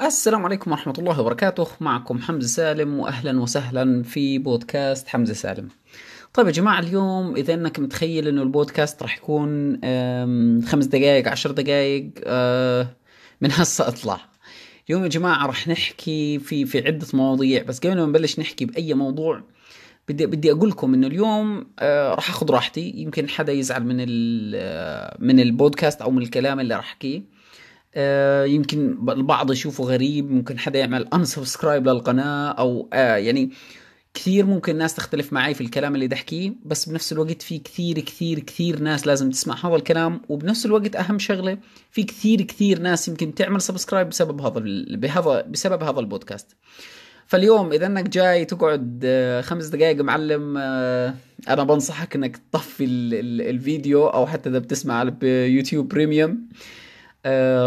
السلام 0.00 0.44
عليكم 0.44 0.70
ورحمة 0.70 0.94
الله 0.98 1.20
وبركاته. 1.20 1.66
معكم 1.80 2.18
حمزة 2.18 2.48
سالم 2.48 2.98
وأهلا 2.98 3.40
وسهلا 3.40 4.02
في 4.02 4.38
بودكاست 4.38 5.08
حمزة 5.08 5.34
سالم. 5.34 5.68
طيب 6.34 6.46
يا 6.46 6.52
جماعة 6.52 6.80
اليوم 6.80 7.36
إذا 7.36 7.54
أنك 7.54 7.78
متخيل 7.78 8.28
أنه 8.28 8.42
البودكاست 8.42 9.02
راح 9.02 9.16
يكون 9.16 9.74
خمس 10.64 10.84
دقائق 10.86 11.28
عشر 11.28 11.50
دقائق 11.50 12.10
آه، 12.26 12.96
من 13.40 13.50
هسه 13.52 13.88
أطلع. 13.88 14.20
اليوم 14.88 15.02
يا 15.02 15.08
جماعة 15.08 15.46
راح 15.46 15.68
نحكي 15.68 16.38
في 16.38 16.64
في 16.64 16.86
عدة 16.86 17.06
مواضيع 17.14 17.62
بس 17.62 17.78
قبل 17.78 17.96
ما 17.96 18.06
نبلش 18.06 18.40
نحكي 18.40 18.64
بأي 18.64 18.94
موضوع 18.94 19.42
بدي 20.08 20.26
بدي 20.26 20.52
أقول 20.52 20.70
لكم 20.70 20.94
إنه 20.94 21.06
اليوم 21.06 21.66
آه، 21.78 22.14
راح 22.14 22.30
أخذ 22.30 22.50
راحتي. 22.50 22.92
يمكن 22.96 23.28
حدا 23.28 23.52
يزعل 23.52 23.84
من 23.84 24.06
آه، 24.54 25.16
من 25.18 25.40
البودكاست 25.40 26.02
أو 26.02 26.10
من 26.10 26.22
الكلام 26.22 26.60
اللي 26.60 26.74
راح 26.74 26.84
أحكيه. 26.84 27.22
يمكن 28.44 28.98
البعض 29.08 29.52
يشوفه 29.52 29.84
غريب 29.84 30.30
ممكن 30.30 30.58
حدا 30.58 30.78
يعمل 30.78 31.08
unsubscribe 31.14 31.64
للقناة 31.64 32.50
أو 32.50 32.88
آه 32.92 33.16
يعني 33.16 33.50
كثير 34.14 34.46
ممكن 34.46 34.78
ناس 34.78 34.94
تختلف 34.94 35.32
معي 35.32 35.54
في 35.54 35.60
الكلام 35.60 35.94
اللي 35.94 36.08
بحكيه 36.08 36.52
بس 36.64 36.88
بنفس 36.88 37.12
الوقت 37.12 37.42
في 37.42 37.58
كثير 37.58 38.00
كثير 38.00 38.38
كثير 38.38 38.78
ناس 38.80 39.06
لازم 39.06 39.30
تسمع 39.30 39.66
هذا 39.66 39.76
الكلام 39.76 40.20
وبنفس 40.28 40.66
الوقت 40.66 40.96
أهم 40.96 41.18
شغلة 41.18 41.58
في 41.90 42.02
كثير 42.02 42.42
كثير 42.42 42.78
ناس 42.78 43.08
يمكن 43.08 43.34
تعمل 43.34 43.60
subscribe 43.60 44.08
بسبب 44.08 44.40
هذا 44.40 44.60
بهذا 44.96 45.42
بسبب 45.42 45.82
هذا 45.82 46.00
البودكاست. 46.00 46.56
فاليوم 47.26 47.72
إذا 47.72 47.86
أنك 47.86 48.08
جاي 48.08 48.44
تقعد 48.44 49.00
آه، 49.04 49.40
خمس 49.40 49.66
دقائق 49.66 50.00
معلم 50.00 50.54
آه، 50.58 51.14
أنا 51.48 51.64
بنصحك 51.64 52.16
إنك 52.16 52.36
تطفي 52.36 52.84
ال- 52.84 53.14
ال- 53.14 53.48
الفيديو 53.48 54.06
أو 54.06 54.26
حتى 54.26 54.48
إذا 54.48 54.58
بتسمع 54.58 54.94
على 54.94 55.10
ب 55.10 55.20
YouTube 55.20 55.88
Premium 55.88 56.30
آه، 56.30 56.81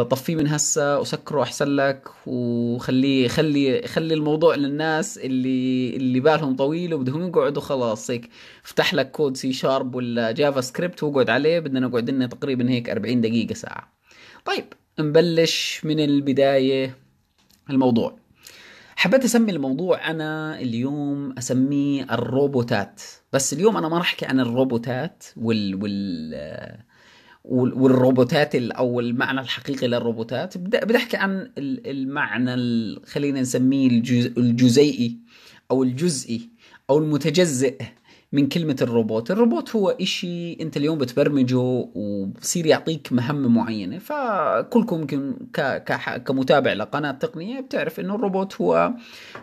طفيه 0.10 0.36
من 0.36 0.48
هسه 0.48 1.00
وسكره 1.00 1.42
أحسن 1.44 1.68
لك 1.68 2.08
وخليه 2.28 3.28
خلي 3.28 3.82
خلي 3.88 4.14
الموضوع 4.14 4.56
للناس 4.56 5.18
اللي 5.18 5.96
اللي 5.96 6.20
بالهم 6.20 6.56
طويل 6.56 6.94
وبدهم 6.94 7.28
يقعدوا 7.28 7.62
خلاص. 7.62 8.12
هيك 8.12 8.30
افتح 8.66 8.94
لك 8.94 9.12
code 9.12 9.38
C 9.38 9.54
Sharp 9.54 9.96
ولا 9.96 10.32
JavaScript 10.32 11.04
واقعد 11.04 11.30
عليه. 11.30 11.60
بدنا 11.60 11.80
نقعد 11.80 12.10
لنا 12.10 12.28
تقريبا 12.28 12.70
هيك 12.70 12.90
40 12.90 13.22
دقيقة 13.22 13.54
ساعة. 13.54 13.94
طيب 14.46 14.66
نبلش 15.00 15.82
من 15.84 16.00
البداية 16.00 16.96
الموضوع. 17.70 18.18
حبيت 18.96 19.24
أسمي 19.24 19.52
الموضوع 19.52 20.10
أنا 20.12 20.60
اليوم 20.60 21.36
أسميه 21.38 22.04
الروبوتات. 22.12 23.02
بس 23.34 23.54
اليوم 23.54 23.78
أنا 23.78 23.90
ما 23.90 23.98
راح 23.98 24.06
أحكي 24.08 24.26
عن 24.26 24.40
الروبوتات 24.40 25.24
وال 25.38 25.76
وال- 25.84 26.80
والروبوتات 27.48 28.56
ال- 28.56 28.72
أو 28.72 29.00
المعنى 29.00 29.40
الحقيقي 29.40 29.88
للروبوتات. 29.88 30.54
احكي 30.98 31.18
عن 31.18 31.52
ال- 31.58 31.88
المعنى 31.88 32.54
ال- 32.54 33.02
خلينا 33.06 33.42
نسميه 33.42 33.88
الجز 33.88 34.26
الجزيئي 34.38 35.18
أو 35.72 35.84
الجزئي 35.84 36.50
أو 36.90 36.98
المتجزئ 36.98 37.76
من 38.32 38.48
كلمة 38.48 38.76
الروبوت. 38.82 39.32
الروبوت 39.32 39.76
هو 39.76 39.90
إشي 39.90 40.54
أنت 40.62 40.78
اليوم 40.78 40.98
بتبرمجه 40.98 41.58
وبصير 41.96 42.66
يعطيك 42.66 43.14
مهمة 43.14 43.50
معينة 43.50 43.98
فكلكم 44.00 45.00
يمكن. 45.00 45.36
كمتابع 46.26 46.74
لقناة 46.74 47.12
تقنية 47.12 47.60
بتعرف 47.60 48.00
إنه 48.00 48.16
الروبوت 48.16 48.62
هو 48.62 48.94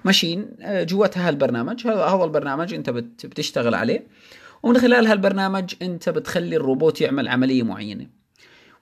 ماشين 0.04 0.46
آه، 0.62 0.82
جواتها 0.82 1.28
هالبرنامج. 1.28 1.86
هذا 1.86 2.24
البرنامج 2.24 2.74
بت... 2.90 3.26
بتشتغل 3.26 3.74
عليه. 3.74 4.06
ومن 4.62 4.78
خلال 4.78 5.06
هالبرنامج 5.06 5.74
انت 5.82 6.08
بتخلي 6.08 6.56
الروبوت 6.56 7.00
يعمل 7.00 7.28
عملية 7.28 7.62
معينة. 7.62 8.06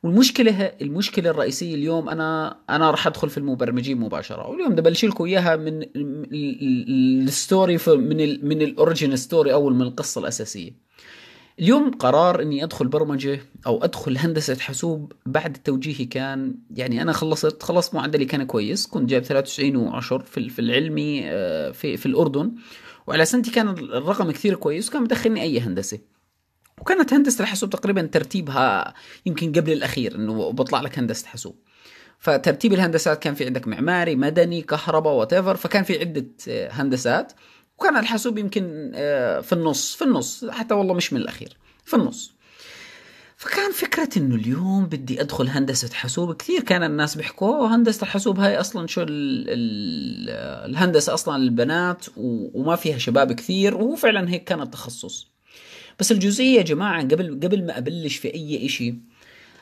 والمشكلة 0.03 0.73
المشكلة 0.83 1.31
الرئيسية 1.31 1.75
اليوم 1.75 2.09
أنا 2.09 2.57
أنا 2.71 2.91
راح 2.91 3.07
أدخل 3.07 3.31
في 3.31 3.39
المبرمجين 3.39 3.99
مباشرة. 4.01 4.49
واليوم 4.49 4.71
بدي 4.73 4.81
أبلش 4.81 5.05
لكم 5.05 5.25
إياها 5.25 5.57
من 5.57 5.83
ال- 5.83 5.89
ال- 6.33 7.23
ال 7.29 7.37
story 7.37 7.79
من 7.89 8.21
ال 8.21 8.49
من 8.49 8.63
ال 8.63 8.70
origin 8.70 9.17
story 9.17 9.53
أول 9.53 9.75
من 9.75 9.83
القصة 9.83 10.21
الأساسية. 10.21 10.91
اليوم 11.61 11.91
قرار 11.91 12.43
إني 12.43 12.65
أدخل 12.65 12.89
برمجة 12.89 13.41
أو 13.67 13.85
أدخل 13.85 14.19
هندسة 14.19 14.57
حاسوب 14.59 15.13
بعد 15.27 15.57
توجيهي 15.65 16.05
كان 16.05 16.55
يعني 16.77 17.03
أنا 17.03 17.13
خلصت 17.13 17.63
خلص 17.63 17.95
معدلي 17.95 18.25
كان 18.25 18.43
كويس 18.43 18.87
كنت 18.87 19.11
جايب 19.11 19.23
93 19.23 19.77
وعشر 19.77 20.21
في 20.21 20.49
في 20.49 20.59
العلمي 20.59 21.21
آه، 21.25 21.71
في 21.71 21.97
في 21.97 22.07
الأردن. 22.07 22.53
وعلى 23.11 23.25
سنتي 23.25 23.51
كان 23.51 23.69
الرقم 23.69 24.31
كثير 24.31 24.55
كويس 24.55 24.89
وكان 24.89 25.03
مدخلني 25.03 25.43
أي 25.43 25.61
هندسة. 25.61 25.99
وكانت 26.81 27.13
هندسة 27.13 27.43
الحاسوب 27.43 27.71
تقريبا 27.71 28.03
ترتيبها 28.03 28.95
يمكن 29.27 29.53
قبل 29.53 29.73
الأخير 29.73 30.15
إنه 30.15 30.53
بطلع 30.53 30.81
لك 30.81 30.99
هندسة 30.99 31.27
حاسوب. 31.27 31.57
فترتيب 32.19 32.73
الهندسات 32.73 33.23
كان 33.23 33.35
في 33.35 33.47
عندك 33.47 33.69
معماري 33.69 34.17
مدني 34.17 34.63
كهرباء 34.63 35.15
وات 35.15 35.35
فكان 35.35 35.85
في 35.85 35.99
عدة 36.01 36.27
آه، 36.49 36.71
هندسات. 36.71 37.33
وكان 37.79 37.97
الحاسوب 37.97 38.39
يمكن 38.39 38.93
آه، 38.95 39.41
في 39.41 39.53
النص 39.53 39.95
في 39.95 40.05
النص 40.05 40.45
حتى 40.45 40.75
والله 40.75 40.95
مش 40.95 41.13
من 41.13 41.21
الأخير 41.21 41.57
في 41.85 41.97
النص. 41.97 42.35
فكان 43.41 43.73
فكرة 43.73 44.09
إنه 44.17 44.35
اليوم 44.35 44.87
بدي 44.87 45.21
أدخل 45.21 45.49
هندسة 45.49 45.89
حاسوب. 45.95 46.33
كثير 46.37 46.61
كان 46.63 46.83
الناس 46.83 47.17
بيحكوا 47.17 47.49
"أوه، 47.57 47.75
هندسة 47.77 48.03
الحاسوب 48.03 48.41
هاي 48.41 48.61
أصلا 48.61 48.87
شو 48.87 49.03
ال 49.03 49.09
ال 49.49 50.31
الهندسة 50.71 51.15
أصلا 51.15 51.39
للبنات 51.43 52.07
وما 52.17 52.77
فيها 52.77 52.99
شباب 52.99 53.33
كثير 53.33 53.77
وهو 53.77 53.97
فعلا 53.97 54.31
هيك 54.31 54.45
كان 54.45 54.61
التخصص. 54.61 55.27
بس 56.01 56.13
الجزئية 56.13 56.57
يا 56.59 56.63
جماعة 56.63 57.03
قبل 57.03 57.41
قبل 57.43 57.67
ما 57.67 57.79
أبلش 57.79 58.17
في 58.17 58.35
أي 58.35 58.67
إشي 58.67 58.95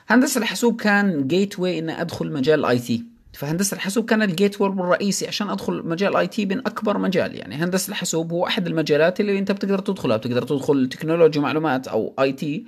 هندسة 0.08 0.38
الحاسوب 0.38 0.80
كان 0.80 1.26
gateway 1.26 1.78
إني 1.78 2.00
أدخل 2.00 2.32
مجال 2.32 2.60
ال 2.60 2.78
IT. 2.78 3.04
فهندسة 3.32 3.74
الحاسوب 3.74 4.04
كان 4.04 4.22
ال 4.22 4.60
gateway 4.60 4.70
الرئيسي 4.70 5.26
عشان 5.28 5.50
أدخل 5.50 5.82
مجال 5.84 6.16
IT 6.16 6.46
من 6.46 6.58
أكبر 6.58 6.98
مجال. 6.98 7.34
يعني 7.36 7.54
هندسة 7.54 7.90
الحاسوب 7.90 8.32
هو 8.32 8.46
أحد 8.46 8.66
المجالات 8.66 9.20
اللي 9.20 9.38
أنت 9.38 9.52
بتقدر 9.52 9.78
تدخلها. 9.78 10.16
بتقدر 10.16 10.42
تدخل 10.42 10.88
تكنولوجيا 10.88 11.40
معلومات 11.40 11.88
أو 11.88 12.14
IT. 12.20 12.64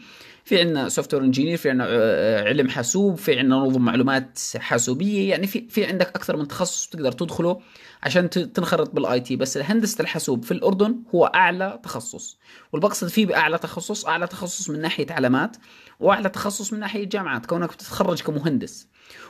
في 0.51 0.61
عندنا 0.61 0.89
software 0.89 1.23
engineer 1.25 1.57
في 1.57 1.71
عندنا 1.71 1.87
آه، 1.89 2.45
علم 2.45 2.69
حاسوب 2.69 3.15
في 3.15 3.39
عندنا 3.39 3.57
نظم 3.57 3.83
معلومات 3.83 4.39
حاسوبية 4.57 5.31
يعني 5.31 5.47
في 5.47 5.69
في 5.69 5.85
عندك 5.85 6.09
أكثر 6.09 6.37
من 6.37 6.49
تخصص 6.49 6.87
تقدر 6.87 7.13
تدخله 7.13 7.61
عشان 8.03 8.31
تنخرط 8.31 8.91
بال 8.91 9.21
IT 9.21 9.37
بس 9.37 9.59
هندسه 9.59 10.03
الحاسوب 10.03 10.45
في 10.45 10.51
الأردن 10.53 11.03
هو 11.15 11.25
أعلى 11.25 11.81
تخصص. 11.83 12.39
والبقصد 12.73 13.09
فيه 13.09 13.27
بأعلى 13.27 13.59
تخصص 13.59 14.07
أعلى 14.07 14.27
تخصص 14.27 14.71
من 14.71 14.81
ناحية 14.81 15.07
علامات 15.11 15.57
وأعلى 16.01 16.29
تخصص 16.29 16.73
من 16.73 16.81
ناحية 16.81 17.05
جامعات 17.05 17.47
كونك 17.47 17.73
بتتخرج 17.73 18.23
كمهندس. 18.23 18.89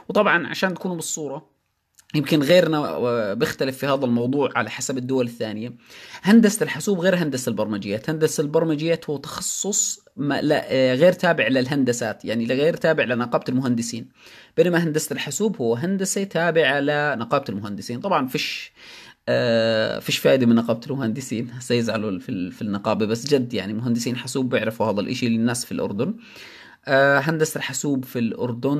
وطبعا 0.09 0.47
عشان 0.47 0.75
تكونوا 0.75 0.97
بالصورة 0.97 1.51
يمكن 2.15 2.43
غيرنا 2.43 2.79
آه، 2.79 3.35
بيختلف 3.35 3.79
في 3.79 3.87
هذا 3.87 4.05
الموضوع 4.05 4.51
على 4.57 4.71
حسب 4.71 4.99
الدول 4.99 5.27
الثانية. 5.27 5.75
هندسة 6.23 6.65
الحاسوب 6.65 7.01
غير 7.01 7.17
هندسة 7.17 7.51
البرمجيات. 7.51 8.11
هندسة 8.11 8.41
البرمجيات 8.41 9.11
هو 9.11 9.17
تخصص 9.17 10.01
ما 10.17 10.41
لا 10.43 10.65
آه، 10.73 10.95
غير 10.95 11.13
تابع 11.13 11.49
للهندسات 11.49 12.25
يعني 12.25 12.47
غير 12.47 12.77
تابع 12.77 13.05
لنقابة 13.05 13.45
المهندسين. 13.49 14.09
بينما 14.57 14.79
هندسة 14.85 15.13
الحاسوب 15.13 15.57
هو 15.57 15.75
هندسة 15.75 16.25
تابعة 16.25 16.81
لنقابة 16.81 17.45
المهندسين. 17.49 18.01
طبعا 18.01 18.27
فيش 18.27 18.73
آه 19.29 19.99
فيش 19.99 20.19
فايدة 20.19 20.47
من 20.47 20.55
نقابة 20.55 20.81
المهندسين. 20.87 21.51
هسه 21.59 21.75
يزعلوا 21.75 22.19
في, 22.19 22.51
في 22.51 22.63
النقابة 22.63 23.07
بس 23.07 23.27
جد 23.27 23.55
يعني 23.55 23.73
مهندسين 23.73 24.17
حاسوب 24.17 24.49
بيعرفوا 24.49 24.87
هذا 24.87 25.01
الإشي 25.01 25.29
للناس 25.29 25.65
في 25.65 25.73
الأردن. 25.73 26.15
آه، 26.89 27.19
هندسة 27.19 27.59
الحاسوب 27.59 28.05
في 28.05 28.19
الأردن 28.19 28.79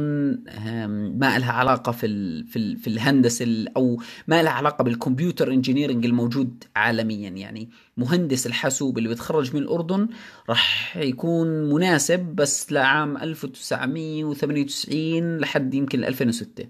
آم، 0.49 1.19
ما 1.19 1.39
لها 1.39 1.53
علاقة 1.53 1.93
في 1.93 2.07
ال 2.07 2.47
في 2.47 2.57
ال 2.59 2.77
في 2.77 2.87
الهندسة 2.87 3.45
ال- 3.45 3.77
أو 3.77 4.03
ما 4.29 4.43
لها 4.43 4.53
علاقة 4.53 4.85
بالكمبيوتر 4.85 5.53
انجينيرنج 5.53 6.05
الموجود 6.07 6.65
عالميا. 6.77 7.31
يعني 7.31 7.71
مهندس 7.97 8.47
الحاسوب 8.47 8.99
اللي 8.99 9.09
بيتخرج 9.09 9.57
من 9.57 9.63
الأردن 9.63 10.09
راح 10.49 10.97
يكون 10.97 11.49
مناسب 11.75 12.21
بس 12.21 12.73
لعام 12.73 13.17
1998 13.17 15.39
لحد 15.39 15.75
يمكن 15.75 16.05
2006 16.05 16.65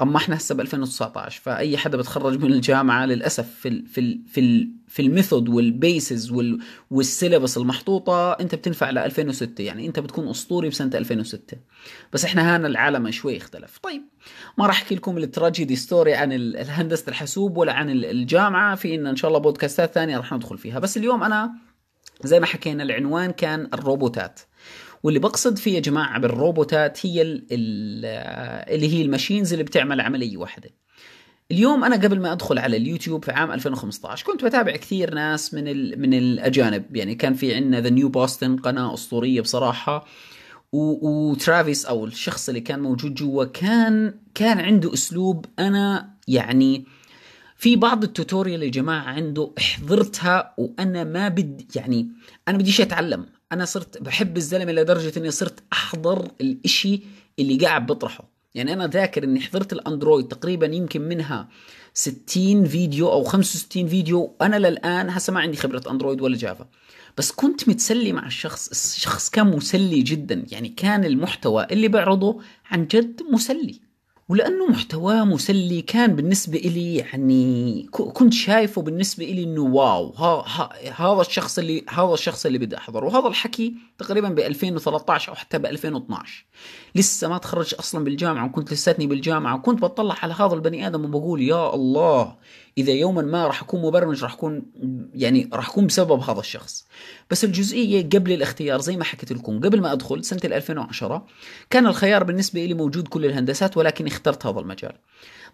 اما 0.00 0.16
إحنا 0.16 0.36
هسه 0.36 0.54
ب 0.54 0.60
2019 0.60 1.40
فأي 1.42 1.76
حدا 1.76 1.96
بتخرج 1.98 2.38
من 2.44 2.52
الجامعة 2.52 3.06
للأسف 3.06 3.48
في 3.54 3.68
ال 3.68 3.86
في 3.86 4.00
ال 4.00 4.20
في 4.28 4.40
ال 4.40 4.70
في 4.88 5.02
ال 5.02 5.48
method 5.48 6.30
وال 6.30 6.58
basis 6.90 7.09
وال 7.09 7.17
وال 7.17 7.25
syllabus 7.25 7.56
المحطوطة 7.58 8.32
أنت 8.32 8.54
بتنفع 8.54 8.90
ل 8.90 8.98
2006 8.98 9.62
يعني 9.64 9.86
أنت 9.86 9.98
بتكون 10.00 10.28
أسطوري 10.28 10.68
بسنة 10.68 10.90
2006 10.94 11.56
بس 12.12 12.24
إحنا 12.24 12.56
هنا 12.56 12.66
العالم 12.66 13.10
شوي 13.10 13.36
اختلف. 13.36 13.78
طيب 13.82 14.02
ما 14.58 14.66
راح 14.66 14.82
أحكي 14.82 14.94
لكم 14.94 15.18
ال 15.18 15.25
tragedy 15.25 15.76
story 15.76 16.14
عن 16.14 16.32
الهندسة 16.32 17.04
الحاسوب 17.08 17.56
ولا 17.56 17.72
عن 17.72 17.90
ال- 17.90 18.04
الجامعة 18.04 18.74
في 18.74 18.94
إن 18.94 19.06
إن 19.06 19.16
شاء 19.16 19.28
الله 19.28 19.40
بودكاستات 19.40 19.94
ثانية 19.94 20.16
راح 20.16 20.32
ندخل 20.32 20.58
فيها. 20.58 20.78
بس 20.78 20.96
اليوم 20.96 21.22
أنا 21.22 21.52
زي 22.24 22.40
ما 22.40 22.46
حكينا 22.46 22.82
العنوان 22.82 23.30
كان 23.30 23.68
الروبوتات. 23.74 24.40
واللي 25.02 25.20
بقصد 25.20 25.58
فيه 25.58 25.74
يا 25.74 25.80
جماعة 25.80 26.18
بالروبوتات 26.18 27.06
هي 27.06 27.22
ال 27.22 27.46
ال 27.50 28.04
اللي 28.74 28.94
هي 28.94 29.02
ال 29.02 29.08
machines 29.08 29.52
اللي 29.52 29.64
بتعمل 29.64 30.00
عملية 30.00 30.36
واحدة. 30.36 30.70
اليوم 31.50 31.84
أنا 31.84 31.96
قبل 31.96 32.20
ما 32.20 32.32
أدخل 32.32 32.58
على 32.58 32.76
اليوتيوب 32.76 33.24
في 33.24 33.32
عام 33.32 33.52
2015 33.52 34.26
كنت 34.26 34.44
بتابع 34.44 34.76
كثير 34.76 35.14
ناس 35.14 35.54
من 35.54 35.68
ال 35.68 36.00
من 36.00 36.14
الأجانب. 36.14 36.96
يعني 36.96 37.14
كان 37.14 37.34
في 37.34 37.54
عندنا 37.54 37.80
thenewboston 37.80 38.56
قناة 38.56 38.94
أسطورية 38.94 39.40
بصراحة. 39.40 40.06
وترافيس 40.72 41.86
أو 41.86 42.04
الشخص 42.04 42.48
اللي 42.48 42.60
كان 42.60 42.80
موجود 42.80 43.14
جوا 43.14 43.44
كان 43.44 44.14
كان 44.34 44.60
عنده 44.60 44.94
أسلوب 44.94 45.46
أنا 45.58 46.10
يعني 46.28 46.84
في 47.56 47.76
بعض 47.76 48.04
ال 48.04 48.10
tutorial 48.10 48.62
يا 48.62 48.70
جماعة 48.70 49.02
عنده 49.02 49.52
حضرتها 49.58 50.54
وأنا 50.58 51.04
ما 51.04 51.28
بدي 51.28 51.68
يعني 51.76 52.08
أنا 52.48 52.58
بديش 52.58 52.80
أتعلم. 52.80 53.26
أنا 53.52 53.64
صرت 53.64 54.02
بحب 54.02 54.36
الزلمة 54.36 54.72
لدرجة 54.72 55.18
إني 55.18 55.30
صرت 55.30 55.62
أحضر 55.72 56.28
الإشي 56.40 57.02
اللي 57.38 57.56
قاعد 57.56 57.86
بطرحه. 57.86 58.32
يعني 58.54 58.72
أنا 58.72 58.86
ذاكر 58.86 59.24
إني 59.24 59.40
حضرت 59.40 59.72
الأندرويد 59.72 60.28
تقريبا 60.28 60.66
يمكن 60.66 61.02
منها 61.02 61.48
60 61.94 62.64
فيديو 62.64 63.12
أو 63.12 63.24
65 63.24 63.88
فيديو. 63.88 64.36
أنا 64.42 64.56
للآن 64.56 65.10
هسه 65.10 65.32
ما 65.32 65.40
عندي 65.40 65.56
خبرة 65.56 65.82
أندرويد 65.90 66.20
ولا 66.20 66.36
جافا. 66.36 66.68
بس 67.18 67.32
كنت 67.32 67.68
متسلي 67.68 68.12
مع 68.12 68.26
الشخص 68.26 68.68
الشخص 68.68 69.30
كان 69.30 69.46
مسلي 69.46 70.02
جدا. 70.02 70.46
يعني 70.52 70.68
كان 70.68 71.04
المحتوى 71.04 71.66
اللي 71.70 71.88
بعرضه 71.88 72.40
عن 72.70 72.86
جد 72.86 73.22
مسلي. 73.30 73.80
ولأنه 74.28 74.66
محتواه 74.66 75.24
مسلي 75.24 75.82
كان 75.82 76.16
بالنسبة 76.16 76.58
إلي 76.58 76.96
يعني 76.96 77.86
كنت 77.90 78.32
شايفه 78.32 78.82
بالنسبة 78.82 79.24
إلي 79.24 79.44
إنه 79.44 79.60
واو 79.60 80.12
هذا 80.96 81.20
الشخص 81.20 81.58
اللي 81.58 81.84
هذا 81.88 82.14
الشخص 82.14 82.46
اللي 82.46 82.58
بدي 82.58 82.76
أحضره. 82.76 83.06
وهذا 83.06 83.28
الحكي 83.28 83.74
تقريبا 83.98 84.28
ب 84.28 84.38
2013 84.38 85.28
أو 85.28 85.34
حتى 85.34 85.58
ب 85.58 85.66
2012 85.66 86.44
لسه 86.94 87.28
ما 87.28 87.38
تخرج 87.38 87.74
أصلا 87.78 88.04
بالجامعة 88.04 88.46
وكنت 88.46 88.72
لساتني 88.72 89.06
بالجامعة 89.06 89.56
وكنت 89.56 89.82
بطلع 89.82 90.16
على 90.22 90.34
هذا 90.34 90.54
البني 90.54 90.86
آدم 90.86 91.04
وبقول 91.04 91.42
يا 91.42 91.74
الله 91.74 92.34
إذا 92.78 92.92
يوما 92.92 93.22
ما 93.22 93.46
راح 93.46 93.62
أكون 93.62 93.82
مبرمج 93.82 94.22
راح 94.22 94.32
أكون 94.32 94.62
يعني 95.14 95.50
راح 95.52 95.68
أكون 95.68 95.86
بسبب 95.86 96.20
هذا 96.20 96.40
الشخص. 96.40 96.86
بس 97.30 97.44
الجزئية 97.44 98.08
قبل 98.08 98.32
الاختيار 98.32 98.80
زي 98.80 98.96
ما 98.96 99.04
حكيت 99.04 99.32
لكم 99.32 99.60
قبل 99.60 99.80
ما 99.80 99.92
أدخل 99.92 100.24
سنة 100.24 100.40
2010 100.44 101.26
كان 101.70 101.86
الخيار 101.86 102.24
بالنسبة 102.24 102.64
لي 102.64 102.74
موجود 102.74 103.08
كل 103.08 103.24
الهندسات 103.24 103.76
ولكن 103.76 104.06
اخترت 104.12 104.46
هذا 104.46 104.60
المجال. 104.60 104.92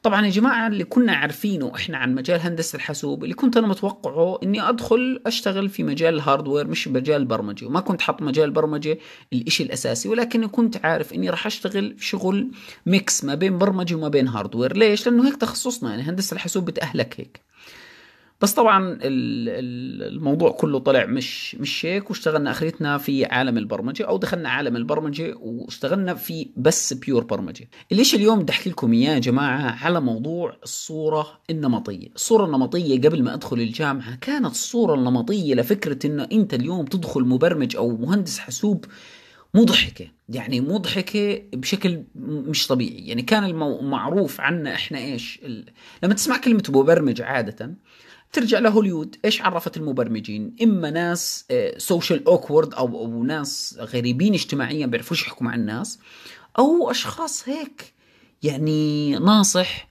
طبعا 0.02 0.26
يا 0.26 0.30
جماعة 0.30 0.66
اللي 0.66 0.84
كنا 0.84 1.12
عارفينه 1.12 1.72
إحنا 1.74 1.98
عن 1.98 2.14
مجال 2.14 2.40
هندسة 2.40 2.76
الحاسوب 2.76 3.24
اللي 3.24 3.34
كنت 3.34 3.56
أنا 3.56 3.66
متوقعه 3.66 4.38
إني 4.42 4.68
أدخل 4.68 5.22
أشتغل 5.26 5.68
في 5.68 5.82
مجال 5.82 6.14
ال 6.14 6.20
hardware 6.20 6.66
مش 6.66 6.88
مجال 6.88 7.20
البرمجه 7.20 7.66
وما 7.66 7.80
كنت 7.80 8.00
حاط 8.00 8.22
مجال 8.22 8.44
البرمجه 8.44 8.98
الإشي 9.32 9.62
الأساسي 9.62 10.08
ولكن 10.08 10.46
كنت 10.46 10.86
عارف 10.86 11.12
إني 11.12 11.30
راح 11.30 11.46
أشتغل 11.46 11.94
في 11.98 12.04
شغل 12.06 12.50
mix 12.86 13.24
ما 13.24 13.34
بين 13.34 13.58
برمجة 13.58 13.94
وما 13.94 14.08
بين 14.08 14.28
hardware 14.28 14.76
ليش؟ 14.76 15.06
لأنه 15.08 15.28
هيك 15.28 15.36
تخصصنا 15.36 15.90
يعني 15.90 16.02
هندسة 16.02 16.34
الحاسوب 16.34 16.64
بتأهلك 16.64 17.20
هيك. 17.20 17.40
بس 18.40 18.52
طبعا 18.52 18.98
الموضوع 19.02 20.50
كله 20.50 20.78
طلع 20.78 21.06
مش 21.06 21.54
مش 21.54 21.86
هيك 21.86 22.10
واشتغلنا 22.10 22.50
آخرتنا 22.50 22.98
في 22.98 23.24
عالم 23.24 23.58
البرمجة 23.58 24.02
أو 24.02 24.16
دخلنا 24.16 24.48
عالم 24.48 24.76
البرمجة 24.76 25.34
واشتغلنا 25.40 26.14
في 26.14 26.48
بس 26.56 26.92
pure 26.92 27.24
برمجة. 27.24 27.68
الاشي 27.92 28.16
اليوم 28.16 28.38
بدي 28.38 28.52
أحكي 28.52 28.70
لكم 28.70 28.92
إياه 28.92 29.14
يا 29.14 29.18
جماعة 29.18 29.84
على 29.84 30.00
موضوع 30.00 30.56
الصورة 30.62 31.40
النمطية، 31.50 32.08
الصورة 32.14 32.44
النمطية 32.44 33.00
قبل 33.00 33.22
ما 33.22 33.34
أدخل 33.34 33.56
الجامعة 33.60 34.14
كانت 34.16 34.50
الصورة 34.50 34.94
النمطية 34.94 35.54
لفكرة 35.54 36.06
إنه 36.06 36.28
أنت 36.32 36.54
اليوم 36.54 36.84
تدخل 36.84 37.20
مبرمج 37.20 37.76
أو 37.76 37.96
مهندس 37.96 38.38
حاسوب 38.38 38.84
مضحكة. 39.54 40.06
يعني 40.28 40.60
مضحكة 40.60 41.42
بشكل 41.52 42.02
مش 42.24 42.66
طبيعي. 42.66 43.06
يعني 43.06 43.22
كان 43.22 43.44
المعروف 43.44 44.40
عنا 44.40 44.74
إحنا 44.74 44.98
إيش 44.98 45.40
لما 46.02 46.14
تسمع 46.14 46.36
كلمة 46.36 46.62
مبرمج 46.68 47.22
عادة 47.22 47.74
ترجع 48.32 48.58
لهوليود 48.58 49.16
إيش 49.24 49.42
عرفت 49.42 49.76
المبرمجين؟ 49.76 50.56
إما 50.62 50.90
ناس 50.90 51.44
social 51.76 52.28
آه، 52.28 52.30
awkward 52.30 52.74
أو 52.74 52.86
أو 52.86 53.24
ناس 53.24 53.78
غريبين 53.80 54.34
اجتماعيا 54.34 54.86
بيعرفوش 54.86 55.22
يحكوا 55.22 55.46
مع 55.46 55.54
الناس 55.54 55.98
أو 56.58 56.90
أشخاص 56.90 57.48
هيك 57.48 57.94
يعني 58.42 59.12
ناصح 59.18 59.88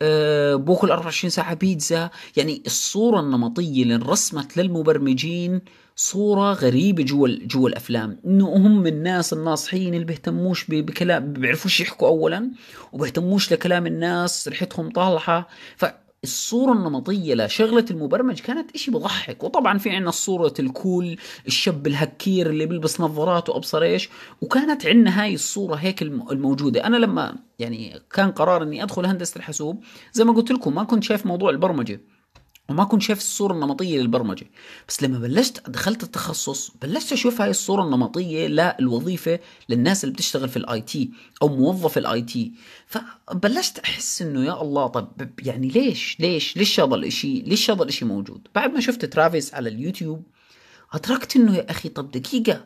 آه، 0.00 0.54
بوكل 0.54 0.90
24 0.90 1.30
ساعة 1.30 1.54
بيتزا. 1.54 2.10
يعني 2.36 2.62
الصورة 2.66 3.20
النمطية 3.20 3.82
اللي 3.82 3.94
انرسمت 3.94 4.56
للمبرمجين 4.56 5.60
صورة 5.96 6.52
غريبة 6.52 7.02
جوا 7.02 7.28
جوا 7.28 7.68
الأفلام. 7.68 8.20
إنه 8.26 8.56
هم 8.56 8.86
الناس 8.86 9.32
الناصحين 9.32 9.94
اللي 9.94 10.04
بيهتموش 10.04 10.64
بكلام 10.68 11.32
بيعرفوش 11.32 11.80
يحكوا 11.80 12.08
أولا 12.08 12.50
وبيهتموش 12.92 13.52
لكلام 13.52 13.86
الناس 13.86 14.48
ريحتهم 14.48 14.90
طالعة 14.90 15.48
ف 15.76 15.84
الصورة 16.24 16.72
النمطية 16.72 17.34
لشغلة 17.34 17.84
المبرمج 17.90 18.40
كانت 18.40 18.70
إشي 18.74 18.90
بضحك. 18.90 19.44
وطبعا 19.44 19.78
في 19.78 19.90
عنا 19.90 20.08
الصورة 20.08 20.54
الكول 20.58 21.16
الشاب 21.46 21.86
الهكير 21.86 22.50
اللي 22.50 22.66
بيلبس 22.66 23.00
نظارات 23.00 23.48
وأبصر 23.48 23.82
إيش 23.82 24.08
وكانت 24.40 24.86
عنا 24.86 25.22
هاي 25.22 25.34
الصورة 25.34 25.74
هيك 25.74 26.02
الموجودة. 26.02 26.86
أنا 26.86 26.96
لما 26.96 27.36
يعني 27.58 28.00
كان 28.10 28.30
قرار 28.30 28.62
إني 28.62 28.82
أدخل 28.82 29.06
هندسة 29.06 29.38
الحاسوب 29.38 29.84
زي 30.12 30.24
ما 30.24 30.32
قلت 30.32 30.50
لكم 30.50 30.74
ما 30.74 30.84
كنت 30.84 31.04
شايف 31.04 31.26
موضوع 31.26 31.50
البرمجة. 31.50 32.00
وما 32.72 32.84
كنت 32.84 33.02
شايف 33.02 33.18
الصورة 33.18 33.52
النمطية 33.52 34.00
للبرمجة. 34.00 34.46
بس 34.88 35.02
لما 35.02 35.18
بلشت 35.18 35.70
دخلت 35.70 36.02
التخصص 36.02 36.70
بلشت 36.82 37.12
أشوف 37.12 37.40
هاي 37.40 37.50
الصورة 37.50 37.82
النمطية 37.82 38.46
للوظيفة 38.46 39.38
للناس 39.68 40.04
اللي 40.04 40.14
بتشتغل 40.14 40.48
في 40.48 40.56
ال 40.56 40.80
IT 40.80 41.10
أو 41.42 41.48
موظف 41.48 41.98
ال 41.98 42.22
IT. 42.22 42.52
فبلشت 42.86 43.78
أحس 43.78 44.22
إنه 44.22 44.44
يا 44.44 44.62
الله 44.62 44.86
طب 44.86 45.30
يعني 45.42 45.68
ليش؟ 45.68 46.16
ليش؟ 46.20 46.56
ليش 46.56 46.80
هذا 46.80 46.94
الإشي؟ 46.94 47.40
ليش 47.40 47.70
هذا 47.70 47.82
الإشي 47.82 48.04
موجود؟ 48.04 48.48
بعد 48.54 48.72
ما 48.72 48.80
شفت 48.80 49.04
ترافيس 49.04 49.54
على 49.54 49.68
اليوتيوب 49.68 50.22
أدركت 50.92 51.36
إنه 51.36 51.56
يا 51.56 51.70
أخي 51.70 51.88
طب 51.88 52.10
دقيقة 52.10 52.64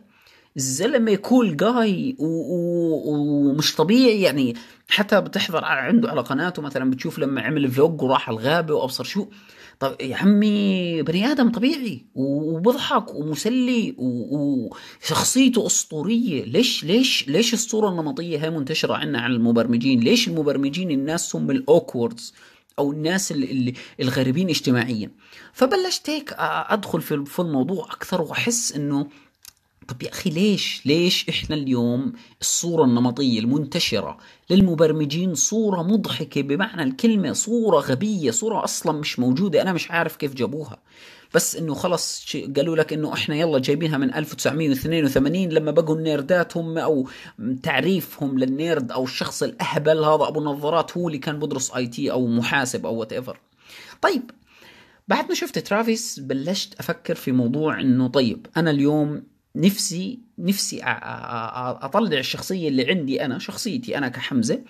الزلمة 0.56 1.14
cool 1.14 1.56
جاي 1.56 2.16
ومش 2.18 3.74
طبيعي. 3.74 4.22
يعني 4.22 4.54
حتى 4.88 5.20
بتحضر 5.20 5.64
عنده 5.64 6.10
على 6.10 6.20
قناته 6.20 6.62
مثلا 6.62 6.90
بتشوف 6.90 7.18
لما 7.18 7.40
عمل 7.42 7.70
vlog 7.70 8.02
وراح 8.02 8.28
الغابة 8.28 8.74
وأبصر 8.74 9.04
شو. 9.04 9.26
طب 9.80 9.96
يا 10.00 10.16
عمي 10.16 11.02
بني 11.02 11.32
آدم 11.32 11.50
طبيعي 11.50 12.04
وبضحك 12.14 13.14
ومسلي 13.14 13.94
وشخصيته 13.98 15.66
أسطورية. 15.66 16.44
ليش 16.44 16.84
ليش 16.84 17.28
ليش 17.28 17.54
الصورة 17.54 17.88
النمطية 17.88 18.42
هاي 18.42 18.50
منتشرة 18.50 18.94
عندنا 18.94 19.20
عن 19.20 19.32
المبرمجين؟ 19.32 20.00
ليش 20.00 20.28
المبرمجين 20.28 20.90
الناس 20.90 21.36
هم 21.36 21.50
ال 21.50 21.60
awkwards 21.60 22.34
أو 22.78 22.92
الناس 22.92 23.32
اللي 23.32 23.74
الغريبين 24.00 24.48
اجتماعيا؟ 24.48 25.10
فبلشت 25.52 26.10
هيك 26.10 26.34
أدخل 26.38 27.00
في 27.26 27.38
الموضوع 27.38 27.84
أكثر 27.84 28.22
وأحس 28.22 28.72
إنه 28.72 29.06
طب 29.88 30.02
يا 30.02 30.08
أخي 30.08 30.30
ليش؟ 30.30 30.82
ليش 30.86 31.28
إحنا 31.28 31.56
اليوم 31.56 32.12
الصورة 32.40 32.84
النمطية 32.84 33.40
المنتشرة 33.40 34.18
للمبرمجين 34.50 35.34
صورة 35.34 35.82
مضحكة 35.82 36.42
بمعنى 36.42 36.82
الكلمة 36.82 37.32
صورة 37.32 37.80
غبية 37.80 38.30
صورة 38.30 38.64
أصلا 38.64 38.98
مش 38.98 39.18
موجودة 39.18 39.62
أنا 39.62 39.72
مش 39.72 39.90
عارف 39.90 40.16
كيف 40.16 40.34
جابوها. 40.34 40.78
بس 41.34 41.56
إنه 41.56 41.74
خلص 41.74 42.36
قالوا 42.56 42.76
لك 42.76 42.92
إنه 42.92 43.12
إحنا 43.14 43.36
يلا 43.36 43.58
جايبينها 43.58 43.98
من 43.98 44.14
1982 44.14 45.48
لما 45.48 45.70
بقوا 45.70 45.96
ال 45.96 46.06
nerdات 46.06 46.56
هم 46.56 46.78
أو 46.78 47.08
تعريفهم 47.62 48.38
لل 48.38 48.56
nerd 48.56 48.92
أو 48.92 49.04
الشخص 49.04 49.42
الأهبل 49.42 50.04
هذا 50.04 50.28
أبو 50.28 50.40
النظارات 50.40 50.96
هو 50.96 51.08
اللي 51.08 51.18
كان 51.18 51.38
بدرس 51.38 51.70
IT 51.70 52.10
أو 52.12 52.26
محوسب 52.26 52.86
أو 52.86 52.94
whatever 52.94 53.40
طيب 54.02 54.30
بعد 55.08 55.28
ما 55.28 55.34
شفت 55.34 55.58
ترافيس 55.58 56.20
بلشت 56.20 56.74
أفكر 56.80 57.14
في 57.14 57.32
موضوع 57.32 57.80
إنه 57.80 58.08
طيب 58.08 58.46
أنا 58.56 58.70
اليوم 58.70 59.22
نفسي 59.56 60.18
نفسي 60.38 60.80
أطلع 60.82 62.18
الشخصية 62.18 62.68
اللي 62.68 62.90
عندي 62.90 63.24
أنا 63.24 63.38
شخصيتي 63.38 63.98
أنا 63.98 64.08
كحمزة 64.08 64.62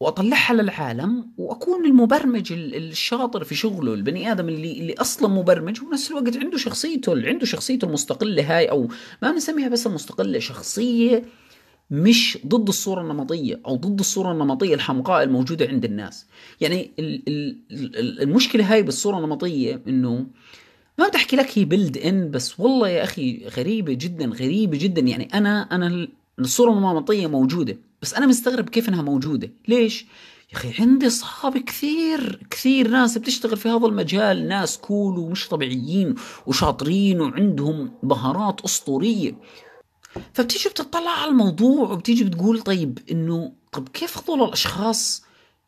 وأطلعها 0.00 0.54
للعالم 0.54 1.26
وأكون 1.38 1.84
المبرمج 1.84 2.52
الشاطر 2.52 3.44
في 3.44 3.54
شغله 3.54 3.94
البني 3.94 4.32
آدم 4.32 4.48
اللي 4.48 4.80
اللي 4.80 4.94
أصلا 4.94 5.28
مبرمج 5.28 5.82
وبنفس 5.82 6.10
الوقت 6.10 6.36
عنده 6.36 6.58
شخصيته 6.58 7.12
اللي 7.12 7.28
عنده 7.28 7.46
شخصيته 7.46 7.84
المستقلة 7.84 8.56
هاي 8.56 8.70
أو 8.70 8.88
ما 9.22 9.30
بنسميها 9.30 9.68
بس 9.68 9.86
المستقلة 9.86 10.38
شخصية 10.38 11.22
مش 11.90 12.38
ضد 12.46 12.68
الصورة 12.68 13.02
النمطية 13.02 13.60
أو 13.66 13.76
ضد 13.76 13.98
الصورة 13.98 14.32
النمطية 14.32 14.74
الحمقاء 14.74 15.22
الموجودة 15.22 15.66
عند 15.66 15.84
الناس. 15.84 16.26
يعني 16.60 16.90
المشكلة 18.22 18.72
هاي 18.72 18.82
بالصورة 18.82 19.18
النمطية 19.18 19.82
إنه 19.88 20.26
ما 21.00 21.08
بدي 21.08 21.16
أحكي 21.16 21.36
لك 21.36 21.58
هي 21.58 21.64
بيلد 21.64 21.98
ان 21.98 22.30
بس 22.30 22.60
والله 22.60 22.88
يا 22.88 23.04
أخي 23.04 23.46
غريبة 23.56 23.92
جدا 23.92 24.26
غريبة 24.26 24.78
جدا. 24.78 25.00
يعني 25.00 25.28
أنا 25.34 25.62
أنا 25.72 26.08
الصورة 26.38 26.72
النمطيه 26.72 27.26
موجودة. 27.26 27.78
بس 28.02 28.14
أنا 28.14 28.26
مستغرب 28.26 28.68
كيف 28.68 28.88
إنها 28.88 29.02
موجودة. 29.02 29.50
ليش؟ 29.68 30.06
يا 30.52 30.56
أخي 30.56 30.82
عندي 30.82 31.06
أصحاب 31.06 31.58
كثير 31.58 32.46
كثير 32.50 32.88
ناس 32.88 33.18
بتشتغل 33.18 33.56
في 33.56 33.68
هذا 33.68 33.86
المجال 33.86 34.48
ناس 34.48 34.78
كول 34.78 35.18
ومش 35.18 35.48
طبيعيين 35.48 36.14
وشاطرين 36.46 37.20
وعندهم 37.20 37.90
مهارات 38.02 38.60
أسطورية. 38.60 39.34
فبتيجي 40.34 40.68
بتطلع 40.68 41.10
على 41.10 41.30
الموضوع 41.30 41.90
وبتيجي 41.90 42.24
بتقول 42.24 42.60
طيب 42.62 42.98
إنه 43.10 43.52
طب 43.72 43.88
كيف 43.88 44.18
هذول 44.18 44.42
الأشخاص 44.42 45.22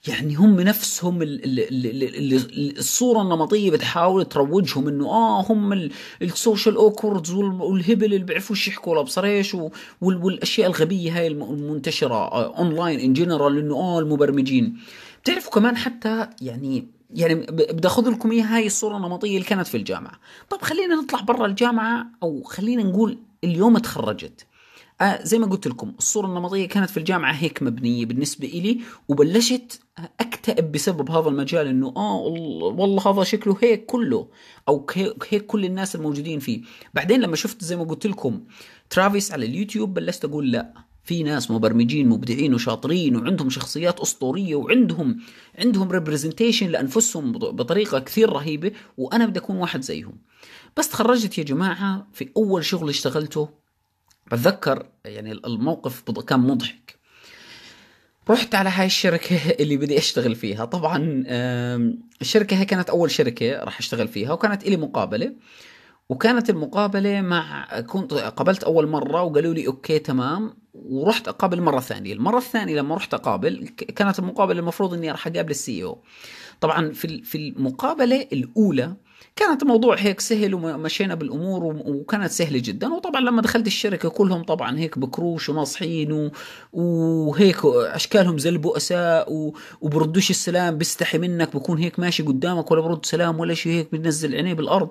يعني 0.08 0.34
هم 0.34 0.60
نفسهم 0.60 1.22
ال 1.22 1.44
ال 1.44 1.60
ال 1.60 2.34
ال 2.34 2.78
الصورة 2.78 3.22
النمطية 3.22 3.70
بتحاول 3.70 4.24
تروجهم 4.24 4.88
إنه 4.88 5.06
آه 5.06 5.42
هم 5.42 5.90
ال 6.22 6.30
social 6.30 6.76
awkwards 6.76 7.32
والهبل 7.32 8.04
اللي 8.04 8.18
بيعرفوش 8.18 8.68
يحكوا 8.68 8.92
ولا 8.98 9.24
إيش 9.24 9.56
والأشياء 10.00 10.68
الغبية 10.70 11.18
هاي 11.18 11.26
المنتشرة 11.26 12.28
online 12.58 13.00
in 13.00 13.12
general 13.12 13.58
إنه 13.58 13.74
آه 13.74 13.98
المبرمجين. 13.98 14.76
بتعرفوا 15.22 15.52
كمان 15.52 15.76
حتى 15.76 16.28
يعني 16.40 16.86
يعني 17.14 17.34
بدي 17.34 17.88
أخذ 17.88 18.10
لكم 18.10 18.32
إياها 18.32 18.56
هاي 18.56 18.66
الصورة 18.66 18.96
النمطية 18.96 19.36
اللي 19.36 19.48
كانت 19.48 19.66
في 19.66 19.76
الجامعة. 19.76 20.20
طب 20.50 20.62
خلينا 20.62 20.94
نطلع 20.94 21.20
برا 21.20 21.46
الجامعة 21.46 22.06
أو 22.22 22.42
خلينا 22.42 22.82
نقول 22.82 23.18
اليوم 23.44 23.78
تخرجت 23.78 24.46
زي 25.22 25.38
ما 25.38 25.46
قلت 25.46 25.66
لكم 25.66 25.92
الصورة 25.98 26.26
النمطية 26.26 26.68
كانت 26.68 26.90
في 26.90 26.96
الجامعة 26.96 27.32
هيك 27.32 27.62
مبنية 27.62 28.06
بالنسبة 28.06 28.48
إلي 28.48 28.80
وبلشت 29.08 29.80
أكتئب 30.20 30.72
بسبب 30.72 31.10
هذا 31.10 31.28
المجال 31.28 31.66
إنه 31.66 31.92
آه 31.96 32.16
والله 32.62 33.10
هذا 33.10 33.24
شكله 33.24 33.56
هيك 33.62 33.86
كله 33.86 34.28
أو 34.68 34.86
هيك 35.30 35.46
كل 35.46 35.64
الناس 35.64 35.94
الموجودين 35.94 36.38
فيه. 36.38 36.62
بعدين 36.94 37.20
لما 37.20 37.36
شفت 37.36 37.64
زي 37.64 37.76
ما 37.76 37.84
قلت 37.84 38.06
لكم 38.06 38.40
ترافيس 38.90 39.32
على 39.32 39.46
اليوتيوب 39.46 39.94
بلشت 39.94 40.24
أقول 40.24 40.50
لا 40.50 40.74
في 41.04 41.22
ناس 41.22 41.50
مبرمجين 41.50 42.08
مبدعين 42.08 42.54
وشاطرين 42.54 43.16
وعندهم 43.16 43.50
شخصيات 43.50 44.00
أسطورية 44.00 44.54
وعندهم 44.54 45.18
عندهم 45.58 45.90
representation 45.90 46.68
لأنفسهم 46.68 47.32
بطريقة 47.32 47.98
كثير 47.98 48.32
رهيبة 48.32 48.72
وأنا 48.96 49.26
بدي 49.26 49.38
أكون 49.38 49.56
واحد 49.56 49.82
زيهم. 49.82 50.18
بس 50.76 50.88
تخرجت 50.88 51.38
يا 51.38 51.44
جماعة 51.44 52.06
في 52.12 52.28
أول 52.36 52.64
شغل 52.64 52.88
اشتغلته 52.88 53.61
بتذكر 54.26 54.86
يعني 55.04 55.32
الموقف 55.32 56.10
كان 56.10 56.40
مضحك. 56.40 56.98
رحت 58.30 58.54
على 58.54 58.70
هاي 58.70 58.86
الشركة 58.86 59.36
اللي 59.60 59.76
بدي 59.76 59.98
أشتغل 59.98 60.34
فيها. 60.34 60.64
طبعا 60.64 61.24
الشركة 62.20 62.56
هي 62.56 62.64
كانت 62.64 62.90
أول 62.90 63.10
شركة 63.10 63.64
راح 63.64 63.78
أشتغل 63.78 64.08
فيها 64.08 64.32
وكانت 64.32 64.62
إلي 64.66 64.76
مقابلة. 64.76 65.32
وكانت 66.08 66.50
المقابلة 66.50 67.20
مع 67.20 67.80
كنت 67.80 68.14
قابلت 68.14 68.64
أول 68.64 68.88
مرة 68.88 69.22
وقالوا 69.22 69.54
لي 69.54 69.66
okay 69.66 69.98
تمام. 69.98 70.54
ورحت 70.74 71.28
أقابل 71.28 71.60
مرة 71.60 71.80
ثانية. 71.80 72.12
المرة 72.12 72.38
الثانية 72.38 72.76
لما 72.76 72.94
رحت 72.94 73.14
أقابل 73.14 73.68
كانت 73.68 74.18
المقابلة 74.18 74.60
المفروض 74.60 74.94
إني 74.94 75.10
راح 75.10 75.26
أقابل 75.26 75.50
ال 75.50 75.84
CEO. 75.84 76.02
طبعا 76.60 76.92
في 76.92 77.34
المقابلة 77.34 78.28
الأولى 78.32 78.96
كانت 79.36 79.62
الموضوع 79.62 79.96
هيك 79.98 80.20
سهل 80.20 80.54
ومشينا 80.54 81.14
بالأمور 81.14 81.64
وكانت 81.64 82.30
سهلة 82.30 82.58
جدا. 82.58 82.94
وطبعا 82.94 83.20
لما 83.20 83.42
دخلت 83.42 83.66
الشركة 83.66 84.08
كلهم 84.08 84.42
طبعا 84.42 84.78
هيك 84.78 84.98
بكروش 84.98 85.48
وناصحين 85.48 86.30
وهيك 86.72 87.56
أشكالهم 87.64 88.38
زي 88.38 88.50
البؤساء 88.50 89.26
وبردوش 89.80 90.30
السلام 90.30 90.78
بيستحي 90.78 91.18
منك 91.18 91.56
بكون 91.56 91.78
هيك 91.78 91.98
ماشي 92.00 92.22
قدامك 92.22 92.70
ولا 92.70 92.80
برد 92.80 93.04
سلام 93.06 93.40
ولا 93.40 93.54
شيء 93.54 93.72
هيك 93.72 93.92
بنزل 93.92 94.34
عينيه 94.34 94.54
بالأرض. 94.54 94.88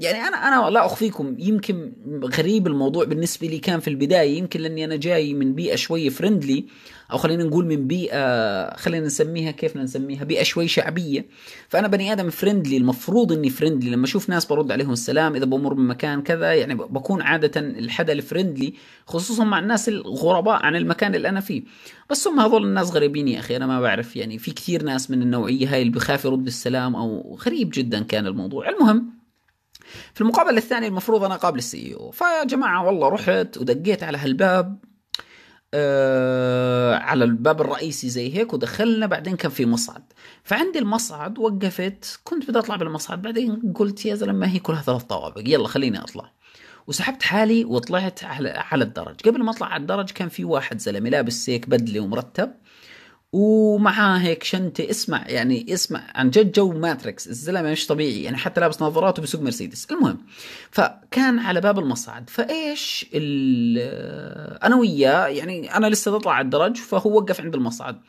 يعني 0.00 0.18
أنا 0.18 0.36
أنا 0.36 0.70
لا 0.70 0.86
أخفيكم 0.86 1.36
يمكن 1.38 1.92
غريب 2.24 2.66
الموضوع 2.66 3.04
بالنسبة 3.04 3.46
لي 3.46 3.58
كان 3.58 3.80
في 3.80 3.88
البداية 3.88 4.38
يمكن 4.38 4.60
لأني 4.60 4.84
أنا 4.84 4.96
جاي 4.96 5.34
من 5.34 5.54
بيئة 5.54 5.76
شوي 5.76 6.10
friendly 6.10 6.64
أو 7.12 7.18
خلينا 7.18 7.44
نقول 7.44 7.66
من 7.66 7.86
بيئة 7.86 8.76
خلينا 8.76 9.06
نسميها 9.06 9.50
كيف 9.50 9.76
نسميها 9.76 10.24
بيئة 10.24 10.42
شوي 10.42 10.68
شعبية. 10.68 11.26
فأنا 11.68 11.88
بني 11.88 12.12
آدم 12.12 12.30
friendly 12.30 12.76
المفروض 12.76 13.32
إني 13.32 13.50
friendly 13.50 13.90
لما 13.90 14.04
أشوف 14.04 14.28
ناس 14.28 14.44
برد 14.46 14.72
عليهم 14.72 14.92
السلام 14.92 15.36
إذا 15.36 15.44
بمر 15.44 15.74
من 15.74 15.88
مكان 15.88 16.22
كذا 16.22 16.54
يعني 16.54 16.74
بكون 16.74 17.22
عادة 17.22 17.60
الحدا 17.60 18.12
ال 18.12 18.19
friendly 18.19 18.74
خصوصا 19.06 19.44
مع 19.44 19.58
الناس 19.58 19.88
الغرباء 19.88 20.62
عن 20.62 20.76
المكان 20.76 21.14
اللي 21.14 21.28
أنا 21.28 21.40
فيه. 21.40 21.62
بس 22.10 22.28
هم 22.28 22.40
هذول 22.40 22.64
الناس 22.64 22.90
غريبين 22.90 23.28
يا 23.28 23.38
أخي 23.38 23.56
أنا 23.56 23.66
ما 23.66 23.80
بعرف 23.80 24.16
يعني 24.16 24.38
في 24.38 24.50
كثير 24.50 24.82
ناس 24.82 25.10
من 25.10 25.22
النوعية 25.22 25.74
هاي 25.74 25.82
اللي 25.82 25.92
بخاف 25.92 26.24
يرد 26.24 26.46
السلام 26.46 26.96
أو 26.96 27.38
غريب 27.46 27.70
جدا 27.74 28.02
كان 28.02 28.26
الموضوع. 28.26 28.68
المهم 28.68 29.19
في 30.14 30.20
المقابله 30.20 30.56
الثانية 30.58 30.88
المفروض 30.88 31.24
أنا 31.24 31.36
قابل 31.36 31.58
السي 31.58 31.94
أو. 31.94 32.10
فيا 32.10 32.44
جماعة 32.44 32.86
والله 32.86 33.08
رحت 33.08 33.56
ودقيت 33.56 34.02
على 34.02 34.18
هالباب 34.18 34.78
آه 35.74 36.94
على 36.96 37.24
الباب 37.24 37.60
الرئيسي 37.60 38.08
زي 38.08 38.34
هيك 38.36 38.52
ودخلنا 38.52 39.06
بعدين 39.06 39.36
كان 39.36 39.50
في 39.50 39.66
مصعد. 39.66 40.02
فعندي 40.42 40.78
المصعد 40.78 41.38
وقفت 41.38 42.20
كنت 42.24 42.50
بدي 42.50 42.58
أطلع 42.58 42.76
بالمصعد 42.76 43.22
بعدين 43.22 43.72
قلت 43.74 44.06
يا 44.06 44.14
زلمة 44.14 44.46
هي 44.46 44.58
كلها 44.58 44.82
ثلاث 44.82 45.02
طوابق 45.02 45.42
يلا 45.46 45.68
خليني 45.68 46.00
أطلع. 46.00 46.32
وسحبت 46.86 47.22
حالي 47.22 47.64
وطلعت 47.64 48.24
على 48.24 48.84
الدرج. 48.84 49.20
قبل 49.20 49.42
ما 49.42 49.50
أطلع 49.50 49.66
على 49.66 49.80
الدرج 49.80 50.10
كان 50.10 50.28
في 50.28 50.44
واحد 50.44 50.78
زلمة 50.78 51.10
لابس 51.10 51.50
هيك 51.50 51.68
بدلة 51.68 52.00
ومرتب. 52.00 52.52
ومعاه 53.32 54.18
هيك 54.18 54.44
شنطة. 54.44 54.90
اسمع 54.90 55.28
يعني 55.28 55.74
اسمع 55.74 56.02
عن 56.14 56.30
جد 56.30 56.52
جو 56.52 56.72
Matrix 56.72 57.26
الزلمة 57.28 57.70
مش 57.72 57.86
طبيعي 57.86 58.22
يعني 58.22 58.36
حتى 58.36 58.60
لابس 58.60 58.82
نظارات 58.82 59.18
وبسوق 59.18 59.40
مرسيدس. 59.42 59.86
المهم 59.90 60.18
فكان 60.70 61.38
على 61.38 61.60
باب 61.60 61.78
المصعد 61.78 62.30
فإيش 62.30 63.06
أنا 64.62 64.76
وياه 64.76 65.26
يعني 65.26 65.76
أنا 65.76 65.86
لسه 65.86 66.10
بطلع 66.10 66.32
على 66.32 66.44
الدرج 66.44 66.76
فهو 66.76 67.16
وقف 67.16 67.40
عند 67.40 67.54
المصعد. 67.54 68.00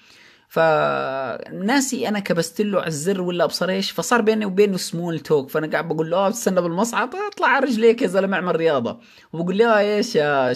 فناسي 0.49 2.07
أنا 2.07 2.19
كبست 2.19 2.61
له 2.61 2.79
على 2.79 2.87
الزر 2.87 3.21
ولا 3.21 3.43
أبصر 3.43 3.69
إيش 3.69 3.91
فصار 3.91 4.21
بيني 4.21 4.45
وبينه 4.45 4.77
small 4.77 5.19
talk 5.19 5.49
فأنا 5.49 5.67
قاعد 5.67 5.87
بقول 5.87 6.09
له 6.11 6.17
آه 6.17 6.29
بتستنى 6.29 6.61
بالمصعد 6.61 7.15
اطلع 7.15 7.47
على 7.47 7.65
رجليك 7.65 8.01
يا 8.01 8.07
زلمة 8.07 8.35
اعمل 8.37 8.55
رياضة. 8.55 8.99
وبقول 9.33 9.57
له 9.57 9.65
آه 9.65 9.97
إيش 9.97 10.11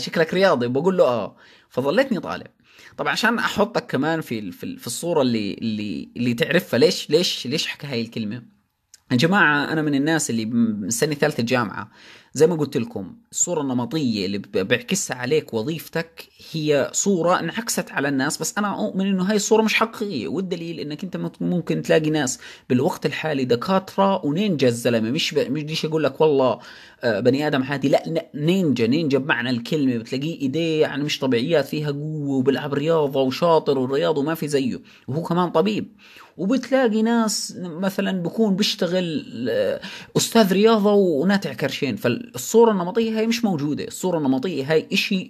شكلك 0.06 0.34
رياضي. 0.34 0.68
بقول 0.68 0.98
له 0.98 1.04
آه. 1.04 1.36
فظليتني 1.70 2.20
طالع. 2.20 2.55
طبعا 2.98 3.12
عشان 3.12 3.40
أحطك 3.40 3.86
كمان 3.86 4.22
في 4.22 4.52
في 4.52 4.88
الصورة 4.88 5.22
اللي 5.22 5.54
اللي 5.54 6.10
اللي 6.18 6.34
تعرفها 6.34 6.78
ليش 6.80 7.10
ليش 7.10 7.48
ليش 7.48 7.68
حكى 7.68 7.88
هاي 7.88 8.02
الكلمة؟ 8.02 8.56
يا 9.12 9.18
جماعة 9.18 9.72
أنا 9.72 9.82
من 9.82 9.96
الناس 9.96 10.30
اللي 10.30 10.46
من 10.46 10.90
سنة 10.90 11.16
ثالثة 11.16 11.44
جامعة. 11.44 11.92
زي 12.34 12.48
ما 12.48 12.56
قلت 12.56 12.78
لكم 12.78 13.16
الصورة 13.32 13.62
النمطية 13.62 14.26
اللي 14.26 14.38
بيعكسها 14.38 15.18
عليك 15.18 15.54
وظيفتك 15.54 16.30
هي 16.52 16.90
صورة 16.94 17.40
انعكست 17.40 17.92
على 17.92 18.08
الناس 18.08 18.38
بس 18.38 18.58
أنا 18.58 18.86
أؤمن 18.86 19.06
إنه 19.08 19.24
هاي 19.24 19.36
الصورة 19.36 19.62
مش 19.62 19.74
حقيقية. 19.74 20.28
والدليل 20.28 20.80
إنك 20.80 21.04
أنت 21.04 21.18
ممكن 21.42 21.82
تلاقي 21.82 22.10
ناس 22.10 22.40
بالوقت 22.70 23.06
الحالي 23.06 23.46
دكاترة 23.46 24.26
ونينجا 24.26 24.68
الزلمة. 24.68 25.12
مش 25.12 25.34
ب... 25.34 25.52
مش 25.52 25.86
أقول 25.86 26.04
لك 26.04 26.22
والله 26.22 26.60
بني 27.06 27.48
آدم 27.48 27.64
عادي 27.64 27.90
لا 27.90 28.26
نينجا 28.36 28.88
نينجا 28.88 29.18
بمعنى 29.18 29.50
الكلمة 29.50 29.98
بتلاقيه 29.98 30.42
إيديه 30.42 30.82
يعني 30.82 31.04
مش 31.04 31.20
طبيعيات 31.20 31.66
فيها 31.66 31.92
قوة 31.92 32.36
وبيلعب 32.38 32.74
رياضة 32.74 33.22
وشاطر 33.22 33.80
والرياضة 33.80 34.22
وما 34.22 34.34
في 34.34 34.48
زيه. 34.48 34.80
وهو 35.08 35.24
كمان 35.24 35.50
طبيب. 35.50 35.88
وبتلاقي 36.38 37.02
ناس 37.02 37.58
مثلا 37.62 38.24
بكون 38.24 38.56
بيشتغل 38.56 39.26
آه، 39.50 39.82
أستاذ 40.18 40.54
رياضة 40.54 40.94
وناتع 40.94 41.54
كرشين. 41.54 41.96
فالصورة 41.96 42.72
النمطية 42.72 43.18
هاي 43.20 43.28
مش 43.28 43.46
موجودة. 43.46 43.84
الصورة 43.84 44.18
النمطية 44.18 44.72
هاي 44.72 44.88
إشي 44.94 45.30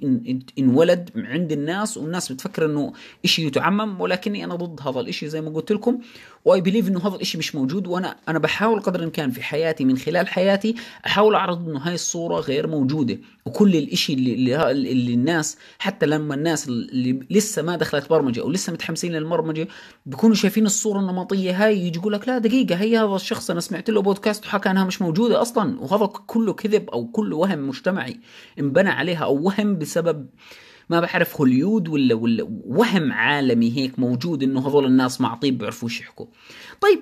انولد 0.59 1.09
عند 1.15 1.51
الناس 1.51 1.97
والناس 1.97 2.31
بتفكر 2.31 2.65
إنه 2.65 2.93
إشي 3.25 3.45
يتعمم. 3.47 4.01
ولكني 4.01 4.43
أنا 4.45 4.55
ضد 4.55 4.87
هذا 4.87 4.99
الإشي 4.99 5.29
زي 5.29 5.41
ما 5.41 5.49
قلت 5.49 5.71
لكم. 5.71 5.99
و 6.45 6.61
I 6.61 6.64
believe 6.65 6.87
إنه 6.87 7.07
هذا 7.07 7.15
الإشي 7.15 7.37
مش 7.37 7.55
موجود. 7.55 7.87
وأنا 7.87 8.15
أنا 8.29 8.39
بحاول 8.39 8.79
قدر 8.79 8.99
الإمكان 8.99 9.31
في 9.31 9.43
حياتي 9.43 9.85
من 9.85 9.97
خلال 9.97 10.27
حياتي 10.27 10.75
أحاول 11.05 11.35
أعرض 11.35 11.64
انه 11.67 11.79
هاي 11.79 11.93
الصورة 11.93 12.39
غير 12.39 12.67
موجودة. 12.67 13.19
وكل 13.45 13.75
الإشي 13.75 14.13
اللي, 14.13 14.33
اللي, 14.33 14.71
اللي 14.71 15.13
الناس 15.13 15.57
حتى 15.79 16.05
لما 16.05 16.35
الناس 16.35 16.67
اللي 16.67 17.19
لسه 17.29 17.61
ما 17.61 17.75
دخلت 17.75 18.09
برمجة 18.09 18.41
أو 18.41 18.49
لسه 18.49 18.73
متحمسين 18.73 19.11
للبرمجة 19.11 19.67
بيكونوا 20.05 20.35
شايفين 20.35 20.65
الصورة 20.65 20.99
النمطية 20.99 21.65
هاي 21.65 21.79
يجي 21.79 21.99
يقول 21.99 22.13
لك 22.13 22.27
لا 22.27 22.37
دقيقة 22.37 22.75
هي 22.75 22.97
هذا 22.97 23.15
الشخص 23.15 23.49
أنا 23.51 23.59
سمعت 23.59 23.89
له 23.89 24.01
بودكاست 24.01 24.45
وحكى 24.45 24.71
أنها 24.71 24.83
مش 24.83 25.01
موجودة 25.01 25.41
أصلا. 25.41 25.79
وهذا 25.79 26.05
كله 26.05 26.53
كذب 26.53 26.89
أو 26.89 27.07
كله 27.07 27.37
وهم 27.37 27.67
مجتمعي 27.67 28.19
انبنى 28.59 28.89
عليها 28.89 29.23
أو 29.23 29.43
وهم 29.43 29.77
بسبب 29.77 30.27
ما 30.89 30.99
بعرف 30.99 31.37
هوليود 31.41 31.87
ولا 31.87 32.15
ولا 32.15 32.47
وهم 32.65 33.11
عالمي 33.11 33.77
هيك 33.77 33.99
موجود 33.99 34.43
إنه 34.43 34.67
هذول 34.67 34.85
الناس 34.85 35.21
معطيب 35.21 35.57
بيعرفوش 35.57 36.01
يحكوا. 36.01 36.25
طيب 36.81 36.99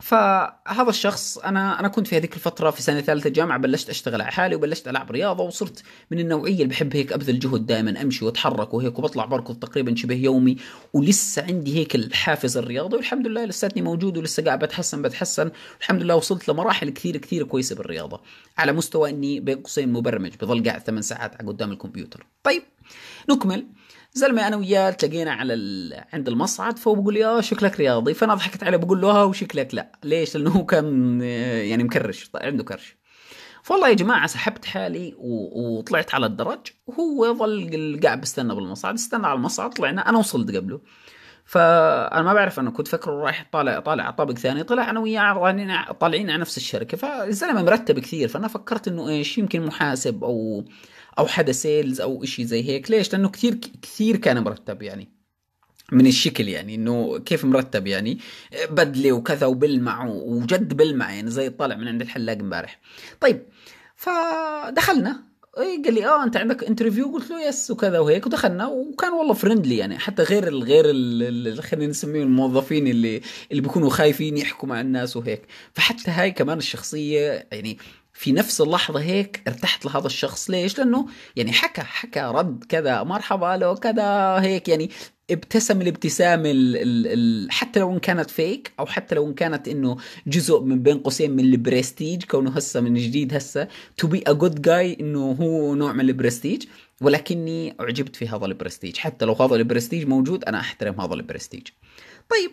فهذا 0.00 0.88
الشخص 0.88 1.38
أنا 1.38 1.80
أنا 1.80 1.88
كنت 1.88 2.06
في 2.06 2.16
هذيك 2.16 2.34
الفترة 2.34 2.70
في 2.70 2.82
سنة 2.82 3.00
ثالثة 3.00 3.30
جامعة 3.30 3.58
بلشت 3.58 3.90
أشتغل 3.90 4.22
على 4.22 4.32
حالي 4.32 4.54
وبلشت 4.54 4.88
ألعب 4.88 5.10
رياضة 5.10 5.44
وصرت 5.44 5.82
من 6.10 6.18
النوعية 6.18 6.54
اللي 6.54 6.64
بحب 6.64 6.96
هيك 6.96 7.12
أبذل 7.12 7.38
جهد 7.38 7.66
دائما 7.66 8.02
أمشي 8.02 8.24
وأتحرك 8.24 8.74
وهيك 8.74 8.98
وبطلع 8.98 9.24
بركض 9.24 9.58
تقريبا 9.58 9.94
شبه 9.94 10.14
يومي 10.14 10.56
ولسه 10.92 11.42
عندي 11.42 11.76
هيك 11.78 11.94
الحافز 11.94 12.56
الرياضي 12.56 12.96
والحمد 12.96 13.26
لله 13.26 13.44
لساتني 13.44 13.82
موجود 13.82 14.18
ولسه 14.18 14.44
قاعد 14.44 14.58
بتحسن 14.58 15.02
بتحسن 15.02 15.50
والحمد 15.78 16.02
لله 16.02 16.16
وصلت 16.16 16.48
لمراحل 16.48 16.90
كثير 16.90 17.16
كثير 17.16 17.44
كويسة 17.44 17.76
بالرياضة 17.76 18.20
على 18.58 18.72
مستوى 18.72 19.10
إني 19.10 19.40
بين 19.40 19.58
قوسين 19.62 19.92
مبرمج 19.92 20.32
بظل 20.40 20.64
قاعد 20.64 20.80
ثمان 20.80 21.02
ساعات 21.02 21.42
قدام 21.42 21.72
الكمبيوتر. 21.72 22.26
طيب 22.42 22.62
نكمل. 23.30 23.66
زلمة 24.16 24.46
أنا 24.46 24.56
وياه 24.56 24.88
التقينا 24.88 25.32
على 25.32 25.54
ال... 25.54 25.94
عند 26.12 26.28
المصعد 26.28 26.78
فهو 26.78 26.94
بيقول 26.94 27.14
لي 27.14 27.24
آه 27.24 27.40
شكلك 27.40 27.80
رياضي. 27.80 28.14
فأنا 28.14 28.34
ضحكت 28.34 28.62
عليه 28.62 28.76
بقول 28.76 29.00
له 29.00 29.10
آه 29.10 29.24
وشكلك 29.24 29.74
لا. 29.74 29.92
ليش؟ 30.04 30.36
لأنه 30.36 30.50
هو 30.50 30.66
كان 30.66 31.20
آه، 31.22 31.62
يعني 31.62 31.84
مكرش 31.84 32.30
عنده 32.34 32.64
كرش. 32.64 32.96
فوالله 33.62 33.88
يا 33.88 33.94
جماعة 33.94 34.26
سحبت 34.26 34.64
حالي. 34.64 35.14
وطلعت 35.18 36.14
على 36.14 36.26
الدرج. 36.26 36.58
وهو 36.86 37.34
ظل 37.34 38.00
قاعد 38.02 38.20
بستنى 38.20 38.54
بالمصعد 38.54 38.94
استنى 38.94 39.26
على 39.26 39.36
المصعد 39.36 39.70
طلعنا. 39.70 40.08
أنا 40.08 40.18
وصلت 40.18 40.56
قبله. 40.56 40.80
فأنا 41.44 42.22
ما 42.22 42.34
بعرف 42.34 42.60
أنا 42.60 42.70
كنت 42.70 42.88
فكره 42.88 43.12
رايح 43.12 43.48
طالع 43.52 43.80
طالع 43.80 44.10
طابق 44.10 44.34
ثاني 44.34 44.62
طلع 44.62 44.90
أنا 44.90 45.00
وياه 45.00 45.92
طالعين 46.00 46.30
على 46.30 46.40
نفس 46.40 46.56
الشركة. 46.56 46.96
فالزلمة 46.96 47.62
مرتب 47.62 47.98
كثير 47.98 48.28
فأنا 48.28 48.48
فكرت 48.48 48.88
إنه 48.88 49.08
إيش 49.08 49.38
يمكن 49.38 49.66
محاسب 49.66 50.24
أو 50.24 50.64
أو 51.18 51.26
حدا 51.26 51.52
sales 51.52 52.00
أو 52.00 52.24
شيء 52.24 52.44
زي 52.44 52.68
هيك. 52.68 52.90
ليش؟ 52.90 53.12
لأنه 53.12 53.28
كثير 53.28 53.54
كثير 53.82 54.16
كان 54.16 54.44
مرتب 54.44 54.82
يعني. 54.82 55.08
من 55.92 56.06
الشكل 56.06 56.48
يعني 56.48 56.74
إنه 56.74 57.18
كيف 57.18 57.44
مرتب 57.44 57.86
يعني؟ 57.86 58.18
بدلة 58.70 59.12
وكذا 59.12 59.46
وبلمع 59.46 60.06
وجد 60.06 60.74
بلمع 60.74 61.12
يعني 61.14 61.30
زي 61.30 61.50
طالع 61.50 61.76
من 61.76 61.88
عند 61.88 62.00
الحلاق 62.00 62.38
امبارح. 62.38 62.80
طيب 63.20 63.42
فدخلنا. 63.96 65.26
اي 65.58 65.82
قال 65.84 65.94
لي 65.94 66.06
آه 66.06 66.24
أنت 66.24 66.36
عندك 66.36 66.64
interview 66.64 67.12
قلت 67.12 67.30
له 67.30 67.48
yes 67.48 67.70
وكذا 67.70 67.98
وهيك. 67.98 68.26
ودخلنا 68.26 68.66
وكان 68.66 69.12
والله 69.12 69.34
friendly 69.34 69.76
يعني. 69.76 69.98
حتى 69.98 70.22
غير 70.22 70.48
الغير 70.48 70.84
خلينا 71.62 71.90
نسميه 71.90 72.22
الموظفين 72.22 72.86
اللي 72.86 73.20
اللي 73.50 73.62
بيكونوا 73.62 73.90
خايفين 73.90 74.36
يحكوا 74.36 74.68
مع 74.68 74.80
الناس 74.80 75.16
وهيك. 75.16 75.42
فحتى 75.72 76.10
هاي 76.10 76.30
كمان 76.30 76.58
الشخصية 76.58 77.46
يعني 77.52 77.78
في 78.18 78.32
نفس 78.32 78.60
اللحظة 78.60 79.00
هيك 79.00 79.42
ارتحت 79.48 79.84
لهذا 79.84 80.06
الشخص. 80.06 80.50
ليش؟ 80.50 80.78
لأنه 80.78 81.06
يعني 81.36 81.52
حكى 81.52 81.80
حكى 81.80 82.20
رد 82.20 82.64
كذا 82.68 83.02
مرحبا 83.02 83.56
له 83.56 83.74
كذا 83.74 84.40
هيك 84.40 84.68
يعني 84.68 84.90
ابتسم 85.30 85.82
الابتسامة 85.82 86.50
ال 86.50 86.76
ال 86.76 87.06
ال 87.06 87.52
حتى 87.52 87.80
لو 87.80 87.92
إن 87.92 87.98
كانت 87.98 88.30
فيك 88.30 88.72
أو 88.78 88.86
حتى 88.86 89.14
لو 89.14 89.26
إن 89.26 89.34
كانت 89.34 89.68
إنه 89.68 89.96
جزء 90.26 90.60
من 90.60 90.82
بين 90.82 90.98
قوسين 90.98 91.30
من 91.30 91.44
البرستيج 91.44 92.24
كونه 92.24 92.50
هسه 92.50 92.80
من 92.80 92.94
جديد 92.94 93.34
هسه 93.34 93.68
to 93.96 94.06
be 94.06 94.22
a 94.26 94.32
good 94.32 94.62
guy 94.62 94.96
إنه 95.00 95.32
هو 95.32 95.74
نوع 95.74 95.92
من 95.92 96.00
البرستيج. 96.00 96.64
ولكني 97.00 97.76
أعجبت 97.80 98.16
في 98.16 98.28
هذا 98.28 98.46
البرستيج. 98.46 98.96
حتى 98.96 99.24
لو 99.24 99.32
هذا 99.32 99.56
البرستيج 99.56 100.06
موجود 100.06 100.44
أنا 100.44 100.60
أحترم 100.60 101.00
هذا 101.00 101.14
البرستيج. 101.14 101.68
طيب 102.30 102.50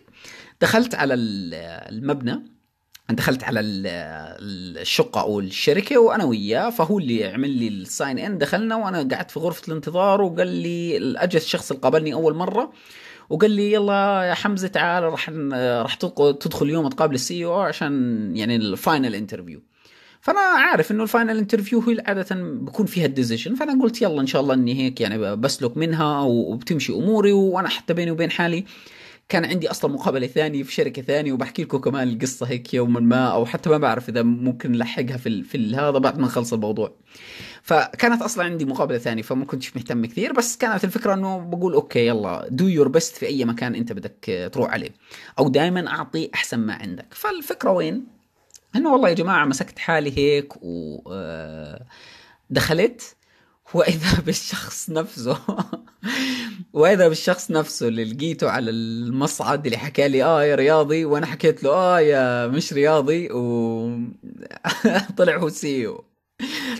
دخلت 0.61 0.95
على 0.95 1.13
المبنى. 1.13 2.52
دخلت 3.15 3.43
على 3.43 3.59
الشقة 3.59 5.21
أو 5.21 5.39
الشركة 5.39 5.97
وأنا 5.97 6.23
وياه 6.23 6.69
فهو 6.69 6.99
اللي 6.99 7.25
عمل 7.25 7.49
لي 7.49 7.67
ال 7.67 7.78
sign 7.78 8.19
in 8.19 8.37
دخلنا 8.37 8.75
وأنا 8.75 8.97
قعدت 8.97 9.31
في 9.31 9.39
غرفة 9.39 9.67
الانتظار 9.67 10.21
وقال 10.21 10.47
لي 10.47 10.97
اجى 11.17 11.37
الشخص 11.37 11.71
اللي 11.71 11.81
قابلني 11.81 12.13
أول 12.13 12.35
مرة 12.35 12.71
وقال 13.29 13.51
لي 13.51 13.73
يلا 13.73 14.23
يا 14.29 14.33
حمزة 14.33 14.67
تعال 14.67 15.03
راح 15.03 15.29
راح 15.81 15.95
تدخل 16.39 16.65
اليوم 16.65 16.89
تقابل 16.89 17.15
ال 17.15 17.45
CEO 17.45 17.59
عشان 17.59 18.31
يعني 18.35 18.55
ال 18.55 18.65
final 18.65 19.15
interview 19.15 19.61
فأنا 20.21 20.39
عارف 20.39 20.91
إنه 20.91 21.03
ال 21.03 21.09
final 21.09 21.37
interview 21.37 21.79
هي 21.79 22.03
عادة 22.05 22.35
بكون 22.41 22.85
فيها 22.85 23.05
ال 23.05 23.11
decision 23.11 23.55
فأنا 23.55 23.83
قلت 23.83 24.01
يلا 24.01 24.21
إن 24.21 24.27
شاء 24.27 24.41
الله 24.41 24.53
إني 24.53 24.75
هيك 24.75 25.01
يعني 25.01 25.35
بسلك 25.35 25.77
منها 25.77 26.21
وبتمشي 26.21 26.93
أموري 26.93 27.31
وأنا 27.31 27.69
حتى 27.69 27.93
بيني 27.93 28.11
وبين 28.11 28.31
حالي 28.31 28.65
كان 29.33 29.45
عندي 29.45 29.71
أصلا 29.71 29.91
مقابلة 29.91 30.27
ثانية 30.27 30.63
في 30.63 30.73
شركة 30.73 31.01
ثانية 31.01 31.33
وبحكي 31.33 31.63
لكم 31.63 31.77
كمان 31.77 32.07
القصة 32.07 32.45
هيك 32.45 32.73
يوما 32.73 32.99
ما 32.99 33.27
أو 33.27 33.45
حتى 33.45 33.69
ما 33.69 33.77
بعرف 33.77 34.09
إذا 34.09 34.23
ممكن 34.23 34.71
نلحقها 34.71 35.17
في 35.17 35.43
في 35.43 35.75
هذا 35.75 35.89
بعد 35.97 36.19
ما 36.19 36.25
نخلص 36.25 36.53
الموضوع. 36.53 36.91
فكانت 37.61 38.21
أصلا 38.21 38.43
عندي 38.43 38.65
مقابلة 38.65 38.97
ثانية 38.97 39.21
فما 39.21 39.45
كنتش 39.45 39.75
مهتم 39.75 40.05
كثير 40.05 40.33
بس 40.33 40.57
كانت 40.57 40.83
الفكرة 40.83 41.13
إنه 41.13 41.37
بقول 41.37 41.73
okay 41.73 42.07
يلا 42.07 42.47
do 42.49 42.67
your 42.67 42.87
best 42.87 43.15
في 43.15 43.25
أي 43.25 43.45
مكان 43.45 43.75
أنت 43.75 43.91
بدك 43.91 44.49
تروح 44.53 44.71
عليه 44.71 44.89
أو 45.39 45.49
دائما 45.49 45.87
أعطي 45.87 46.29
أحسن 46.33 46.59
ما 46.59 46.73
عندك. 46.73 47.07
فالفكرة 47.11 47.71
وين؟ 47.71 48.05
إنه 48.75 48.93
والله 48.93 49.09
يا 49.09 49.13
جماعة 49.13 49.45
مسكت 49.45 49.79
حالي 49.79 50.17
هيك 50.17 50.53
و 50.61 51.01
آه، 51.11 51.85
دخلت 52.49 53.15
وإذا 53.73 54.19
بالشخص 54.25 54.89
نفسه. 54.89 55.37
وإذا 56.73 57.07
بالشخص 57.07 57.51
نفسه 57.51 57.87
اللي 57.87 58.03
لقيته 58.05 58.49
على 58.49 58.71
المصعد 58.71 59.65
اللي 59.65 59.77
حكى 59.77 60.07
لي 60.07 60.23
آه 60.23 60.43
يا 60.43 60.55
رياضي. 60.55 61.05
وأنا 61.05 61.25
حكيت 61.25 61.63
له 61.63 61.69
آه 61.71 61.99
يا 61.99 62.47
مش 62.47 62.73
رياضي. 62.73 63.29
وطلع 63.31 64.13
هو 65.41 65.49
CEO 65.49 66.03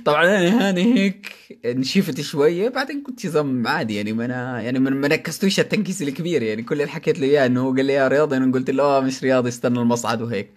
طبعا 0.06 0.26
أنا 0.26 0.70
هان 0.70 0.96
هيك 0.96 1.34
نشفت 1.66 2.22
شوية 2.22 2.70
بعدين 2.70 3.04
كنت 3.04 3.28
زم 3.28 3.68
عادي 3.68 3.96
يعني 3.96 4.14
ما 4.14 4.26
أنا 4.26 4.62
يعني 4.62 4.80
ما 4.80 5.08
نكستوش 5.08 5.60
التنكيس 5.60 6.02
الكبير 6.02 6.44
يعني 6.44 6.64
كل 6.64 6.82
اللي 6.82 6.92
حكيت 6.92 7.20
له 7.20 7.28
إياه 7.28 7.46
إنه 7.46 7.62
هو 7.62 7.76
قال 7.76 7.86
لي 7.86 7.94
يا 7.94 8.08
رياضي. 8.08 8.38
أنا 8.38 8.52
قلت 8.54 8.70
له 8.70 8.84
آه 8.84 9.00
مش 9.02 9.24
رياضي 9.24 9.50
استنى 9.50 9.80
المصعد. 9.80 10.22
وهيك. 10.22 10.54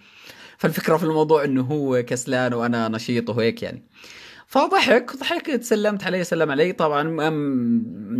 فالفكرة 0.58 0.96
في 0.96 1.04
الموضوع 1.04 1.44
إنه 1.44 1.62
هو 1.62 2.02
كسلان 2.02 2.54
وأنا 2.54 2.88
نشيط 2.88 3.30
وهيك 3.30 3.62
يعني. 3.62 3.82
فضحك 4.48 5.16
ضحك 5.16 5.62
سلمت 5.62 6.04
عليه 6.04 6.22
سلم 6.22 6.50
علي 6.50 6.72
طبعا 6.72 7.02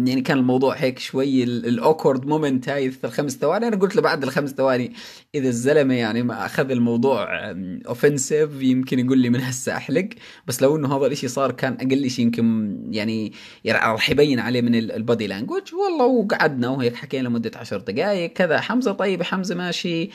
يعني 0.06 0.20
كان 0.20 0.38
الموضوع 0.38 0.74
هيك 0.74 0.98
شوي 0.98 1.44
ال 1.44 1.54
awkward 1.54 2.26
moment 2.26 2.68
هاي 2.68 2.92
الخمس 3.04 3.36
ثواني. 3.36 3.68
أنا 3.68 3.76
قلت 3.76 3.96
له 3.96 4.02
بعد 4.02 4.22
الخمس 4.22 4.50
ثواني 4.50 4.92
إذا 5.34 5.48
الزلمة 5.48 5.94
يعني 5.94 6.22
ما 6.22 6.46
أخذ 6.46 6.70
الموضوع 6.70 7.26
offensive 7.88 8.62
يمكن 8.62 8.98
يقول 8.98 9.18
لي 9.18 9.30
من 9.30 9.40
هسه 9.40 9.76
أحلق. 9.76 10.08
بس 10.46 10.62
لو 10.62 10.76
إنه 10.76 10.96
هذا 10.96 11.06
الإشي 11.06 11.28
صار 11.28 11.52
كان 11.52 11.72
أقل 11.72 12.10
شيء 12.10 12.24
يمكن 12.24 12.76
يعني, 12.90 13.32
راح 13.66 14.10
يبين 14.10 14.40
عليه 14.40 14.60
من 14.62 14.74
ال 14.74 14.85
body 14.85 15.26
language 15.26 15.74
والله 15.74 16.06
وقعدنا 16.06 16.68
وهيك 16.68 16.94
حكينا 16.94 17.28
لمدة 17.28 17.50
عشر 17.56 17.78
دقائق 17.78 18.32
كذا 18.32 18.60
حمزة 18.60 18.92
طيب 18.92 19.22
حمزة 19.22 19.54
ماشي. 19.54 20.10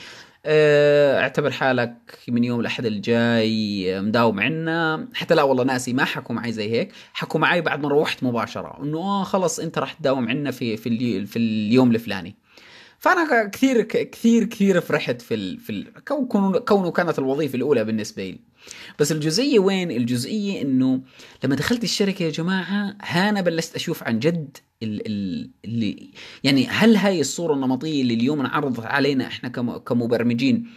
اعتبر 0.45 1.51
حالك 1.51 2.19
من 2.27 2.43
يوم 2.43 2.60
الأحد 2.60 2.86
الجاي 2.86 4.01
مداوم 4.01 4.39
عنا. 4.39 5.08
حتى 5.13 5.36
لا 5.36 5.43
والله 5.43 5.63
ناسي 5.63 5.93
ما 5.93 6.06
حكوا 6.06 6.36
معي 6.36 6.51
زي 6.51 6.71
هيك. 6.71 6.91
حكوا 7.13 7.39
معي 7.39 7.62
بعد 7.62 7.82
ما 7.82 7.89
روحت 7.89 8.23
مباشرة. 8.23 8.84
إنه 8.84 8.97
آه 8.97 9.23
خلص 9.23 9.60
أنت 9.60 9.77
راح 9.77 9.93
تداوم 9.93 10.30
عنا 10.30 10.51
في 10.51 10.77
في 10.77 11.25
في 11.25 11.39
اليوم 11.39 11.91
الفلاني. 11.91 12.36
فأنا 12.99 13.47
كثير 13.47 13.82
كثير 13.82 14.43
كثير 14.43 14.82
فرحت 14.82 15.21
في 15.21 15.34
ال... 15.34 15.60
في 15.60 15.69
ال... 15.69 16.04
كونه 16.65 16.91
كانت 16.91 17.19
الوظيفة 17.19 17.56
الأولى 17.56 17.84
بالنسبة 17.84 18.23
لي. 18.23 18.39
بس 19.00 19.12
الجزئية 19.12 19.60
وين؟ 19.60 19.91
الجزئية 19.91 20.62
إنه 20.62 21.02
لما 21.43 21.56
دخلت 21.56 21.84
الشركة 21.84 22.24
يا 22.24 22.30
جماعة 22.30 22.97
هانا 23.02 23.41
بلشت 23.41 23.76
أشوف 23.76 24.04
عن 24.04 24.19
جد 24.19 24.58
اللي 24.84 26.10
يعني 26.43 26.67
هل 26.67 26.95
هاي 26.95 27.21
الصورة 27.21 27.54
النمطية 27.54 28.02
اللي 28.02 28.13
اليوم 28.13 28.39
انعرضت 28.39 28.86
علينا 28.86 29.28
إحنا 29.28 29.50
كمبرمجين؟ 29.78 30.67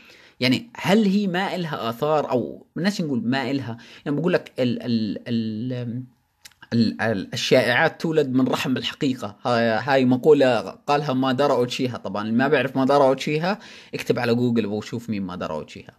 يعني 0.41 0.71
هل 0.77 1.05
هي 1.05 1.27
ما 1.27 1.55
إلها 1.55 1.89
آثار 1.91 2.31
أو 2.31 2.67
الناس 2.77 3.01
نقول 3.01 3.23
ما 3.25 3.51
إلها؟ 3.51 3.77
يعني 4.07 4.17
بقول 4.21 4.33
لك 4.33 4.53
ال 4.59 4.79
ال 4.83 6.05
ال 6.73 7.35
الشائعات 7.35 8.01
تولد 8.01 8.29
من 8.33 8.49
رحم 8.49 8.77
الحقيقة 8.77 9.37
هاي 9.79 10.05
مقولة 10.05 10.61
قالها 10.61 11.13
مادارا 11.13 11.55
أوتشيها. 11.55 11.97
طبعا 11.97 12.23
اللي 12.23 12.35
ما 12.37 12.49
بيعرف 12.49 12.77
مادارا 12.77 13.09
أوتشيها 13.09 13.59
اكتب 13.95 14.19
على 14.19 14.35
جوجل 14.35 14.67
وشوف 14.67 15.11
مين 15.11 15.23
مادارا 15.23 15.55
أوتشيها. 15.55 15.93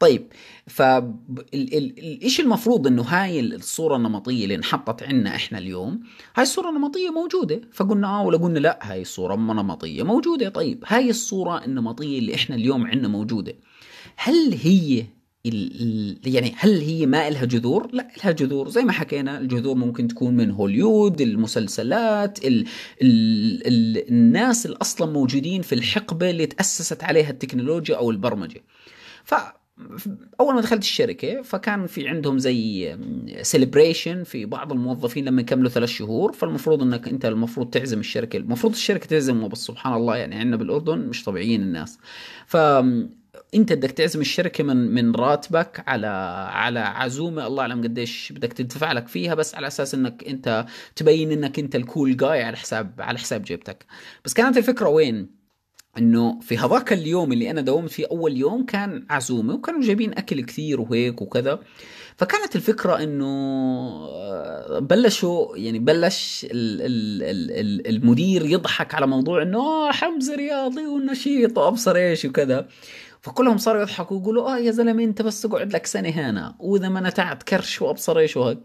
طيب 0.00 0.32
فالشيء 0.66 2.44
المفروض 2.44 2.86
إنه 2.86 3.02
هاي 3.02 3.40
الصورة 3.40 3.96
النمطية 3.96 4.44
اللي 4.44 4.54
انحطت 4.54 5.02
عنا 5.02 5.34
إحنا 5.34 5.58
اليوم 5.58 6.00
هاي 6.36 6.42
الصورة 6.42 6.68
النمطية 6.68 7.10
موجودة 7.10 7.60
فقلنا 7.72 8.08
آه 8.08 8.22
ولا 8.22 8.38
قلنا 8.38 8.58
لا 8.58 8.78
هاي 8.82 9.02
الصورة 9.02 9.36
نمطية 9.36 10.02
موجودة 10.02 10.48
طيب 10.48 10.84
هاي 10.86 11.10
الصورة 11.10 11.64
النمطية 11.64 12.18
اللي 12.18 12.34
إحنا 12.34 12.56
اليوم 12.56 12.86
عنا 12.86 13.08
موجودة 13.08 13.54
هل 14.16 14.54
هي 14.62 15.04
يعني 16.26 16.54
هل 16.56 16.80
هي 16.80 17.06
ما 17.06 17.30
لها 17.30 17.44
جذور؟ 17.44 17.88
لا 17.92 18.08
لها 18.24 18.32
جذور 18.32 18.68
زي 18.68 18.84
ما 18.84 18.92
حكينا 18.92 19.38
الجذور 19.38 19.74
ممكن 19.74 20.08
تكون 20.08 20.34
من 20.36 20.50
هوليود 20.50 21.20
المسلسلات 21.20 22.44
ال 22.44 22.66
ال 23.02 23.66
ال 23.66 24.08
الناس 24.08 24.66
اللي 24.66 24.76
أصلا 24.82 25.12
موجودين 25.12 25.62
في 25.62 25.74
الحقبة 25.74 26.30
اللي 26.30 26.46
تأسست 26.46 27.04
عليها 27.04 27.30
التكنولوجيا 27.30 27.96
أو 27.96 28.10
البرمجة. 28.10 28.64
ف 29.24 29.34
أول 30.40 30.54
ما 30.54 30.60
دخلت 30.60 30.82
الشركة 30.82 31.42
فكان 31.42 31.86
في 31.86 32.08
عندهم 32.08 32.38
زي 32.38 32.96
سيلبريشن 33.42 34.24
في 34.24 34.44
بعض 34.46 34.72
الموظفين 34.72 35.24
لما 35.24 35.40
يكملوا 35.40 35.70
ثلاث 35.70 35.88
شهور 35.88 36.32
فالمفروض 36.32 36.82
إنك 36.82 37.08
أنت 37.08 37.24
المفروض 37.24 37.70
تعزم 37.70 38.00
الشركة 38.00 38.36
المفروض 38.36 38.72
الشركة 38.72 39.06
تعزمه 39.06 39.48
بس 39.48 39.58
سبحان 39.66 39.92
الله 39.92 40.16
يعني 40.16 40.34
عندنا 40.34 40.56
بالأردن 40.56 40.98
مش 40.98 41.24
طبيعيين 41.24 41.62
الناس. 41.62 41.98
ف 42.46 42.56
أنت 43.54 43.72
بدك 43.72 43.90
تعزم 43.90 44.20
الشركة 44.20 44.64
من 44.64 44.76
من 44.76 45.14
راتبك 45.14 45.84
على 45.86 46.06
على 46.52 46.80
عزومة 46.80 47.46
الله 47.46 47.62
أعلم 47.62 47.82
قديش 47.82 48.32
بدك 48.32 48.52
تدفع 48.52 48.92
لك 48.92 49.08
فيها 49.08 49.34
بس 49.34 49.54
على 49.54 49.66
أساس 49.66 49.94
إنك 49.94 50.24
أنت 50.28 50.66
تبين 50.96 51.32
إنك 51.32 51.58
أنت 51.58 51.76
الكول 51.76 52.16
جاي 52.16 52.42
على 52.42 52.56
حساب 52.56 52.94
على 52.98 53.18
حساب 53.18 53.42
جيبتك. 53.42 53.86
بس 54.24 54.34
كانت 54.34 54.56
الفكرة 54.56 54.88
وين؟ 54.88 55.39
إنه 55.98 56.40
في 56.40 56.58
هذاك 56.58 56.92
اليوم 56.92 57.32
اللي 57.32 57.50
أنا 57.50 57.60
داومت 57.60 57.90
فيه 57.90 58.06
أول 58.10 58.36
يوم 58.36 58.66
كان 58.66 59.06
عزومة 59.10 59.54
وكانوا 59.54 59.80
جايبين 59.82 60.12
أكل 60.12 60.40
كثير 60.40 60.80
وهيك 60.80 61.22
وكذا. 61.22 61.60
فكانت 62.16 62.56
الفكرة 62.56 63.02
إنه 63.02 63.26
آه، 64.08 64.78
بلشوا 64.78 65.56
يعني 65.56 65.78
بلش 65.78 66.46
المدير 67.86 68.46
يضحك 68.46 68.94
على 68.94 69.06
موضوع 69.06 69.42
إنه 69.42 69.58
آه 69.58 69.92
حمزة 69.92 70.34
رياضي 70.34 70.86
ونشيط 70.86 71.58
وأبصر 71.58 71.96
إيش 71.96 72.24
وكذا. 72.24 72.68
فكلهم 73.20 73.58
صاروا 73.58 73.82
يضحكوا 73.82 74.16
ويقولوا 74.16 74.54
آه 74.54 74.58
يا 74.58 74.70
زلمة 74.70 75.04
أنت 75.04 75.22
بس 75.22 75.44
اقعد 75.44 75.72
لك 75.72 75.86
سنة 75.86 76.08
هنا 76.08 76.54
وإذا 76.58 76.88
ما 76.88 77.00
نتعت 77.00 77.42
كرش 77.42 77.82
وأبصر 77.82 78.18
إيش 78.18 78.36
وهيك. 78.36 78.58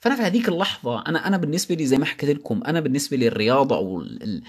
فأنا 0.00 0.16
في 0.16 0.22
هذيك 0.22 0.48
اللحظة 0.48 1.06
أنا 1.06 1.26
أنا 1.26 1.36
بالنسبة 1.36 1.74
لي 1.74 1.86
زي 1.86 1.98
ما 1.98 2.04
حكيت 2.04 2.30
لكم 2.30 2.60
أنا 2.66 2.80
بالنسبة 2.80 3.16
لي 3.16 3.28
الرياضه 3.28 3.76
أو 3.76 4.00
ال 4.00 4.42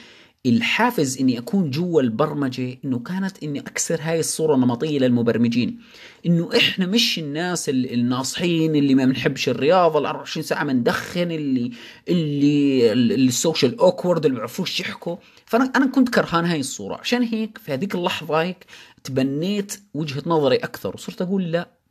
الحافز 0.46 1.18
إني 1.22 1.38
أكون 1.40 1.70
جوا 1.70 2.02
البرمجة 2.02 2.78
إنه 2.86 3.00
كانت 3.00 3.44
إني 3.44 3.60
أكسر 3.60 4.00
هاي 4.02 4.20
الصورة 4.20 4.56
النمطية 4.56 5.00
للمبرمجين. 5.00 5.80
إنه 6.26 6.50
إحنا 6.58 6.86
مش 6.86 7.20
الناس 7.20 7.70
الناصحين 7.70 8.76
اللي 8.76 8.96
ما 8.96 9.06
بنحبش 9.06 9.50
الرياضة 9.50 10.00
ال 10.00 10.06
24 10.06 10.44
ساعة 10.44 10.66
بندخن 10.66 11.32
اللي 11.32 11.72
اللي 12.10 13.16
ال 13.16 13.23
socially 13.23 13.80
awkward 13.80 14.26
اللي 14.26 14.34
ما 14.34 14.38
بيعرفوش 14.40 14.80
يحكوا. 14.80 15.16
فانا 15.46 15.72
أنا 15.76 15.86
كنت 15.88 16.10
كرهان 16.10 16.46
هاي 16.46 16.60
الصورة. 16.60 16.96
عشان 16.96 17.24
هيك 17.24 17.58
في 17.58 17.74
هذيك 17.74 17.96
اللحظة 17.96 18.42
هيك 18.42 18.66
تبنيت 19.04 19.80
وجهة 19.94 20.24
نظري 20.26 20.56
أكثر 20.56 20.94
وصرت 20.96 21.22
أقول 21.22 21.52
لا 21.52 21.83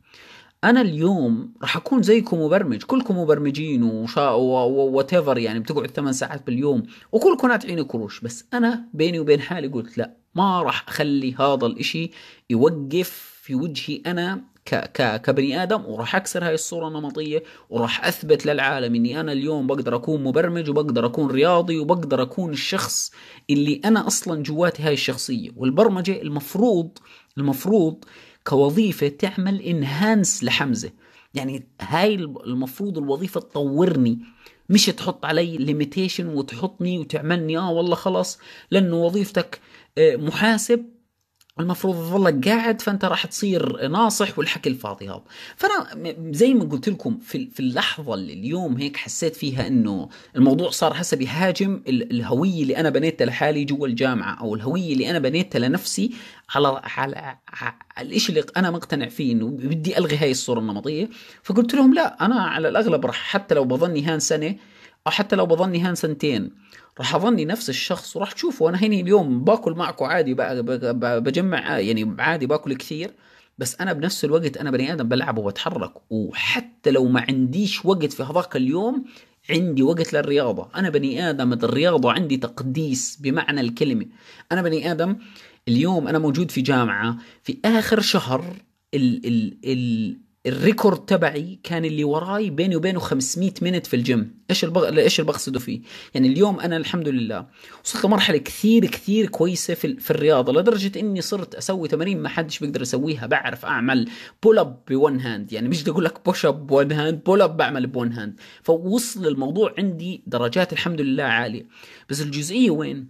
أنا 0.63 0.81
اليوم 0.81 1.53
راح 1.61 1.77
أكون 1.77 2.01
زيكم 2.03 2.41
مبرمج 2.41 2.83
كلكم 2.83 3.17
مبرمجين 3.17 3.83
وشا 3.83 4.29
وات 4.29 5.13
يعني 5.37 5.59
بتقعد 5.59 5.91
ثمان 5.91 6.13
ساعات 6.13 6.45
باليوم 6.47 6.83
وكلكم 7.11 7.47
ناتعين 7.47 7.83
كروش 7.83 8.21
بس 8.21 8.45
أنا 8.53 8.85
بيني 8.93 9.19
وبين 9.19 9.41
حالي 9.41 9.67
قلت 9.67 9.97
لا 9.97 10.17
ما 10.35 10.61
راح 10.61 10.85
أخلي 10.87 11.33
هذا 11.33 11.65
الإشي 11.65 12.11
يوقف 12.49 13.39
في 13.43 13.55
وجهي 13.55 14.01
أنا 14.05 14.41
ك 14.65 14.75
ك 14.75 15.21
كبني 15.21 15.63
آدم 15.63 15.85
وراح 15.85 16.15
أكسر 16.15 16.45
هاي 16.45 16.53
الصورة 16.53 16.87
النمطية 16.87 17.43
وراح 17.69 18.05
أثبت 18.05 18.45
للعالم 18.45 18.95
إني 18.95 19.19
أنا 19.19 19.31
اليوم 19.31 19.67
بقدر 19.67 19.95
أكون 19.95 20.23
مبرمج 20.23 20.69
وبقدر 20.69 21.05
أكون 21.05 21.31
رياضي 21.31 21.79
وبقدر 21.79 22.21
أكون 22.21 22.51
الشخص 22.51 23.11
اللي 23.49 23.81
أنا 23.85 24.07
أصلا 24.07 24.43
جواتي 24.43 24.83
هاي 24.83 24.93
الشخصية. 24.93 25.49
والبرمجة 25.55 26.21
المفروض 26.21 26.97
المفروض 27.37 28.05
كوظيفه 28.43 29.07
تعمل 29.07 29.61
انهانس 29.61 30.43
لحمزة. 30.43 30.91
يعني 31.33 31.67
هاي 31.81 32.15
المفروض 32.15 32.97
الوظيفة 32.97 33.39
تطورني 33.39 34.19
مش 34.69 34.85
تحط 34.85 35.25
علي 35.25 35.57
ليميتيشن 35.57 36.27
وتحطني 36.27 36.99
وتعملني 36.99 37.57
آه 37.57 37.71
والله 37.71 37.95
خلاص 37.95 38.39
لأنه 38.71 38.95
وظيفتك 38.95 39.59
آه، 39.97 40.15
محاسب 40.15 40.85
المفروض 41.59 41.95
تظلك 41.95 42.47
قاعد 42.47 42.81
فأنت 42.81 43.05
راح 43.05 43.25
تصير 43.25 43.87
ناصح 43.87 44.39
والحكي 44.39 44.69
الفاضي 44.69 45.09
هذا. 45.09 45.23
فأنا 45.55 46.13
زي 46.31 46.53
ما 46.53 46.63
قلت 46.63 46.89
لكم 46.89 47.17
في 47.17 47.49
في 47.49 47.59
اللحظة 47.59 48.13
اللي 48.13 48.33
اليوم 48.33 48.77
هيك 48.77 48.97
حسيت 48.97 49.35
فيها 49.35 49.67
إنه 49.67 50.09
الموضوع 50.35 50.69
صار 50.69 50.93
هسه 50.95 51.17
بيهاجم 51.17 51.81
الهوية 51.87 52.63
اللي 52.63 52.77
أنا 52.77 52.89
بنيتها 52.89 53.25
لحالي 53.25 53.65
جوا 53.65 53.87
الجامعة 53.87 54.39
أو 54.39 54.55
الهوية 54.55 54.93
اللي 54.93 55.09
أنا 55.09 55.19
بنيتها 55.19 55.59
لنفسي 55.59 56.11
على 56.55 56.81
على, 56.83 57.37
على 57.97 58.15
الشيء 58.15 58.35
اللي 58.35 58.47
أنا 58.57 58.71
مقتنع 58.71 59.09
فيه 59.09 59.33
إنه 59.33 59.47
بدي 59.47 59.97
ألغي 59.97 60.17
هاي 60.17 60.31
الصورة 60.31 60.59
النمطية. 60.59 61.09
فقلت 61.43 61.73
لهم 61.73 61.93
لا 61.93 62.25
أنا 62.25 62.41
على 62.41 62.69
الأغلب 62.69 63.05
راح 63.05 63.15
حتى 63.15 63.55
لو 63.55 63.65
بظني 63.65 64.03
هان 64.03 64.19
سنة 64.19 64.55
أو 65.07 65.11
حتى 65.11 65.35
لو 65.35 65.45
بظني 65.45 65.79
هان 65.81 65.95
سنتين 65.95 66.51
راح 66.99 67.15
أظني 67.15 67.45
نفس 67.45 67.69
الشخص 67.69 68.15
وراح 68.15 68.31
تشوفوا 68.31 68.69
أنا 68.69 68.77
هني 68.77 69.01
اليوم 69.01 69.43
باكل 69.43 69.71
معكم 69.73 70.05
عادي 70.05 70.35
بجمع 71.19 71.79
يعني 71.79 72.15
عادي 72.19 72.45
باكل 72.45 72.73
كثير 72.73 73.11
بس 73.57 73.81
أنا 73.81 73.93
بنفس 73.93 74.25
الوقت 74.25 74.57
أنا 74.57 74.71
بني 74.71 74.93
آدم 74.93 75.07
بلعب 75.09 75.37
وبتحرك. 75.37 75.93
وحتى 76.09 76.91
لو 76.91 77.05
ما 77.05 77.25
عنديش 77.29 77.85
وقت 77.85 78.13
في 78.13 78.23
هذاك 78.23 78.55
اليوم 78.55 79.05
عندي 79.49 79.83
وقت 79.83 80.13
للرياضة. 80.13 80.69
أنا 80.75 80.89
بني 80.89 81.29
آدم 81.29 81.53
الرياضة 81.53 82.11
عندي 82.11 82.37
تقديس 82.37 83.17
بمعنى 83.21 83.61
الكلمة. 83.61 84.05
أنا 84.51 84.61
بني 84.61 84.91
آدم 84.91 85.17
اليوم 85.67 86.07
أنا 86.07 86.19
موجود 86.19 86.51
في 86.51 86.61
جامعة 86.61 87.17
في 87.43 87.57
آخر 87.65 87.99
شهر 88.01 88.55
ال 88.93 89.25
ال 89.25 89.57
ال 89.65 90.17
ال 90.45 90.54
record 90.54 91.05
تبعي 91.05 91.59
كان 91.63 91.85
اللي 91.85 92.03
وراي 92.03 92.49
بيني 92.49 92.75
وبينه 92.75 92.99
500 92.99 93.53
مينت 93.61 93.87
في 93.87 93.95
الجيم. 93.95 94.35
إيش 94.49 94.63
الب... 94.63 94.97
إيش 94.99 95.19
اللي 95.19 95.31
بقصده 95.31 95.59
فيه؟ 95.59 95.81
يعني 96.13 96.27
اليوم 96.27 96.59
أنا 96.59 96.77
الحمد 96.77 97.07
لله 97.07 97.47
وصلت 97.85 98.05
لمرحلة 98.05 98.37
كثير 98.37 98.85
كثير 98.85 99.27
كويسة 99.27 99.73
في, 99.73 99.95
في 99.95 100.11
الرياضة 100.11 100.53
لدرجة 100.53 100.99
إني 100.99 101.21
صرت 101.21 101.55
أسوي 101.55 101.87
تمارين 101.87 102.21
ما 102.21 102.29
حدش 102.29 102.59
بيقدر 102.59 102.81
يسويها. 102.81 103.27
بعرف 103.27 103.65
أعمل 103.65 104.09
pull 104.43 104.59
up 104.59 104.79
بـ 104.87 104.95
one 104.95 105.19
hand 105.19 105.53
يعني 105.53 105.69
مش 105.69 105.87
أقول 105.87 106.05
لك 106.05 106.25
push 106.25 106.45
up 106.45 106.67
بـ 106.67 106.73
one 106.73 106.91
hand 106.91 107.23
pull 107.23 107.41
up 107.41 107.57
بعمل 107.57 107.87
بـ 107.87 107.93
one 107.93 108.11
hand 108.13 108.39
فوصل 108.63 109.27
الموضوع 109.27 109.73
عندي 109.77 110.23
درجات 110.27 110.73
الحمد 110.73 111.01
لله 111.01 111.23
عالية. 111.23 111.67
بس 112.09 112.21
الجزئية 112.21 112.71
وين؟ 112.71 113.07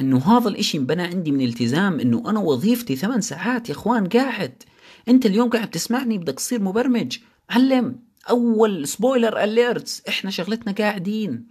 إنه 0.00 0.38
هذا 0.38 0.48
الإشي 0.48 0.78
انبنى 0.78 1.02
عندي 1.02 1.32
من 1.32 1.44
التزام 1.44 2.00
إنه 2.00 2.30
أنا 2.30 2.40
وظيفتي 2.40 2.96
ثمان 2.96 3.20
ساعات 3.20 3.68
يا 3.68 3.74
إخوان 3.74 4.06
قاعد. 4.06 4.62
انت 5.08 5.26
اليوم 5.26 5.50
قاعد 5.50 5.70
تسمعني 5.70 6.18
بدك 6.18 6.34
تصير 6.34 6.60
مبرمج. 6.62 7.18
علم. 7.50 7.96
أول 8.30 8.88
spoiler 8.88 9.44
alerts 9.44 10.02
إحنا 10.08 10.30
شغلتنا 10.30 10.72
قاعدين. 10.72 11.46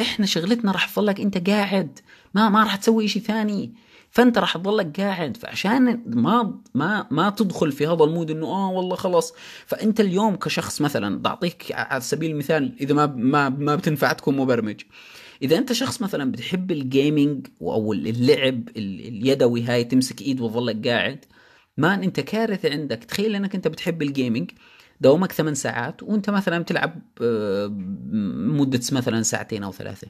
إحنا 0.00 0.26
شغلتنا 0.26 0.72
راح 0.72 0.90
تظلك 0.90 1.20
أنت 1.20 1.48
قاعد. 1.50 1.98
ما 2.34 2.48
ما 2.48 2.62
راح 2.62 2.76
تسوي 2.76 3.08
شيء 3.08 3.22
ثاني. 3.22 3.74
فأنت 4.10 4.38
راح 4.38 4.56
تظلك 4.56 5.00
قاعد. 5.00 5.36
فعشان 5.36 6.02
ما 6.06 6.60
ما 6.74 7.06
ما 7.10 7.30
تدخل 7.30 7.72
في 7.72 7.86
هذا 7.86 8.04
ال 8.04 8.09
mood 8.09 8.30
إنه 8.30 8.46
آه 8.46 8.70
والله 8.70 8.96
خلاص. 8.96 9.32
فأنت 9.66 10.00
اليوم 10.00 10.36
كشخص 10.36 10.80
مثلا 10.80 11.18
بعطيك 11.22 11.72
على 11.72 12.00
سبيل 12.00 12.30
المثال 12.30 12.72
إذا 12.80 12.94
ما 12.94 13.06
ما 13.06 13.48
ما 13.48 13.76
بتنفع 13.76 14.12
تكون 14.12 14.36
مبرمج. 14.36 14.80
إذا 15.42 15.58
أنت 15.58 15.72
شخص 15.72 16.02
مثلا 16.02 16.32
بتحب 16.32 16.70
ال 16.70 16.81
gaming 16.81 17.46
أو 17.62 17.92
اللعب 17.92 18.68
اليدوي 18.76 19.62
هاي 19.62 19.84
تمسك 19.84 20.22
إيد 20.22 20.40
وتظلك 20.40 20.88
قاعد. 20.88 21.24
man 21.76 22.02
انت 22.02 22.20
كارثة 22.20 22.70
عندك. 22.70 23.04
تخيل 23.04 23.34
انك 23.34 23.54
انت 23.54 23.68
بتحب 23.68 24.02
ال 24.02 24.09
gaming 24.09 24.50
دوامك 25.00 25.32
ثمان 25.32 25.54
ساعات 25.54 26.02
وانت 26.02 26.30
مثلا 26.30 26.58
بتلعب 26.58 27.02
آه، 27.22 27.66
مدة 28.46 28.80
مثلا 28.92 29.22
ساعتين 29.22 29.62
أو 29.62 29.72
ثلاثة. 29.72 30.08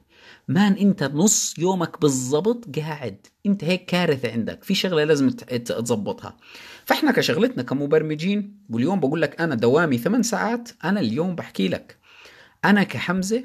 man 0.48 0.72
انت 0.72 1.02
نص 1.04 1.58
يومك 1.58 2.00
بالضبط 2.00 2.78
قاعد. 2.78 3.26
انت 3.46 3.64
هيك 3.64 3.84
كارثة 3.84 4.32
عندك. 4.32 4.64
في 4.64 4.74
شغلة 4.74 5.04
لازم 5.04 5.30
تظبطها 5.30 6.36
فاحنا 6.84 7.12
كشغلتنا 7.12 7.62
كمبرمجين 7.62 8.58
واليوم 8.70 9.00
بقول 9.00 9.22
لك 9.22 9.40
أنا 9.40 9.54
دوامي 9.54 9.98
ثمان 9.98 10.22
ساعات 10.22 10.70
أنا 10.84 11.00
اليوم 11.00 11.34
بحكي 11.34 11.68
لك. 11.68 11.96
أنا 12.64 12.82
كحمزة 12.82 13.44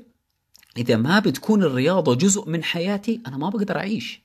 إذا 0.78 0.98
ما 0.98 1.20
بتكون 1.20 1.64
الرياضة 1.64 2.16
جزء 2.16 2.50
من 2.50 2.64
حياتي 2.64 3.22
أنا 3.28 3.38
ما 3.38 3.50
بقدر 3.50 3.78
أعيش. 3.78 4.22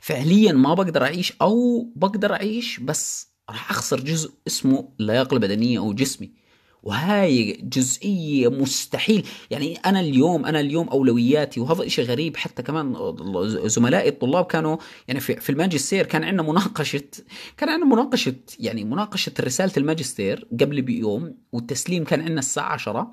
فعليا 0.00 0.52
ما 0.52 0.74
بقدر 0.74 1.02
أعيش 1.02 1.32
أو 1.42 1.86
بقدر 1.96 2.32
أعيش 2.32 2.80
بس 2.80 3.34
راح 3.50 3.70
أخسر 3.70 4.00
جزء 4.00 4.30
اسمه 4.46 4.88
اللياقة 5.00 5.34
البدنية 5.34 5.78
أو 5.78 5.92
جسمي. 5.92 6.44
وهاي 6.82 7.52
جزئية 7.62 8.48
مستحيل. 8.48 9.26
يعني 9.50 9.76
أنا 9.76 10.00
اليوم 10.00 10.46
أنا 10.46 10.60
اليوم 10.60 10.88
أولوياتي 10.88 11.60
وهذا 11.60 11.86
إشي 11.86 12.02
غريب. 12.02 12.36
حتى 12.36 12.62
كمان 12.62 12.96
زملائي 13.66 14.08
الطلاب 14.08 14.44
كانوا 14.44 14.76
يعني 15.08 15.20
في, 15.20 15.36
في 15.36 15.50
الماجستير 15.50 16.06
كان 16.06 16.24
عندنا 16.24 16.42
مناقشة 16.42 17.02
كان 17.56 17.68
عندنا 17.68 17.86
مناقشة 17.90 18.34
يعني 18.60 18.84
مناقشة 18.84 19.32
رسالة 19.40 19.72
الماجستير 19.76 20.48
قبل 20.60 20.82
بيوم 20.82 21.34
والتسليم 21.52 22.04
كان 22.04 22.20
عندنا 22.20 22.38
الساعة 22.38 22.72
10 22.72 23.12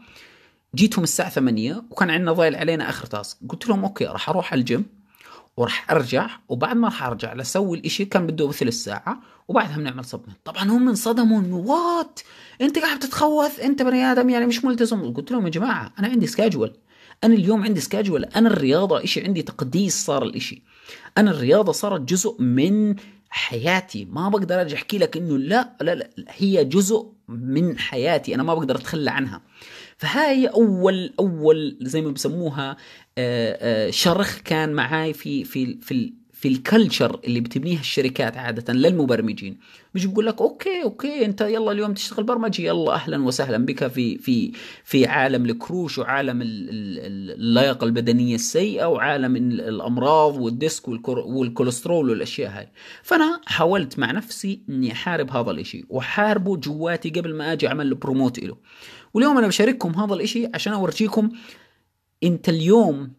جيتهم 0.76 1.04
الساعة 1.04 1.30
8 1.30 1.84
وكان 1.92 2.10
عندنا 2.10 2.32
ضايل 2.32 2.56
علينا 2.56 2.90
آخر 2.90 3.06
task 3.06 3.38
قلت 3.50 3.68
لهم 3.70 3.84
okay 3.84 4.06
راح 4.06 4.30
أروح 4.30 4.54
على 4.54 4.60
الجيم. 4.60 5.01
وراح 5.58 5.92
أرجع 5.92 6.30
لما 6.52 6.74
ما 6.74 7.08
أرجع 7.08 7.34
لأسوي 7.34 7.78
الإشي 7.78 8.06
كان 8.06 8.28
بده 8.28 8.52
ثلث 8.52 8.84
ساعة 8.84 9.22
وبعدها 9.48 9.78
بنعمل 9.78 10.06
صدمه 10.06 10.34
طبعا 10.46 10.64
هم 10.64 10.90
انصدموا 10.90 11.40
إنه 11.40 11.58
what 11.58 12.20
أنت 12.62 12.80
قاعد 12.80 13.00
تتخوث 13.00 13.60
أنت 13.60 13.82
بني 13.82 14.12
آدم 14.12 14.30
يعني 14.30 14.46
مش 14.46 14.66
ملتزم. 14.66 15.14
قلت 15.14 15.32
لهم 15.32 15.46
يا 15.46 15.52
جماعة 15.52 15.94
أنا 16.00 16.08
عندي 16.08 16.28
schedule 16.28 16.74
أنا 17.24 17.34
اليوم 17.34 17.64
عندي 17.64 17.80
schedule 17.80 18.24
أنا 18.24 18.50
الرياضة 18.50 19.04
إشي 19.04 19.24
عندي 19.24 19.42
تقديس 19.42 20.06
صار 20.06 20.24
الإشي. 20.24 20.64
أنا 21.18 21.32
الرياضة 21.32 21.72
صارت 21.72 22.02
جزء 22.02 22.42
من 22.42 22.96
حياتي. 23.30 24.06
ما 24.06 24.30
بقدر 24.30 24.62
أجي 24.62 24.76
أحكي 24.76 24.98
لك 24.98 25.18
إنه 25.18 25.38
لا 25.38 25.78
لا 25.82 25.96
لا 25.96 26.10
هي 26.28 26.66
جزء 26.66 27.12
من 27.28 27.80
حياتي. 27.80 28.36
أنا 28.36 28.44
ما 28.44 28.54
بقدر 28.54 28.76
أتخلى 28.76 29.12
عنها. 29.12 29.42
فهاي 30.02 30.48
أول 30.48 31.14
أول 31.20 31.78
زي 31.82 32.02
ما 32.02 32.12
بسموها 32.12 32.78
آه، 33.18 33.88
آه، 33.88 33.90
شرخ 33.90 34.38
كان 34.38 34.74
معاي 34.74 35.14
في 35.14 35.44
في 35.44 35.78
في 35.82 36.14
في 36.34 36.48
ال 36.48 36.57
culture 36.57 37.20
اللي 37.24 37.40
بتبنيها 37.40 37.80
الشركات 37.80 38.38
عادة 38.38 38.74
للمبرمجين. 38.74 39.58
مش 39.96 40.06
بقول 40.06 40.26
لك 40.26 40.42
okay 40.42 40.84
okay 40.84 41.26
أنت 41.26 41.42
يلا 41.42 41.72
اليوم 41.72 41.94
تشتغل 41.94 42.24
برمجي 42.24 42.66
يلا 42.66 42.94
أهلا 42.94 43.24
وسهلا 43.24 43.66
بك 43.66 43.88
في 43.88 44.18
في 44.18 44.52
في 44.84 45.06
عالم 45.06 45.46
الكروش 45.46 45.98
وعالم 45.98 46.40
اللياقة 46.42 47.86
البدنية 47.86 48.36
السيئة 48.36 48.86
وعالم 48.86 49.36
الأمراض 49.36 50.36
وال 50.36 50.53
disc 50.53 50.88
والكوليسترول 51.08 52.10
والأشياء 52.10 52.52
هاي. 52.52 52.68
فأنا 53.04 53.42
حاولت 53.46 54.00
مع 54.00 54.12
نفسي 54.12 54.62
إني 54.70 54.92
أحارب 54.92 55.32
هذا 55.32 55.52
الإشي 55.52 55.86
وأحاربه 55.90 56.58
جواتي 56.58 57.10
قبل 57.10 57.36
ما 57.36 57.54
أجي 57.54 57.68
أعمل 57.68 57.96
promote 57.96 58.40
له 58.40 58.58
واليوم 59.14 59.38
أنا 59.38 59.48
بشارككم 59.48 59.92
هذا 59.96 60.14
الإشي 60.14 60.48
عشان 60.54 60.74
أورجيكم 60.74 61.30
أنت 62.24 62.50
اليوم 62.50 63.14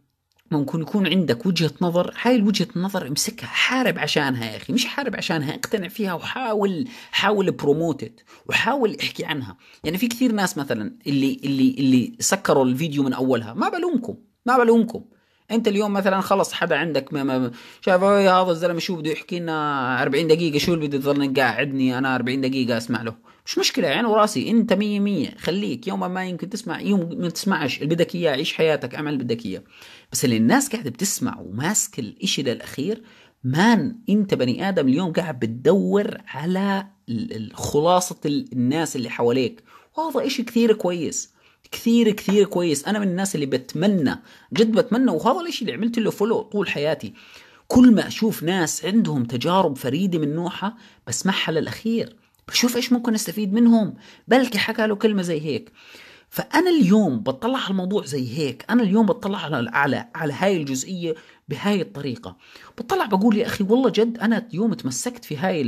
ممكن 0.50 0.80
يكون 0.80 1.06
عندك 1.06 1.46
وجهة 1.46 1.70
نظر 1.80 2.14
هاي 2.22 2.36
الوجهة 2.36 2.68
النظر 2.76 3.06
امسكها 3.06 3.46
حارب 3.46 3.98
عشانها 3.98 4.50
يا 4.50 4.56
أخي 4.56 4.72
مش 4.72 4.84
حارب 4.84 5.16
عشانها 5.16 5.54
اقتنع 5.54 5.88
فيها 5.88 6.14
وحاول 6.14 6.88
حاول 7.12 7.50
بروموتت 7.50 8.24
وحاول 8.48 8.96
احكي 9.00 9.24
عنها. 9.24 9.56
يعني 9.84 9.98
في 9.98 10.08
كثير 10.08 10.32
ناس 10.32 10.58
مثلا 10.58 10.96
اللي 11.06 11.40
اللي 11.44 11.74
اللي 11.78 12.12
سكروا 12.20 12.64
الفيديو 12.64 13.02
من 13.02 13.12
أولها 13.12 13.54
ما 13.54 13.68
بلومكم 13.68 14.16
ما 14.46 14.58
بلومكم. 14.58 15.04
أنت 15.52 15.68
اليوم 15.68 15.92
مثلا 15.92 16.20
خلص 16.20 16.52
حدا 16.52 16.76
عندك 16.76 17.12
ما 17.12 17.50
إيه 17.88 18.40
هذا 18.42 18.50
الزلمة 18.50 18.78
شو 18.78 18.96
بده 18.96 19.10
يحكي 19.10 19.40
لنا 19.40 20.02
40 20.02 20.26
دقيقة 20.26 20.58
شو 20.58 20.74
اللي 20.74 20.86
بده 20.86 20.98
يضل 20.98 21.34
قاعدني 21.34 21.98
أنا 21.98 22.14
40 22.14 22.40
دقيقة 22.40 22.76
أسمع 22.76 23.02
له؟ 23.02 23.14
مش 23.46 23.58
مشكلة 23.58 23.88
عين 23.88 24.04
وراسي 24.04 24.50
أنت 24.50 24.72
مية 24.72 25.00
مية 25.00 25.34
خليك 25.38 25.88
يوم 25.88 26.14
ما 26.14 26.24
يمكن 26.24 26.48
تسمع 26.48 26.80
يوم 26.80 27.08
ما 27.18 27.28
تسمعش 27.28 27.82
اللي 27.82 27.94
بدك 27.94 28.14
إياه 28.14 28.30
عيش 28.32 28.54
حياتك 28.54 28.94
اعمل 28.94 29.12
اللي 29.12 29.24
بدك 29.24 29.46
إياه. 29.46 29.62
بس 30.12 30.24
اللي 30.24 30.36
الناس 30.36 30.68
قاعدة 30.68 30.90
بتسمع 30.90 31.40
وماسك 31.40 31.98
الإشي 31.98 32.42
للاخير 32.42 33.02
مان 33.44 33.96
أنت 34.08 34.34
بني 34.34 34.68
آدم 34.68 34.88
اليوم 34.88 35.12
قاعد 35.12 35.38
بتدور 35.38 36.16
على 36.26 36.86
خلاصه 37.54 38.16
الناس 38.26 38.96
اللي 38.96 39.10
حواليك. 39.10 39.62
وهذا 39.96 40.26
إشي 40.26 40.42
كثير 40.42 40.72
كويس. 40.72 41.31
كثير 41.72 42.10
كثير 42.10 42.44
كويس. 42.44 42.84
أنا 42.84 42.98
من 42.98 43.08
الناس 43.08 43.34
اللي 43.34 43.46
بتمنى 43.46 44.18
جد 44.52 44.72
بتمنى 44.72 45.10
وهذا 45.10 45.40
الإشي 45.40 45.64
اللي 45.64 45.72
عملت 45.72 45.98
له 45.98 46.10
فولو 46.10 46.40
طول 46.42 46.68
حياتي. 46.68 47.12
كل 47.68 47.94
ما 47.94 48.06
أشوف 48.06 48.42
ناس 48.42 48.84
عندهم 48.84 49.24
تجارب 49.24 49.76
فريدة 49.76 50.18
من 50.18 50.34
نوعها 50.34 50.76
بسمعها 51.08 51.52
للأخير. 51.52 52.16
بشوف 52.48 52.76
إيش 52.76 52.92
ممكن 52.92 53.14
أستفيد 53.14 53.52
منهم. 53.52 53.94
بلكي 54.28 54.58
حكى 54.58 54.86
له 54.86 54.94
كلمة 54.94 55.22
زي 55.22 55.40
هيك. 55.40 55.72
فأنا 56.30 56.70
اليوم 56.70 57.18
بطلع 57.20 57.58
على 57.58 57.70
الموضوع 57.70 58.04
زي 58.04 58.38
هيك. 58.38 58.64
أنا 58.70 58.82
اليوم 58.82 59.06
بطلع 59.06 59.38
على 59.38 59.70
على 59.70 60.08
على 60.14 60.32
هاي 60.32 60.56
الجزئية 60.56 61.14
بهاي 61.48 61.80
الطريقة. 61.80 62.36
بطلع 62.78 63.06
بقول 63.06 63.36
يا 63.36 63.46
أخي 63.46 63.64
والله 63.64 63.90
جد 63.90 64.18
أنا 64.18 64.48
يوم 64.52 64.74
تمسكت 64.74 65.24
في 65.24 65.36
هاي 65.36 65.62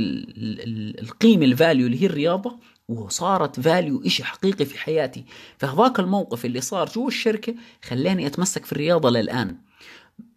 القيمة 0.99 1.45
ال 1.45 1.52
value 1.52 1.87
اللي 1.87 2.01
هي 2.01 2.05
الرياضة 2.05 2.59
وصارت 2.89 3.59
value 3.59 4.01
إشي 4.05 4.23
حقيقي 4.23 4.65
في 4.65 4.79
حياتي. 4.79 5.25
فهذاك 5.57 5.99
الموقف 5.99 6.45
اللي 6.45 6.61
صار 6.61 6.89
جوا 6.89 7.07
الشركة 7.07 7.55
خلاني 7.83 8.27
أتمسك 8.27 8.65
في 8.65 8.71
الرياضة 8.71 9.09
للآن. 9.09 9.57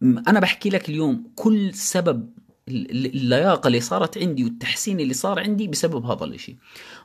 أنا 0.03 0.41
بحكي 0.41 0.71
لك 0.71 0.89
اليوم 0.89 1.33
كل 1.37 1.75
سبب 1.75 2.31
اللياقة 2.69 3.67
اللي 3.67 3.81
صارت 3.81 4.19
عندي 4.19 4.45
والتحسين 4.45 5.01
اللي 5.01 5.15
صار 5.15 5.41
عندي 5.41 5.69
بسبب 5.69 6.05
هذا 6.05 6.25
الإشي. 6.25 6.57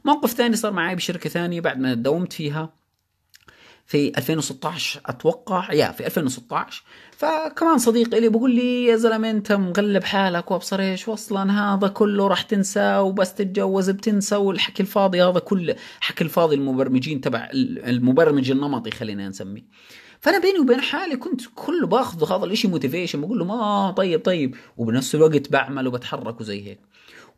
موقف 0.06 0.32
ثاني 0.32 0.56
صار 0.56 0.74
معي 0.74 0.96
بشركة 0.96 1.30
ثانية 1.30 1.62
بعد 1.62 1.80
ما 1.80 1.94
داومت 1.94 2.34
فيها. 2.34 2.74
في 3.86 4.18
2016 4.18 5.02
أتوقع 5.06 5.74
يا 5.74 5.92
في 5.92 6.06
2016 6.06 6.84
فكمان 7.24 7.78
صديق 7.78 8.16
لي 8.16 8.30
بقول 8.30 8.56
لي 8.56 8.86
يا 8.86 8.96
زلمة 8.96 9.30
أنت 9.30 9.52
مغلب 9.52 10.04
حالك 10.04 10.52
وابصر 10.52 10.80
إيش 10.80 11.08
واصلا 11.08 11.52
هذا 11.52 11.88
كله 11.88 12.28
راح 12.28 12.42
تنساه 12.42 13.02
وبس 13.02 13.34
تتجوز 13.34 13.90
بتنسى 13.90 14.36
والحكي 14.36 14.84
الفاضي 14.84 15.24
هذا 15.24 15.40
كله 15.40 15.76
حكي 16.00 16.24
الفاضي 16.24 16.56
المبرمجين 16.56 17.22
تبع 17.22 17.50
المبرمج 17.54 18.52
النمطي 18.52 18.92
خلينا 18.92 19.30
نسميه. 19.30 19.64
فأنا 20.20 20.40
بيني 20.40 20.60
وبين 20.60 20.82
حالي 20.82 21.16
كنت 21.16 21.42
كله 21.56 21.88
باخذ 21.88 22.34
هذا 22.34 22.46
الإشي 22.46 22.68
موتيفيشن 22.68 23.22
بقول 23.22 23.40
له 23.40 23.46
ما 23.46 23.92
طيب 23.92 24.26
طيب. 24.26 24.56
وبنفس 24.78 25.16
الوقت 25.16 25.52
بعمل 25.52 25.88
وبتحرك 25.88 26.42
وزي 26.42 26.68
هيك. 26.68 26.80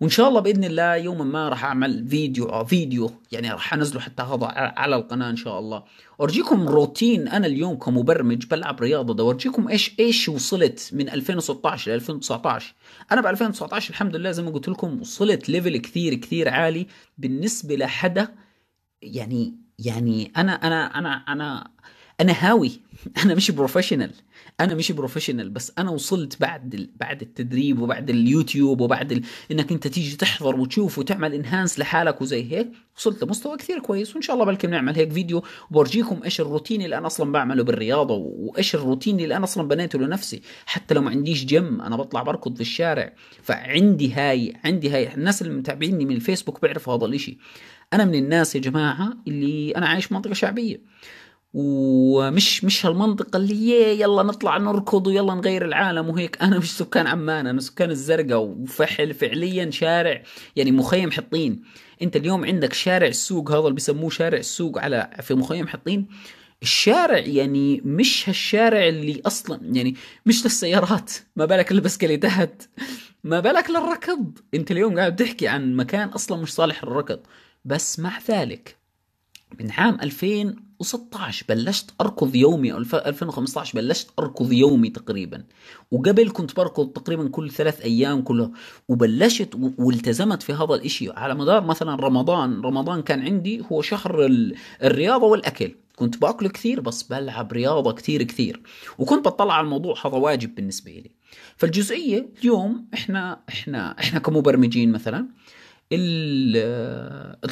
وإن 0.01 0.10
شاء 0.10 0.29
الله 0.29 0.39
بإذن 0.39 0.63
الله 0.63 0.95
يوما 0.95 1.23
ما 1.23 1.49
راح 1.49 1.65
أعمل 1.65 2.08
فيديو 2.08 2.45
أو 2.45 2.65
فيديو 2.65 3.12
يعني 3.31 3.51
راح 3.51 3.73
أنزله 3.73 3.99
حتى 4.01 4.23
هذا 4.23 4.45
على 4.55 4.95
القناة 4.95 5.29
إن 5.29 5.36
شاء 5.36 5.60
الله. 5.60 5.84
أورجيكم 6.19 6.67
روتين 6.69 7.27
أنا 7.27 7.47
اليوم 7.47 7.75
كمبرمج 7.75 8.45
بلعب 8.45 8.81
رياضة 8.81 9.13
ده. 9.13 9.23
أورجيكم 9.23 9.67
إيش 9.67 9.95
إيش 9.99 10.29
وصلت 10.29 10.89
من 10.93 11.10
2016 11.10 11.91
ل 11.91 11.95
2019 11.95 12.73
أنا 13.12 13.21
ب 13.21 13.25
2019 13.27 13.89
الحمد 13.89 14.15
لله 14.15 14.31
زي 14.31 14.43
ما 14.43 14.51
قلت 14.51 14.69
لكم 14.69 15.01
وصلت 15.01 15.49
level 15.49 15.78
كثير 15.77 16.13
كثير 16.13 16.49
عالي 16.49 16.88
بالنسبة 17.17 17.75
لحدا. 17.75 18.27
يعني 19.01 19.65
يعني 19.79 20.31
أنا 20.38 20.53
أنا 20.53 20.99
أنا 20.99 21.13
أنا 21.15 21.74
أنا 22.21 22.34
هاوي. 22.39 22.71
أنا 23.23 23.36
مش 23.36 23.51
professional 23.51 24.12
أنا 24.60 24.75
مش 24.75 24.91
professional 24.91 25.49
بس 25.49 25.71
أنا 25.78 25.91
وصلت 25.91 26.39
بعد 26.41 26.73
ال... 26.73 26.89
بعد 26.99 27.21
التدريب 27.21 27.82
وبعد 27.82 28.10
اليوتيوب 28.10 28.82
وبعد 28.82 29.12
ال... 29.12 29.23
إنك 29.51 29.71
أنت 29.71 29.88
تيجي 29.88 30.15
تحضر 30.15 30.60
وتشوف 30.60 30.99
وتعمل 30.99 31.34
enhance 31.34 31.80
لحالك 31.80 32.21
وزي 32.21 32.51
هيك 32.51 32.71
وصلت 32.97 33.23
لمستوى 33.23 33.58
كثير 33.58 33.80
كويس. 33.80 34.13
وإن 34.13 34.21
شاء 34.21 34.34
الله 34.34 34.45
بلكي 34.45 34.67
بنعمل 34.67 34.95
هيك 34.95 35.12
فيديو 35.12 35.43
وبورجيكم 35.71 36.23
إيش 36.23 36.41
الروتين 36.41 36.82
اللي 36.82 36.97
أنا 36.97 37.08
أصلا 37.08 37.32
بعمله 37.32 37.63
بالرياضة 37.63 38.13
وإيش 38.13 38.75
الروتين 38.75 39.19
اللي 39.19 39.36
أنا 39.36 39.43
أصلا 39.43 39.67
بنيته 39.67 39.99
لنفسي. 39.99 40.41
حتى 40.65 40.93
لو 40.93 41.01
ما 41.01 41.10
عنديش 41.10 41.45
جيم 41.45 41.82
أنا 41.82 41.95
بطلع 41.95 42.23
بركض 42.23 42.56
في 42.56 42.62
الشارع. 42.62 43.13
فعندي 43.43 44.13
هاي 44.13 44.54
عندي 44.65 44.89
هاي. 44.89 45.13
الناس 45.13 45.41
اللي 45.41 45.54
متابعيني 45.54 46.06
من 46.06 46.15
الفيسبوك 46.15 46.62
بيعرفوا 46.62 46.95
هذا 46.95 47.06
الإشي. 47.06 47.38
أنا 47.93 48.06
من 48.06 48.15
الناس 48.15 48.56
يا 48.56 48.62
جماعة 48.62 49.13
اللي 49.28 49.71
أنا 49.71 49.88
عايش 49.88 50.12
منطقة 50.12 50.34
شعبية. 50.34 50.82
ومش 51.58 52.63
مش 52.63 52.86
هالمنطقة 52.86 53.38
اللي 53.38 53.54
هي 53.54 54.02
يلا 54.02 54.24
نطلع 54.24 54.58
نركض 54.58 55.08
ويلا 55.08 55.34
نغير 55.34 55.65
العالم 55.65 56.10
وهيك. 56.10 56.38
أنا 56.44 56.60
مش 56.60 56.78
سكان 56.78 57.08
عمان 57.08 57.48
أنا 57.48 57.62
سكان 57.62 57.91
الزرقاء 57.91 58.39
وفحل 58.39 59.13
فعليا 59.13 59.72
شارع 59.72 60.24
يعني 60.56 60.72
مخيم 60.72 61.12
حطين. 61.12 61.63
أنت 62.02 62.15
اليوم 62.15 62.46
عندك 62.46 62.74
شارع 62.74 63.08
السوق 63.08 63.52
هذا 63.52 63.60
اللي 63.60 63.74
بيسموه 63.74 64.10
شارع 64.10 64.38
السوق 64.38 64.80
على 64.80 65.10
في 65.22 65.34
مخيم 65.34 65.68
حطين. 65.68 66.08
الشارع 66.62 67.18
يعني 67.18 67.82
مش 67.86 68.30
هالشارع 68.30 68.88
اللي 68.88 69.22
أصلا 69.26 69.60
يعني 69.63 69.96
مش 70.26 70.44
للسيارات. 70.46 71.12
ما 71.36 71.46
بالك 71.46 71.72
البسكليتات 71.72 72.63
ما 73.24 73.39
بالك 73.39 73.70
للركض. 73.70 74.38
أنت 74.54 74.72
اليوم 74.72 75.00
قاعد 75.00 75.15
تحكي 75.15 75.48
عن 75.48 75.76
مكان 75.76 76.08
أصلا 76.08 76.41
مش 76.41 76.54
صالح 76.54 76.84
للركض. 76.84 77.20
بس 77.65 78.00
مع 78.00 78.20
ذلك 78.30 78.78
من 79.60 79.72
عام 79.72 79.98
2016 80.86 81.45
بلشت 81.50 81.93
أركض 82.02 82.36
يومي 82.36 82.74
أو 82.74 82.78
2015 82.78 83.76
بلشت 83.76 84.10
أركض 84.19 84.52
يومي 84.52 84.89
تقريبا. 84.89 85.43
وقبل 85.91 86.30
كنت 86.30 86.56
بركض 86.56 86.89
تقريبا 86.89 87.30
كل 87.30 87.52
ثلاث 87.52 87.82
أيام 87.82 88.21
كلها. 88.21 88.52
وبلشت 88.89 89.50
والتزمت 89.78 90.43
في 90.43 90.54
هذا 90.54 90.76
الإشي. 90.76 91.12
على 91.12 91.36
مدار 91.36 91.63
مثلا 91.63 91.95
رمضان 91.95 92.62
رمضان 92.62 93.02
كان 93.02 93.21
عندي 93.21 93.63
هو 93.71 93.82
شهر 93.82 94.30
الرياضة 94.84 95.28
والأكل. 95.28 95.76
كنت 95.95 96.17
باكل 96.21 96.48
كثير 96.48 96.80
بس 96.80 97.04
بلعب 97.04 97.54
رياضة 97.54 97.91
كثير 97.91 98.24
كثير. 98.24 98.62
وكنت 98.98 99.26
بطلع 99.26 99.54
على 99.54 99.65
الموضوع 99.65 99.95
هذا 100.06 100.15
واجب 100.15 100.56
بالنسبة 100.56 100.91
لي. 100.91 101.12
فالجزئية 101.58 102.30
اليوم 102.39 102.86
إحنا 102.93 103.39
إحنا 103.50 104.00
إحنا 104.00 104.19
كمبرمجين 104.19 104.91
مثلا 104.91 105.28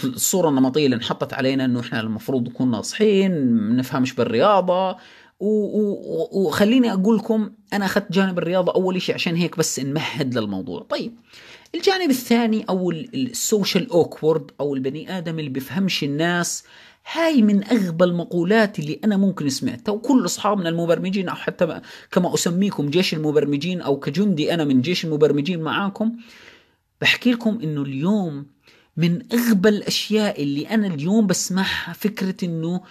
الصورة 0.04 0.50
النمطية 0.50 0.86
اللي 0.86 0.96
انحطت 0.96 1.34
علينا 1.34 1.66
إنه 1.66 1.80
إحنا 1.80 2.00
المفروض 2.00 2.48
نكون 2.48 2.72
ناصحين 2.72 3.52
ما 3.52 3.74
نفهمش 3.76 4.14
بالرياضة. 4.14 4.98
وخليني 5.40 6.94
أقول 6.94 7.18
لكم 7.18 7.50
أنا 7.74 7.86
أخذت 7.86 8.12
جانب 8.12 8.38
الرياضة 8.38 8.74
أول 8.76 9.02
شيء 9.02 9.16
عشان 9.16 9.36
هيك 9.36 9.58
بس 9.58 9.80
نمهد 9.80 10.38
للموضوع. 10.38 10.82
طيب 10.90 11.14
الجانب 11.76 12.10
الثاني 12.10 12.66
أو 12.70 12.92
ال 12.92 13.02
socially 13.02 13.90
awkward 13.92 14.52
أو 14.60 14.76
البني 14.76 15.18
آدم 15.18 15.40
اللي 15.40 15.50
بيفهمش 15.50 16.04
الناس 16.04 16.64
هاي 17.14 17.42
من 17.42 17.64
أغبى 17.64 18.04
المقولات 18.06 18.80
اللي 18.80 19.00
أنا 19.04 19.18
ممكن 19.18 19.50
سمعتها. 19.50 19.92
وكل 19.92 20.26
اصحابنا 20.26 20.70
المبرمجين 20.70 21.30
أو 21.30 21.36
حتى 21.36 21.82
كما 22.12 22.34
أسميكم 22.34 22.90
جيش 22.90 23.14
المبرمجين 23.14 23.82
أو 23.82 24.00
كجندي 24.00 24.54
أنا 24.54 24.64
من 24.64 24.82
جيش 24.82 25.06
المبرمجين 25.06 25.62
معاكم 25.62 26.12
بحكي 27.02 27.32
لكم 27.32 27.60
إنه 27.64 27.82
اليوم 27.82 28.46
من 28.98 29.34
أغبى 29.34 29.70
الأشياء 29.70 30.44
اللي 30.44 30.70
أنا 30.70 30.88
اليوم 30.88 31.28
بسمعها 31.28 31.94
فكرة 31.94 32.46
إنه 32.46 32.82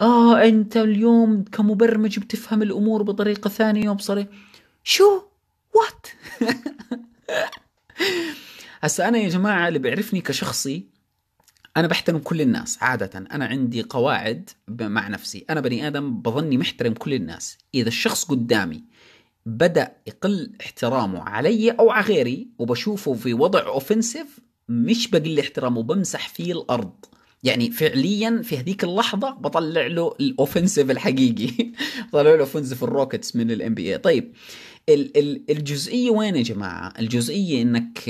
آه 0.00 0.44
أنت 0.44 0.76
اليوم 0.76 1.44
كمبرمج 1.44 2.18
بتفهم 2.18 2.62
الأمور 2.62 3.02
بطريقة 3.02 3.48
ثانية 3.48 3.90
وبصريحه 3.90 4.28
شو؟ 4.84 5.22
what 5.74 6.06
هسا 8.80 9.08
أنا 9.08 9.18
يا 9.18 9.28
جماعة 9.28 9.68
اللي 9.68 9.78
بيعرفني 9.78 10.20
كشخصي 10.20 10.86
أنا 11.76 11.86
بحترم 11.86 12.18
كل 12.18 12.40
الناس 12.40 12.82
عادة 12.82 13.18
أنا 13.18 13.46
عندي 13.46 13.82
قواعد 13.82 14.50
مع 14.68 15.08
نفسي 15.08 15.44
أنا 15.50 15.60
بني 15.60 15.86
آدم 15.86 16.22
بظني 16.22 16.58
محترم 16.58 16.92
كل 16.92 17.14
الناس. 17.14 17.58
إذا 17.74 17.88
الشخص 17.88 18.24
قدامي 18.24 18.84
بدأ 19.48 19.92
يقل 20.06 20.52
احترامه 20.60 21.22
علي 21.22 21.70
أو 21.70 21.90
على 21.90 22.06
غيري 22.06 22.48
وبشوفه 22.58 23.14
في 23.14 23.34
وضع 23.34 23.66
offensive 23.66 24.38
مش 24.68 25.10
بقل 25.10 25.38
احترامه 25.38 25.82
بمسح 25.82 26.28
فيه 26.28 26.52
الأرض. 26.52 26.92
يعني 27.42 27.70
فعليا 27.70 28.42
في 28.44 28.58
هذيك 28.58 28.84
اللحظة 28.84 29.30
بطلع 29.30 29.86
له 29.86 30.14
ال 30.20 30.27
offensive 30.27 30.90
الحقيقي. 30.90 31.50
بطلع 32.08 32.22
له 32.22 32.34
ال 32.34 32.39
offensive 32.39 32.84
ال 32.84 32.90
rockets 32.90 33.36
من 33.36 33.50
ال 33.50 33.74
NBA 33.74 33.98
طيب 33.98 34.32
الجزئية 35.50 36.10
وين 36.10 36.36
يا 36.36 36.42
جماعة؟ 36.42 36.92
الجزئية 36.98 37.62
إنك 37.62 38.08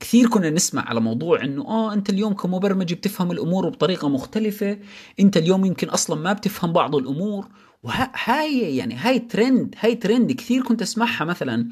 كثير 0.00 0.28
كنا 0.28 0.50
نسمع 0.50 0.88
على 0.88 1.00
موضوع 1.00 1.44
إنه 1.44 1.62
آه 1.66 1.92
أنت 1.92 2.10
اليوم 2.10 2.32
كمبرمج 2.32 2.94
بتفهم 2.94 3.30
الأمور 3.30 3.68
بطريقة 3.68 4.08
مختلفة 4.08 4.78
أنت 5.20 5.36
اليوم 5.36 5.64
يمكن 5.64 5.88
أصلا 5.88 6.20
ما 6.20 6.32
بتفهم 6.32 6.72
بعض 6.72 6.96
الأمور 6.96 7.48
وهاي 7.82 8.76
يعني 8.76 8.94
هاي 8.94 9.18
ترند 9.18 9.74
هاي 9.78 9.94
ترند 9.94 10.32
كثير 10.32 10.62
كنت 10.62 10.82
أسمعها 10.82 11.24
مثلا 11.24 11.68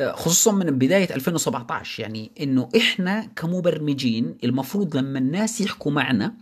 آه، 0.00 0.12
خصوصا 0.12 0.52
من 0.52 0.78
بداية 0.78 1.14
2017 1.14 2.02
يعني 2.02 2.30
إنه 2.40 2.68
إحنا 2.76 3.28
كمبرمجين 3.36 4.36
المفروض 4.44 4.96
لما 4.96 5.18
الناس 5.18 5.60
يحكوا 5.60 5.92
معنا 5.92 6.34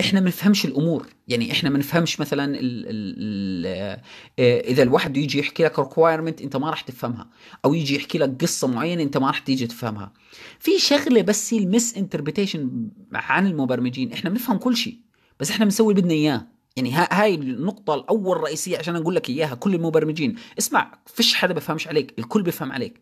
إحنا 0.00 0.20
ما 0.20 0.28
نفهمش 0.28 0.64
الأمور 0.64 1.06
يعني 1.28 1.52
إحنا 1.52 1.70
ما 1.70 1.78
نفهمش 1.78 2.20
مثلا 2.20 2.44
ال 2.44 2.58
ال 2.60 2.86
ال 2.86 4.00
آه، 4.38 4.60
إذا 4.60 4.82
الواحد 4.82 5.16
يجي 5.16 5.38
يحكي 5.38 5.64
لك 5.64 5.78
requirement 5.78 6.42
أنت 6.42 6.56
ما 6.56 6.70
راح 6.70 6.80
تفهمها 6.80 7.30
أو 7.64 7.74
يجي 7.74 7.96
يحكي 7.96 8.18
لك 8.18 8.42
قصة 8.42 8.68
معينة 8.68 9.02
أنت 9.02 9.16
ما 9.16 9.26
راح 9.26 9.38
تيجي 9.38 9.66
تفهمها. 9.66 10.12
في 10.58 10.78
شغلة 10.78 11.22
بس 11.22 11.54
هي 11.54 11.58
ال 11.60 11.96
misinterpretation 11.96 12.88
عن 13.12 13.46
المبرمجين 13.46 14.12
إحنا 14.12 14.30
بنفهم 14.30 14.58
كل 14.58 14.76
شيء 14.76 14.98
بس 15.40 15.50
إحنا 15.50 15.64
بنسوي 15.64 15.92
اللي 15.92 16.02
بدنا 16.02 16.14
إياه. 16.14 16.46
يعني 16.76 16.92
هاي 16.92 17.34
النقطة 17.34 17.94
الأول 17.94 18.36
رئيسية 18.36 18.78
عشان 18.78 18.96
أقول 18.96 19.14
لك 19.14 19.30
إياها 19.30 19.54
كل 19.54 19.74
المبرمجين 19.74 20.34
اسمع 20.58 20.92
فيش 21.06 21.34
حدا 21.34 21.54
بفهمش 21.54 21.88
عليك 21.88 22.14
الكل 22.18 22.42
بفهم 22.42 22.72
عليك 22.72 23.00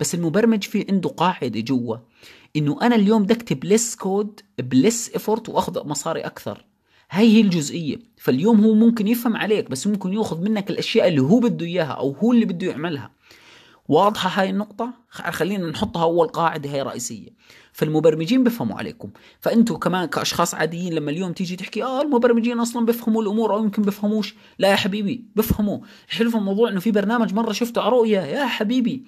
بس 0.00 0.14
المبرمج 0.14 0.62
في 0.62 0.86
عنده 0.90 1.08
قاعدة 1.08 1.60
جوا 1.60 1.96
إنه 2.56 2.78
أنا 2.82 2.94
اليوم 2.94 3.22
بدي 3.22 3.34
أكتب 3.34 3.64
less 3.64 3.96
code 3.96 4.40
ب 4.58 4.68
less 4.68 5.10
effort 5.14 5.48
وأخذ 5.48 5.88
مصاري 5.88 6.20
أكثر. 6.20 6.64
هاي 7.10 7.36
هي 7.36 7.40
الجزئية. 7.40 7.98
فاليوم 8.16 8.64
هو 8.64 8.74
ممكن 8.74 9.08
يفهم 9.08 9.36
عليك 9.36 9.70
بس 9.70 9.86
ممكن 9.86 10.12
يأخذ 10.12 10.40
منك 10.40 10.70
الأشياء 10.70 11.08
اللي 11.08 11.22
هو 11.22 11.38
بده 11.40 11.66
إياها 11.66 11.92
أو 11.92 12.10
هو 12.12 12.32
اللي 12.32 12.44
بده 12.44 12.66
يعملها. 12.66 13.10
واضحة 13.88 14.40
هاي 14.40 14.50
النقطة؟ 14.50 14.90
خلينا 15.10 15.70
نحطها 15.70 16.02
أول 16.02 16.28
قاعدة 16.28 16.70
هي 16.70 16.82
رئيسية. 16.82 17.28
فالمبرمجين 17.72 18.44
بيفهموا 18.44 18.78
عليكم. 18.78 19.10
فأنتوا 19.40 19.78
كمان 19.78 20.04
كأشخاص 20.08 20.54
عاديين 20.54 20.92
لما 20.92 21.10
اليوم 21.10 21.32
تيجي 21.32 21.56
تحكي 21.56 21.82
آه 21.82 22.02
المبرمجين 22.02 22.60
أصلا 22.60 22.86
بيفهموا 22.86 23.22
الأمور 23.22 23.54
أو 23.54 23.62
يمكن 23.64 23.82
بيفهموش. 23.82 24.34
لا 24.58 24.70
يا 24.70 24.76
حبيبي 24.76 25.24
بيفهموا 25.36 25.78
حلو 26.08 26.30
الموضوع 26.38 26.68
إنه 26.68 26.80
في 26.80 26.90
برنامج 26.90 27.34
مرة 27.34 27.52
شفته 27.52 27.82
على 27.82 27.90
رؤيا 27.90 28.22
يا 28.22 28.46
حبيبي 28.46 29.04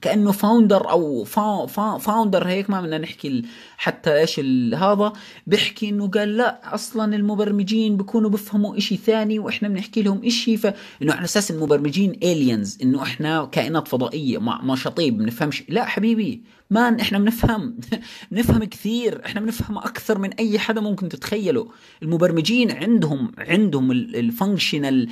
كأنه 0.00 0.32
founder 0.32 0.90
أو 0.90 1.24
فا 1.24 1.66
فا 1.66 1.98
founder 1.98 2.46
هيك 2.46 2.70
ما 2.70 2.80
بدنا 2.80 2.98
نحكي 2.98 3.44
حتى 3.76 4.18
إيش 4.18 4.40
هذا. 4.74 5.12
بيحكي 5.46 5.88
إنه 5.88 6.08
قال 6.08 6.36
لا 6.36 6.74
أصلا 6.74 7.16
المبرمجين 7.16 7.96
بيكونوا 7.96 8.30
بيفهموا 8.30 8.76
إشي 8.76 8.96
ثاني 8.96 9.38
وإحنا 9.38 9.68
بنحكي 9.68 10.02
لهم 10.02 10.24
إشي. 10.24 10.56
فانه 10.56 11.12
على 11.14 11.24
أساس 11.24 11.50
المبرمجين 11.50 12.10
aliens 12.22 12.78
إنه 12.82 13.02
إحنا 13.02 13.44
كائنات 13.44 13.88
فضائية 13.88 14.38
ما 14.38 14.76
شطيب 14.76 15.18
بنفهمش 15.18 15.64
لا 15.68 15.84
حبيبي. 15.84 16.42
man 16.70 17.00
إحنا 17.00 17.18
بنفهم 17.18 17.76
بنفهم 18.30 18.64
كثير 18.64 19.26
إحنا 19.26 19.40
بنفهم 19.40 19.78
أكثر 19.78 20.18
من 20.18 20.32
أي 20.32 20.58
حدا 20.58 20.80
ممكن 20.80 21.08
تتخيله. 21.08 21.68
المبرمجين 22.02 22.70
عندهم 22.70 23.32
عندهم 23.38 23.90
ال 23.92 24.03
functional 24.03 25.08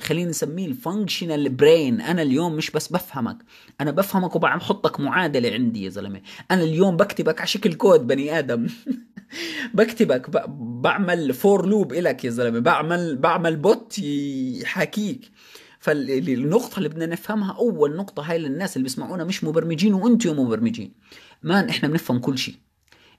خلينا 0.00 0.30
نسميه 0.30 0.66
ال 0.66 0.74
functional 0.74 1.48
brain 1.48 2.00
أنا 2.00 2.22
اليوم 2.22 2.52
مش 2.56 2.70
بس 2.70 2.88
بفهمك 2.88 3.36
أنا 3.80 3.90
بفهمك 3.90 4.36
وبحطك 4.36 5.00
معادلة 5.00 5.50
عندي 5.52 5.84
يا 5.84 5.88
زلمة. 5.90 6.20
أنا 6.50 6.62
اليوم 6.62 6.96
بكتبك 6.96 7.38
على 7.40 7.46
شكل 7.48 7.74
كود 7.74 8.06
بني 8.06 8.38
آدم. 8.38 8.66
بكتبك 9.74 10.30
بعمل 10.48 11.34
for 11.34 11.66
loop 11.66 11.92
إلك 11.92 12.24
يا 12.24 12.30
زلمة. 12.30 12.58
بعمل 12.58 13.16
بعمل 13.16 13.56
bot 13.56 13.98
يحاكيك. 13.98 15.30
فالنقطة 15.84 16.78
اللي 16.78 16.88
بدنا 16.88 17.06
نفهمها 17.06 17.52
أول 17.52 17.96
نقطة 17.96 18.22
هاي 18.22 18.38
للناس 18.38 18.76
اللي 18.76 18.82
بيسمعونا 18.82 19.24
مش 19.24 19.44
مبرمجين 19.44 19.94
وأنتم 19.94 20.40
مبرمجين. 20.40 20.92
man 21.42 21.68
إحنا 21.68 21.88
بنفهم 21.88 22.18
كل 22.18 22.38
شيء. 22.38 22.54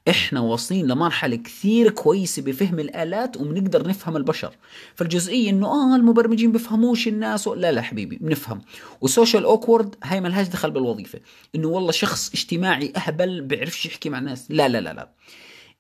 إحنا 0.10 0.40
واصلين 0.40 0.88
لمرحلة 0.88 1.36
كثير 1.36 1.90
كويسة 1.90 2.42
بفهم 2.42 2.80
الآلات 2.80 3.38
وبنقدر 3.38 3.88
نفهم 3.88 4.18
البشر. 4.18 4.56
فالجزئية 4.96 5.50
إنه 5.50 5.68
آه 5.68 5.96
المبرمجين 5.96 6.52
بفهموش 6.52 7.08
الناس. 7.08 7.48
لا 7.48 7.72
لا 7.72 7.82
حبيبي 7.82 8.16
بنفهم. 8.16 8.62
و 9.02 9.08
social 9.08 9.44
awkward 9.44 9.96
هاي 10.04 10.22
ملهاش 10.22 10.48
دخل 10.48 10.72
بالوظيفة. 10.72 11.20
إنه 11.56 11.68
والله 11.68 11.92
شخص 11.92 12.34
اجتماعي 12.34 12.94
أهبل 12.98 13.42
بيعرفش 13.42 13.86
يحكي 13.86 14.10
مع 14.10 14.20
الناس 14.20 14.46
لا 14.50 14.68
لا 14.68 14.82
لا 14.82 14.94
لا. 14.94 15.10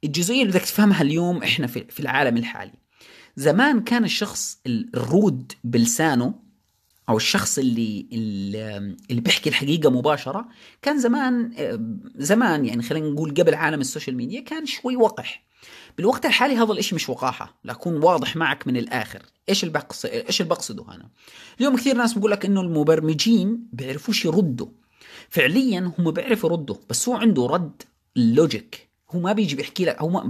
الجزئية 0.04 0.42
اللي 0.42 0.52
بدك 0.52 0.62
تفهمها 0.62 1.02
اليوم 1.02 1.44
إحنا 1.44 1.68
في 1.68 2.00
العالم 2.00 2.38
الحالي. 2.38 2.74
زمان 3.36 3.82
كان 3.82 4.04
الشخص 4.04 4.60
ال 4.68 4.84
rude 4.84 5.52
بلسانه 5.64 6.45
أو 7.10 7.18
الشخص 7.18 7.58
اللي 7.58 8.06
اللي 9.10 9.22
بيحكي 9.22 9.50
الحقيقة 9.50 9.90
مباشرة 9.90 10.48
كان 10.82 11.00
زمان 11.00 11.52
زمان 12.16 12.66
يعني 12.66 12.84
خلينا 12.84 13.10
نقول 13.10 13.34
قبل 13.34 13.56
عالم 13.56 13.82
ال 13.82 13.87
social 13.87 14.18
media 14.18 14.42
كان 14.42 14.66
شوي 14.66 14.96
وقح. 14.96 15.46
بالوقت 15.98 16.26
الحالي 16.26 16.56
هذا 16.56 16.74
الإشي 16.74 16.96
مش 16.96 17.10
وقاحة 17.10 17.60
لاكون 17.64 18.04
واضح 18.04 18.36
معك 18.36 18.68
من 18.68 18.78
الآخر. 18.78 19.22
إيش 19.50 19.64
اللي 19.64 19.74
بقصد 19.74 20.10
إيش 20.10 20.42
اللي 20.42 20.50
بقصده 20.50 20.86
أنا 20.96 21.10
اليوم 21.60 21.76
كثير 21.76 21.96
ناس 21.96 22.14
بقول 22.14 22.32
لك 22.32 22.46
إنه 22.46 22.62
المبرمجين 22.62 23.68
بيعرفوش 23.74 24.26
يردوا. 24.26 24.68
فعليا 25.30 25.92
هم 26.00 26.12
بيعرفوا 26.12 26.50
يردوا 26.50 26.76
بس 26.90 27.10
هو 27.10 27.16
عنده 27.16 27.46
رد 27.46 27.82
logic 28.16 28.90
هو 29.12 29.20
ما 29.20 29.34
بيجي 29.34 29.56
بيحكي 29.56 29.86
لك 29.86 30.02
هو 30.02 30.10
ما 30.10 30.22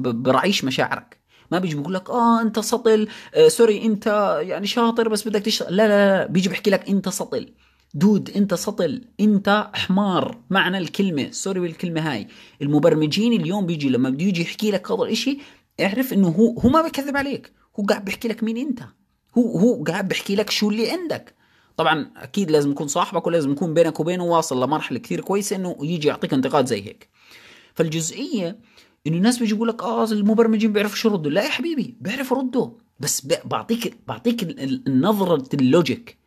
مشاعرك. 0.63 1.24
ما 1.51 1.59
بيجي 1.59 1.75
بيقول 1.75 1.93
لك 1.93 2.09
آه 2.09 2.41
أنت 2.41 2.59
سطل 2.59 3.07
آه 3.35 3.47
sorry 3.47 3.85
أنت 3.85 4.37
يعني 4.41 4.67
شاطر 4.67 5.09
بس 5.09 5.27
بدك 5.27 5.41
تشتغل. 5.41 5.75
لا 5.75 5.87
لا 5.87 6.17
لا 6.17 6.27
بيجي 6.27 6.49
بيحكي 6.49 6.69
لك 6.69 6.89
أنت 6.89 7.09
سطل. 7.09 7.53
dude 7.93 8.29
أنت 8.29 8.53
سطل 8.53 9.01
أنت 9.19 9.69
حمار. 9.73 10.37
معنى 10.49 10.77
الكلمة 10.77 11.31
sorry 11.31 11.59
بالكلمة 11.59 12.11
هاي. 12.11 12.27
المبرمجين 12.61 13.41
اليوم 13.41 13.65
بيجي 13.65 13.89
لما 13.89 14.09
بده 14.09 14.25
يجي 14.25 14.41
يحكي 14.41 14.71
لك 14.71 14.91
هذا 14.91 15.03
الإشي 15.03 15.37
اعرف 15.81 16.13
إنه 16.13 16.27
هو 16.27 16.59
هو 16.59 16.69
ما 16.69 16.81
بيكذب 16.81 17.17
عليك. 17.17 17.53
هو 17.79 17.83
قاعد 17.83 18.05
بيحكي 18.05 18.27
لك 18.27 18.43
مين 18.43 18.57
أنت. 18.57 18.79
هو 19.37 19.59
هو 19.59 19.83
قاعد 19.83 20.07
بيحكي 20.07 20.35
لك 20.35 20.49
شو 20.49 20.69
اللي 20.69 20.91
عندك. 20.91 21.35
طبعا 21.77 22.11
أكيد 22.17 22.51
لازم 22.51 22.71
يكون 22.71 22.87
صاحبك 22.87 23.27
ولازم 23.27 23.51
يكون 23.51 23.73
بينك 23.73 23.99
وبينه 23.99 24.23
واصل 24.23 24.63
لمرحلة 24.63 24.99
كثير 24.99 25.21
كويسة 25.21 25.55
إنه 25.55 25.77
يجي 25.81 26.07
يعطيك 26.07 26.33
انتقاد 26.33 26.65
زي 26.65 26.81
هيك. 26.81 27.09
فالجزئية 27.73 28.59
إنه 29.07 29.17
الناس 29.17 29.39
بيجي 29.39 29.55
يقول 29.55 29.67
لك 29.67 29.83
آه 29.83 30.03
المبرمجين 30.03 30.73
بيعرفوا 30.73 31.11
يردوا 31.11 31.31
لا 31.31 31.43
يا 31.43 31.49
حبيبي 31.49 31.95
بيعرفوا 32.01 32.37
يردوا 32.37 32.69
بس 32.99 33.27
بعطيك 33.45 33.97
بعطيك 34.07 34.43
النظرة 34.87 35.47
اللوجيك 35.53 36.17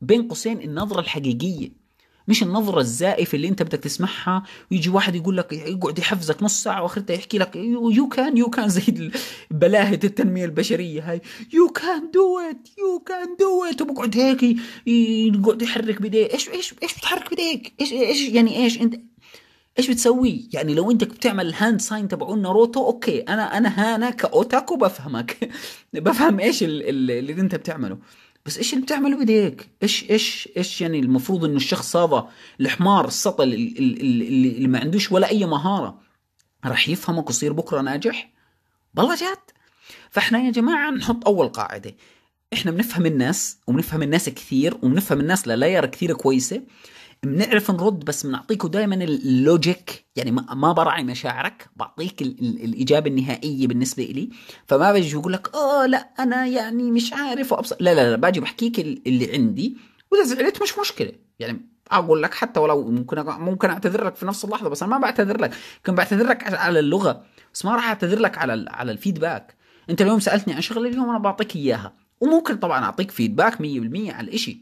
بين 0.00 0.28
قوسين 0.28 0.60
النظرة 0.60 1.00
الحقيقية. 1.00 1.80
مش 2.28 2.42
النظرة 2.42 2.80
الزائفة 2.80 3.36
اللي 3.36 3.48
أنت 3.48 3.62
بدك 3.62 3.78
تسمعها 3.78 4.42
ويجي 4.72 4.88
واحد 4.90 5.14
يقول 5.14 5.36
لك 5.36 5.52
يقعد 5.52 5.98
يحفزك 5.98 6.42
نص 6.42 6.62
ساعة 6.62 6.82
واخرتها 6.82 7.14
يحكي 7.14 7.38
لك 7.38 7.56
you 7.56 8.08
can 8.08 8.36
you 8.36 8.50
can 8.50 8.68
زي 8.68 9.10
بلاهة 9.50 10.00
التنمية 10.04 10.44
البشرية 10.44 11.10
هاي. 11.10 11.20
you 11.52 11.68
can 11.68 12.10
do 12.10 12.38
it 12.38 12.68
you 12.78 12.98
can 12.98 13.36
do 13.40 13.64
it 13.64 13.82
وبقعد 13.82 14.16
هيك 14.16 14.42
يقعد 14.86 15.62
يحرك 15.62 16.02
بديه 16.02 16.32
إيش 16.32 16.48
إيش 16.48 16.74
إيش 16.82 16.94
بتحرك 16.94 17.32
بديك 17.32 17.72
إيش 17.80 17.92
إيش 17.92 18.28
يعني 18.28 18.56
إيش 18.64 18.80
أنت؟ 18.80 19.00
إيش 19.80 19.90
بتسوي؟ 19.90 20.48
يعني 20.52 20.74
لو 20.74 20.90
أنت 20.90 21.04
بتعمل 21.04 21.46
ال 21.46 21.53
hand 21.53 21.80
sign 21.80 22.08
تبعون 22.08 22.42
ناروتو 22.42 22.86
okay 22.86 23.20
أنا 23.20 23.58
أنا 23.58 23.68
هانا 23.68 24.10
ك 24.10 24.21
otaku 24.21 24.76
بفهمك. 24.76 25.50
بفهم 25.92 26.40
إيش 26.40 26.62
اللي, 26.62 27.32
أنت 27.32 27.54
بتعمله. 27.54 27.98
بس 28.46 28.58
إيش 28.58 28.72
اللي 28.72 28.84
بتعمله 28.84 29.16
بإيديك؟ 29.16 29.68
إيش 29.82 30.10
إيش 30.10 30.48
إيش 30.56 30.80
يعني 30.80 30.98
المفروض 30.98 31.44
انه 31.44 31.56
الشخص 31.56 31.96
هذا 31.96 32.28
الحمار 32.60 33.06
السطل 33.06 33.42
اللي, 33.42 33.74
اللي, 33.78 34.48
اللي 34.48 34.68
ما 34.68 34.80
عندوش 34.80 35.12
ولا 35.12 35.28
أي 35.30 35.46
مهارة 35.46 36.00
راح 36.64 36.88
يفهمك 36.88 37.26
ويصير 37.26 37.52
بكرة 37.52 37.80
ناجح؟ 37.80 38.30
بالله 38.94 39.14
جد. 39.14 39.50
فإحنا 40.10 40.38
يا 40.38 40.50
جماعة 40.50 40.90
نحط 40.90 41.26
أول 41.26 41.48
قاعدة. 41.48 41.94
إحنا 42.52 42.70
بنفهم 42.70 43.06
الناس 43.06 43.58
وبنفهم 43.66 44.02
الناس 44.02 44.28
كثير 44.28 44.74
وبنفهم 44.74 45.20
الناس 45.20 45.48
للاير 45.48 45.86
كثير 45.86 46.12
كويسة. 46.12 46.62
بنعرف 47.24 47.70
نرد 47.70 48.04
بس 48.04 48.26
بنعطيكوا 48.26 48.68
دائما 48.68 48.94
اللوجيك 48.94 50.06
يعني 50.16 50.30
ما 50.30 50.72
براعي 50.72 51.04
مشاعرك 51.04 51.70
بعطيك 51.76 52.22
الإجابة 52.22 53.10
النهائية 53.10 53.66
بالنسبة 53.66 54.04
لي 54.04 54.30
فما 54.66 54.92
بيجي 54.92 55.16
بقول 55.16 55.32
لك 55.32 55.54
آه 55.54 55.86
لا 55.86 55.98
أنا 56.18 56.46
يعني 56.46 56.90
مش 56.90 57.12
عارف. 57.12 57.52
وأبصر. 57.52 57.76
لا 57.80 57.94
لا 57.94 58.10
لا 58.10 58.16
باجي 58.16 58.40
بحكيك 58.40 58.80
اللي 58.80 59.32
عندي 59.32 59.76
وإذا 60.12 60.24
زعلت 60.24 60.62
مش 60.62 60.78
مشكلة. 60.78 61.12
يعني 61.38 61.68
أقول 61.90 62.22
لك 62.22 62.34
حتى 62.34 62.60
ولو 62.60 62.90
ممكن 62.90 63.24
ممكن 63.26 63.70
أعتذر 63.70 64.04
لك 64.04 64.14
في 64.16 64.26
نفس 64.26 64.44
اللحظة 64.44 64.68
بس 64.68 64.82
أنا 64.82 64.92
ما 64.92 64.98
بعتذر 64.98 65.40
لك. 65.40 65.52
ممكن 65.76 65.94
بعتذر 65.94 66.26
لك 66.26 66.54
على 66.54 66.78
اللغة 66.78 67.24
بس 67.54 67.64
ما 67.64 67.74
راح 67.74 67.88
أعتذر 67.88 68.18
لك 68.18 68.38
على 68.38 68.64
على 68.68 68.92
الفيدباك. 68.92 69.56
أنت 69.90 70.02
اليوم 70.02 70.20
سألتني 70.20 70.54
عن 70.54 70.60
شغلة 70.60 70.88
اليوم 70.88 71.08
أنا 71.10 71.18
بعطيك 71.18 71.56
إياها. 71.56 71.92
وممكن 72.20 72.56
طبعا 72.56 72.84
أعطيك 72.84 73.10
فيدباك 73.10 73.54
100% 73.54 73.60
على 74.12 74.28
الإشي. 74.28 74.60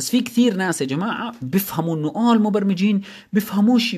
بس 0.00 0.10
في 0.10 0.20
كثير 0.20 0.54
ناس 0.54 0.80
يا 0.80 0.86
جماعة 0.86 1.34
بيفهموا 1.42 1.96
إنه 1.96 2.12
آه 2.16 2.32
المبرمجين 2.32 3.00
بيفهموش 3.32 3.94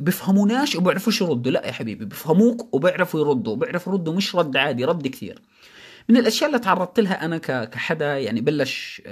بيفهموناش 0.00 0.76
وبيعرفوش 0.76 1.20
يردوا. 1.20 1.52
لا 1.52 1.66
يا 1.66 1.72
حبيبي 1.72 2.04
بيفهموك 2.04 2.74
وبيعرفوا 2.74 3.20
يردوا. 3.20 3.56
بيعرفوا 3.56 3.92
يردوا 3.92 4.14
مش 4.14 4.36
رد 4.36 4.56
عادي 4.56 4.84
رد 4.84 5.06
كثير. 5.06 5.42
من 6.08 6.16
الأشياء 6.16 6.50
اللي 6.50 6.58
تعرضت 6.58 7.00
لها 7.00 7.24
أنا 7.24 7.38
كحدا 7.64 8.18
يعني 8.18 8.40
بلش 8.40 9.02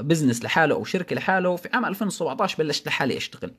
business 0.00 0.40
آه، 0.40 0.44
لحاله 0.44 0.74
أو 0.74 0.84
شركة 0.84 1.16
لحاله 1.16 1.56
في 1.56 1.68
عام 1.72 1.84
2017 1.84 2.58
بلشت 2.58 2.86
لحالي 2.86 3.16
أشتغل. 3.16 3.52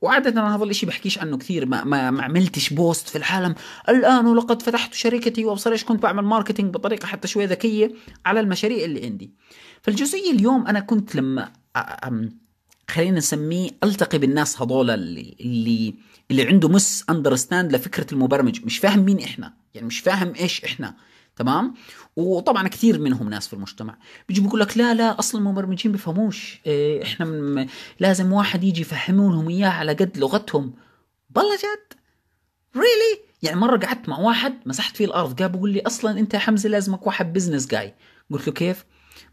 وعادة 0.00 0.30
أنا 0.30 0.56
هذا 0.56 0.64
الشيء 0.64 0.88
بحكيش 0.88 1.18
عنه 1.18 1.38
كثير. 1.38 1.66
ما, 1.66 1.84
ما, 1.84 2.10
ما 2.10 2.22
عملتش 2.22 2.72
post 2.72 3.08
في 3.08 3.18
العالم. 3.18 3.54
الآن 3.88 4.26
ولقد 4.26 4.62
فتحت 4.62 4.94
شركتي 4.94 5.44
وأبصر 5.44 5.72
إيش 5.72 5.84
كنت 5.84 6.02
بعمل 6.02 6.22
marketing 6.22 6.74
بطريقة 6.74 7.06
حتى 7.06 7.28
شوي 7.28 7.46
ذكية 7.46 7.92
على 8.26 8.40
المشاريع 8.40 8.84
اللي 8.84 9.04
عندي. 9.04 9.30
فالجزئية 9.82 10.30
اليوم 10.30 10.66
أنا 10.66 10.80
كنت 10.80 11.16
لما 11.16 11.52
خلينا 12.88 13.18
نسميه 13.18 13.70
ألتقي 13.84 14.18
بالناس 14.18 14.62
هذول 14.62 14.90
اللي 14.90 15.36
اللي 15.40 15.94
اللي 16.30 16.46
عنده 16.46 16.68
misunderstand 16.68 17.72
لفكرة 17.72 18.06
المبرمج. 18.14 18.64
مش 18.64 18.78
فاهم 18.78 18.98
مين 18.98 19.20
إحنا. 19.20 19.54
يعني 19.74 19.86
مش 19.86 20.00
فاهم 20.00 20.34
إيش 20.34 20.64
إحنا. 20.64 20.94
تمام؟ 21.36 21.74
وطبعا 22.16 22.68
كثير 22.68 22.98
منهم 22.98 23.28
ناس 23.28 23.48
في 23.48 23.52
المجتمع. 23.54 23.98
بيجي 24.28 24.40
بيقول 24.40 24.60
لك 24.60 24.78
لا 24.78 24.94
لا 24.94 25.18
أصلا 25.18 25.40
المبرمجين 25.40 25.92
بيفهموش. 25.92 26.60
إيه 26.66 27.02
إحنا 27.02 27.26
من 27.26 27.66
لازم 28.00 28.32
واحد 28.32 28.64
يجي 28.64 28.80
يفهمونهم 28.80 29.48
إياه 29.48 29.68
على 29.68 29.92
قد 29.92 30.18
لغتهم. 30.18 30.74
بالله 31.30 31.56
جد؟ 31.56 31.98
really 32.76 32.86
really? 32.86 33.18
يعني 33.42 33.56
مرة 33.56 33.76
قعدت 33.76 34.08
مع 34.08 34.18
واحد 34.18 34.54
مسحت 34.66 34.96
فيه 34.96 35.04
الأرض 35.04 35.42
قال 35.42 35.48
بيقول 35.48 35.70
لي 35.70 35.80
أصلا 35.80 36.18
أنت 36.18 36.34
يا 36.34 36.38
حمزة 36.38 36.68
لازمك 36.68 37.06
واحد 37.06 37.32
business 37.32 37.66
جاي 37.66 37.94
قلت 38.30 38.46
له 38.46 38.52
كيف؟ 38.52 38.84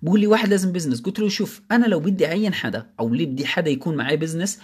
بقول 0.02 0.20
لي 0.20 0.28
واحد 0.28 0.50
لازم 0.50 0.72
business 0.72 1.02
قلت 1.02 1.20
له 1.20 1.30
شوف 1.30 1.62
أنا 1.72 1.86
لو 1.86 2.00
بدي 2.00 2.26
أعين 2.26 2.54
حدا 2.54 2.88
أو 3.00 3.08
بدي 3.08 3.46
حدا 3.46 3.70
يكون 3.70 3.96
معي 3.96 4.18
business 4.18 4.60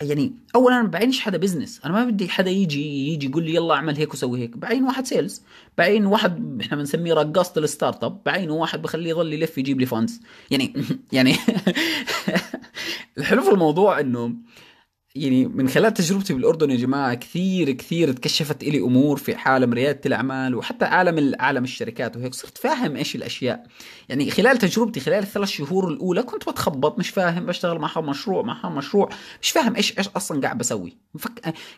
يعني 0.00 0.32
اولا 0.54 0.74
أنا 0.74 0.82
ما 0.82 0.88
بعينش 0.88 1.20
حدا 1.20 1.38
business 1.38 1.80
أنا 1.84 1.92
ما 1.92 2.04
بدي 2.04 2.28
حدا 2.28 2.50
يجي 2.50 3.12
يجي 3.12 3.26
يقول 3.26 3.44
لي 3.44 3.54
يلا 3.54 3.74
أعمل 3.74 3.96
هيك 3.96 4.14
وسوي 4.14 4.40
هيك. 4.40 4.56
بعين 4.56 4.84
واحد 4.84 5.06
sales 5.06 5.42
بعين 5.78 6.06
واحد 6.06 6.60
إحنا 6.60 6.76
بنسميه 6.76 7.14
رقاصة 7.14 7.52
ال 7.56 8.04
startup 8.04 8.20
بعينه 8.26 8.54
واحد 8.54 8.82
بخليه 8.82 9.10
يضل 9.10 9.32
يلف 9.32 9.58
يجيب 9.58 9.80
لي 9.80 9.86
funds 9.86 10.20
يعني 10.50 10.72
يعني 11.12 11.36
الحلو 13.18 13.42
في 13.42 13.50
الموضوع 13.50 14.00
إنه 14.00 14.34
يعني 15.14 15.46
من 15.46 15.68
خلال 15.68 15.94
تجربتي 15.94 16.34
بالأردن 16.34 16.70
يا 16.70 16.76
جماعة 16.76 17.14
كثير 17.14 17.70
كثير 17.70 18.12
تكشفت 18.12 18.64
لي 18.64 18.78
أمور 18.78 19.16
في 19.16 19.34
عالم 19.34 19.72
ريادة 19.72 20.00
الأعمال 20.06 20.54
وحتى 20.54 20.84
عالم 20.84 21.34
عالم 21.40 21.64
الشركات 21.64 22.16
وهيك. 22.16 22.34
صرت 22.34 22.58
فاهم 22.58 22.96
إيش 22.96 23.16
الأشياء. 23.16 23.66
يعني 24.08 24.30
خلال 24.30 24.58
تجربتي 24.58 25.00
خلال 25.00 25.18
الثلاث 25.18 25.48
شهور 25.48 25.88
الأولى 25.88 26.22
كنت 26.22 26.48
بتخبط 26.48 26.98
مش 26.98 27.10
فاهم 27.10 27.46
بشتغل 27.46 27.78
معها 27.78 28.00
مشروع 28.00 28.42
معها 28.42 28.68
مشروع 28.68 29.08
مش 29.42 29.50
فاهم 29.50 29.76
إيش 29.76 29.98
إيش 29.98 30.08
أصلا 30.08 30.40
قاعد 30.40 30.58
بسوي. 30.58 30.96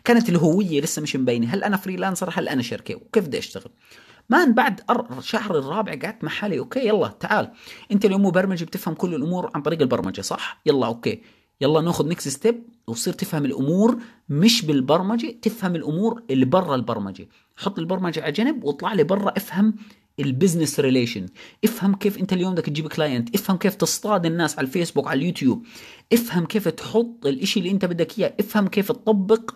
كانت 0.03 0.29
الهوية 0.29 0.81
لسه 0.81 1.01
مش 1.01 1.15
مبينة. 1.15 1.47
هل 1.47 1.63
أنا 1.63 1.77
freelancer 1.77 2.29
هل 2.33 2.49
أنا 2.49 2.61
شركة؟ 2.61 2.95
وكيف 2.95 3.27
بدي 3.27 3.37
أشتغل؟ 3.37 3.71
man 4.29 4.53
بعد 4.53 4.81
شهر 5.19 5.59
الرابع 5.59 5.91
قعدت 5.91 6.23
مع 6.23 6.29
حالي 6.29 6.59
okay 6.59 6.87
يلا 6.87 7.07
تعال. 7.07 7.51
أنت 7.91 8.05
اليوم 8.05 8.25
مبرمج 8.25 8.63
بتفهم 8.63 8.93
كل 8.93 9.15
الأمور 9.15 9.51
عن 9.55 9.61
طريق 9.61 9.81
البرمجة 9.81 10.21
صح؟ 10.21 10.61
يلا 10.65 10.87
okay. 10.87 11.21
يلا 11.63 11.81
ناخذ 11.81 12.07
next 12.07 12.27
step 12.27 12.63
وتصير 12.87 13.13
تفهم 13.13 13.45
الأمور 13.45 13.97
مش 14.29 14.65
بالبرمجة 14.65 15.35
تفهم 15.41 15.75
الأمور 15.75 16.23
اللي 16.29 16.45
برا 16.45 16.75
البرمجة. 16.75 17.27
حط 17.57 17.79
البرمجة 17.79 18.23
على 18.23 18.31
جنب 18.31 18.63
واطلع 18.63 18.93
لي 18.93 19.03
برا 19.03 19.33
افهم 19.37 19.73
ال 20.19 20.26
business 20.26 20.79
relation 20.79 21.25
افهم 21.63 21.95
كيف 21.95 22.17
أنت 22.17 22.33
اليوم 22.33 22.53
بدك 22.53 22.65
تجيب 22.65 22.87
client 22.87 23.35
افهم 23.35 23.57
كيف 23.57 23.75
تصطاد 23.75 24.25
الناس 24.25 24.57
على 24.57 24.67
الفيسبوك 24.67 25.07
على 25.07 25.19
اليوتيوب. 25.19 25.65
افهم 26.13 26.45
كيف 26.45 26.67
تحط 26.67 27.25
الإشي 27.25 27.59
اللي 27.59 27.71
أنت 27.71 27.85
بدك 27.85 28.19
إياه 28.19 28.33
افهم 28.39 28.67
كيف 28.67 28.91
تطبق 28.91 29.51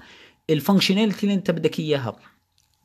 ال 0.50 0.55
functionality 0.55 1.24
اللي 1.24 1.34
أنت 1.34 1.52
بدك 1.52 1.80
إياها. 1.80 2.16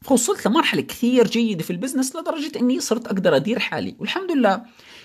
فوصلت 0.04 0.46
لمرحلة 0.46 0.82
كثير 0.82 1.26
جيدة 1.26 1.62
في 1.62 1.70
ال 1.70 1.75
business 1.75 2.16
لدرجة 2.16 2.58
إني 2.58 2.80
صرت 2.80 3.06
أقدر 3.06 3.36
أدير 3.36 3.58
حالي. 3.58 3.96
والحمد 3.98 4.32
لله 4.32 4.62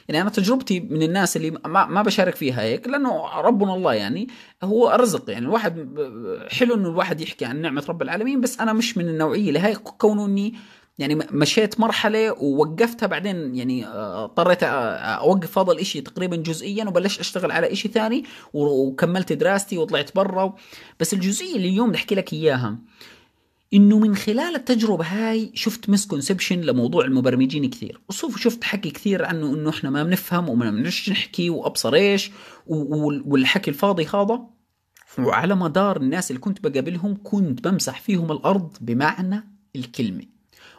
يعني 0.08 0.22
أنا 0.22 0.30
تجربتي 0.30 0.80
من 0.80 1.04
الناس 1.04 1.38
اللي 1.38 1.52
ما, 1.52 1.86
ما 1.86 2.02
بشارك 2.02 2.36
فيها 2.36 2.62
هيك 2.62 2.88
لأنه 2.88 3.42
ربنا 3.42 3.76
الله 3.76 3.94
يعني 3.94 4.28
هو 4.64 4.90
رزق 5.00 5.30
يعني 5.30 5.46
الواحد 5.46 5.90
حلو 6.50 6.76
إنه 6.76 6.90
الواحد 6.90 7.22
يحكي 7.22 7.46
عن 7.46 7.62
نعمة 7.62 7.86
رب 7.90 8.02
العالمين 8.02 8.42
بس 8.42 8.60
أنا 8.60 8.74
مش 8.74 8.98
من 8.98 9.08
النوعية 9.08 9.48
اللي 9.48 9.76
كونه 9.76 10.26
إني 10.26 10.54
يعني 11.00 11.16
مشيت 11.32 11.80
مرحلة 11.80 12.32
ووقفتها 12.32 13.08
بعدين 13.08 13.56
يعني 13.56 13.86
آه، 13.86 14.24
اضطريت 14.24 14.64
أوقف 14.64 15.58
هذا 15.58 15.72
الإشي 15.72 16.02
تقريبا 16.02 16.36
جزئيا 16.36 16.86
وبلشت 16.86 17.20
أشتغل 17.20 17.52
على 17.52 17.72
إشي 17.72 17.88
ثاني 17.88 18.24
وكملت 18.54 19.34
دراستي 19.34 19.78
وطلعت 19.78 20.16
برا. 20.16 20.56
بس 21.00 21.14
الجزئية 21.14 21.56
اللي 21.56 21.70
اليوم 21.70 21.90
بدي 21.90 21.98
أحكي 21.98 22.16
لك 22.16 22.34
إياها 22.34 22.78
إنه 23.74 24.00
من 24.00 24.16
خلال 24.16 24.56
التجربة 24.56 25.06
هاي 25.06 25.52
شفت 25.54 25.90
مسكونسبشن 25.90 26.62
لموضوع 26.62 27.06
المبرمجين 27.06 27.70
كثير. 27.70 28.02
وشفت 28.24 28.64
حكي 28.64 28.90
كثير 28.90 29.26
عنه 29.26 29.54
إنه 29.54 29.70
إحنا 29.70 29.90
ما 29.90 30.04
بنفهم 30.04 30.50
وما 30.50 30.72
بنعرفش 30.72 31.10
نحكي 31.10 31.50
وأبصر 31.50 31.94
إيش 31.94 32.32
والحكي 32.68 33.70
الفاضي 33.70 34.06
هذا 34.06 34.42
وعلى 35.20 35.56
مدار 35.56 35.98
الناس 35.98 36.32
اللي 36.32 36.40
كنت 36.42 36.68
بقابلهم 36.68 37.18
كنت 37.24 37.68
بمسح 37.68 38.02
فيهم 38.02 38.32
الأرض 38.32 38.78
بمعنى 38.82 39.44
الكلمة. 39.76 40.24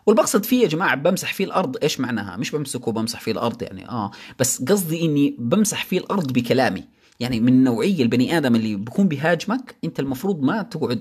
والبقصد 0.06 0.44
فيه 0.44 0.62
يا 0.62 0.68
جماعة 0.68 0.94
بمسح 0.94 1.34
فيه 1.34 1.44
الأرض 1.44 1.76
إيش 1.82 2.00
معناها؟ 2.00 2.36
مش 2.36 2.50
بمسكه 2.50 2.92
بمسح 2.92 3.20
فيه 3.20 3.32
الأرض 3.32 3.62
يعني 3.62 3.88
آه. 3.88 4.10
بس 4.38 4.62
قصدي 4.62 5.04
إني 5.04 5.36
بمسح 5.38 5.84
فيه 5.84 5.98
الأرض 5.98 6.32
بكلامي. 6.32 6.84
يعني 7.20 7.40
من 7.40 7.64
نوعية 7.64 8.02
البني 8.02 8.38
آدم 8.38 8.54
اللي 8.54 8.76
بيكون 8.76 9.08
بيهاجمك 9.08 9.76
أنت 9.84 10.00
المفروض 10.00 10.42
ما 10.42 10.62
تقعد 10.62 10.98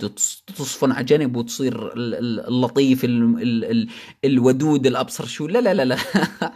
تصفن 0.57 0.91
على 0.91 1.05
جنب 1.05 1.36
وتصير 1.36 1.91
اللطيف 2.47 3.01
الودود 4.26 4.88
الأبصر 4.88 5.26
شو 5.26 5.47
لا 5.47 5.59
لا 5.59 5.74
لا 5.74 5.86
لا. 5.86 5.97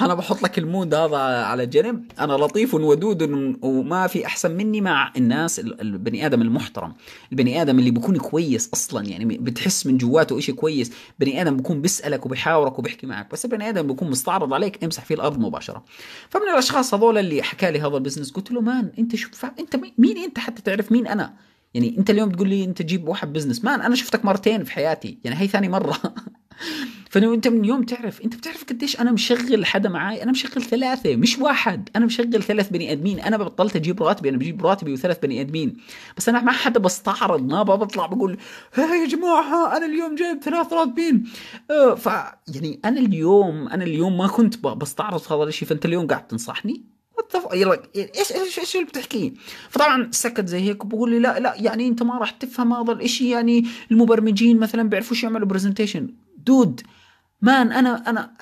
أنا 0.00 0.14
بحط 0.14 0.42
لك 0.42 0.58
المود 0.58 0.94
هذا 0.94 1.16
على 1.16 1.66
جنب. 1.66 2.04
أنا 2.20 2.32
لطيف 2.32 2.74
ودود 2.74 3.22
وما 3.62 4.06
في 4.06 4.26
أحسن 4.26 4.56
مني 4.56 4.80
مع 4.80 5.12
الناس 5.16 5.58
البني 5.60 6.26
آدم 6.26 6.42
المحترم. 6.42 6.92
البني 7.32 7.62
آدم 7.62 7.78
اللي 7.78 7.90
بيكون 7.90 8.16
كويس 8.16 8.70
أصلا 8.74 9.06
يعني 9.06 9.24
بتحس 9.24 9.86
من 9.86 9.98
جواته 9.98 10.38
إشي 10.38 10.52
كويس. 10.52 10.92
بني 11.18 11.42
آدم 11.42 11.56
بيكون 11.56 11.82
بيسألك 11.82 12.26
وبيحاورك 12.26 12.78
وبيحكي 12.78 13.06
معك. 13.06 13.32
بس 13.32 13.44
البني 13.44 13.68
آدم 13.68 13.86
بيكون 13.86 14.10
مستعرض 14.10 14.54
عليك 14.54 14.84
امسح 14.84 15.04
فيه 15.04 15.14
الأرض 15.14 15.38
مباشرة. 15.38 15.84
فمن 16.28 16.48
الأشخاص 16.52 16.94
هذول 16.94 17.18
اللي 17.18 17.42
حكى 17.42 17.70
لي 17.70 17.80
هذا 17.80 17.96
ال 17.96 18.00
business 18.00 18.30
قلت 18.30 18.50
له 18.50 18.60
man 18.60 18.92
انت 19.00 19.16
شو 19.16 19.28
انت 19.58 19.80
مين 19.98 20.18
انت 20.18 20.38
حتى 20.38 20.62
تعرف 20.62 20.92
مين 20.92 21.06
أنا؟ 21.06 21.34
يعني 21.74 21.98
انت 21.98 22.10
اليوم 22.10 22.30
تقول 22.30 22.48
لي 22.48 22.64
انت 22.64 22.82
تجيب 22.82 23.08
واحد 23.08 23.32
business 23.32 23.64
man 23.64 23.80
أنا 23.80 23.94
شفتك 23.94 24.24
مرتين 24.24 24.64
في 24.64 24.72
حياتي 24.72 25.18
يعني 25.24 25.40
هي 25.40 25.48
ثاني 25.48 25.68
مرة. 25.68 25.98
فانت 27.10 27.48
من 27.48 27.64
يوم 27.64 27.82
تعرف 27.82 28.20
انت 28.22 28.36
بتعرف 28.36 28.64
قديش 28.64 29.00
أنا 29.00 29.12
مشغل 29.12 29.66
حدا 29.66 29.88
معاي 29.88 30.22
أنا 30.22 30.30
مشغل 30.30 30.62
ثلاثة 30.62 31.16
مش 31.16 31.38
واحد 31.38 31.88
أنا 31.96 32.06
مشغل 32.06 32.42
ثلاث 32.42 32.68
بني 32.68 32.92
آدمين 32.92 33.20
أنا 33.20 33.36
بطلت 33.36 33.76
أجيب 33.76 34.02
راتبي 34.02 34.28
أنا 34.28 34.36
بجيب 34.36 34.66
راتبي 34.66 34.92
وثلاث 34.92 35.18
بني 35.18 35.40
آدمين. 35.40 35.76
بس 36.16 36.28
أنا 36.28 36.40
ما 36.40 36.52
حدا 36.52 36.80
بستعرض 36.80 37.42
ما 37.42 37.62
بطلع 37.62 38.06
بقول 38.06 38.38
يا 38.78 39.06
جماعة 39.06 39.76
أنا 39.76 39.86
اليوم 39.86 40.14
جايب 40.14 40.42
ثلاث 40.42 40.72
راتبين. 40.72 41.24
آه، 41.70 41.94
ف 41.94 42.06
يعني 42.54 42.80
أنا 42.84 43.00
اليوم 43.00 43.68
أنا 43.68 43.84
اليوم 43.84 44.18
ما 44.18 44.26
كنت 44.26 44.66
بستعرض 44.66 45.32
هذا 45.32 45.48
الشيء 45.48 45.68
فأنت 45.68 45.86
اليوم 45.86 46.06
قاعد 46.06 46.26
تنصحني؟ 46.26 46.99
يلا 47.54 47.82
إيش 47.96 48.32
إيش 48.32 48.58
إيش 48.58 48.76
اللي 48.76 48.86
بتحكيه؟ 48.86 49.32
فطبعا 49.70 50.08
سكت 50.12 50.46
زي 50.46 50.60
هيك 50.60 50.84
وبقول 50.84 51.10
لي 51.10 51.18
لا 51.18 51.38
لا 51.38 51.54
يعني 51.56 51.88
أنت 51.88 52.02
ما 52.02 52.18
راح 52.18 52.30
تفهم 52.30 52.72
هذا 52.72 52.92
الإشي. 52.92 53.30
يعني 53.30 53.66
المبرمجين 53.90 54.58
مثلا 54.58 54.88
بيعرفوش 54.88 55.22
يعملوا 55.22 55.48
presentation 55.48 56.14
dude 56.36 56.80
man 57.42 57.72
أنا 57.72 58.10
أنا 58.10 58.32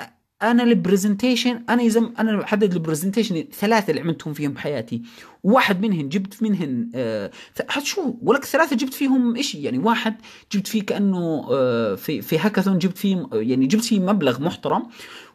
أنا 0.43 0.63
ال 0.63 0.71
presentation 0.71 1.65
أنا 1.69 1.83
يا 1.83 1.93
زم 1.93 2.13
أنا 2.19 2.37
بحدد 2.37 2.73
ال 2.73 2.78
presentation 2.78 3.45
ثلاثة 3.61 3.91
اللي 3.91 4.01
عملتهم 4.01 4.35
فيهم 4.35 4.53
بحياتي. 4.53 5.03
واحد 5.43 5.81
منهم 5.83 6.09
جبت 6.09 6.43
منهن 6.43 6.91
آه 6.95 7.31
شو؟ 7.83 8.15
ولك 8.23 8.45
ثلاثة 8.45 8.77
جبت 8.77 8.95
فيهم 8.95 9.43
شيء 9.43 9.65
يعني 9.65 9.79
واحد 9.79 10.15
جبت 10.53 10.67
فيه 10.67 10.83
كأنه 10.83 11.47
آه 11.51 11.95
في 11.95 12.23
في 12.23 12.39
هاكاثون 12.39 12.79
جبت 12.79 12.99
فيه 12.99 13.29
يعني 13.33 13.67
جبت 13.67 13.85
فيه 13.85 14.01
مبلغ 14.01 14.43
محترم. 14.43 14.89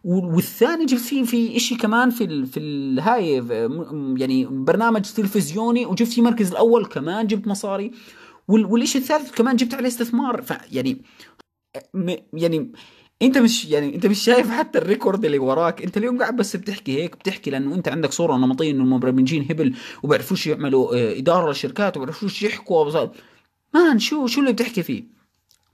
والثاني 0.04 0.86
جبت 0.86 1.02
فيه 1.02 1.24
في 1.24 1.60
شيء 1.60 1.78
كمان 1.78 2.10
في 2.10 2.24
ال 2.24 2.46
في 2.46 2.60
الهاي 2.60 3.34
يعني 4.18 4.46
برنامج 4.46 5.02
تلفزيوني 5.02 5.86
وجبت 5.86 6.10
فيه 6.10 6.22
المركز 6.22 6.52
الأول 6.52 6.86
كمان 6.86 7.28
جبت 7.28 7.48
مصاري. 7.48 7.92
والشيء 8.48 9.02
الثالث 9.02 9.32
كمان 9.32 9.56
جبت 9.56 9.74
عليه 9.74 9.88
استثمار. 9.88 10.42
فيعني 10.42 11.02
يعني 12.34 12.72
أنت 13.22 13.38
مش 13.38 13.66
يعني 13.66 13.96
أنت 13.96 14.06
مش 14.06 14.20
شايف 14.24 14.50
حتى 14.50 14.80
ال 14.80 14.86
record 14.86 15.26
اللي 15.26 15.40
وراك. 15.40 15.82
أنت 15.82 15.98
اليوم 15.98 16.20
قاعد 16.20 16.36
بس 16.36 16.56
بتحكي 16.56 17.02
هيك 17.04 17.16
بتحكي 17.16 17.50
لأنه 17.50 17.76
أنت 17.76 17.88
عندك 17.88 18.12
صورة 18.12 18.38
نمطية 18.38 18.72
إنه 18.72 18.84
المبرمجين 18.84 19.48
هبل 19.50 19.76
وبيعرفوش 20.04 20.48
يعملوا 20.48 20.96
آه، 20.96 21.18
إدارة 21.20 21.48
للشركات 21.48 21.98
وبيعرفوش 21.98 22.44
يحكوا 22.44 23.08
مان 23.74 24.00
شو 24.00 24.28
شو 24.28 24.42
اللي 24.42 24.54
بتحكي 24.54 24.84
فيه؟ 24.84 25.23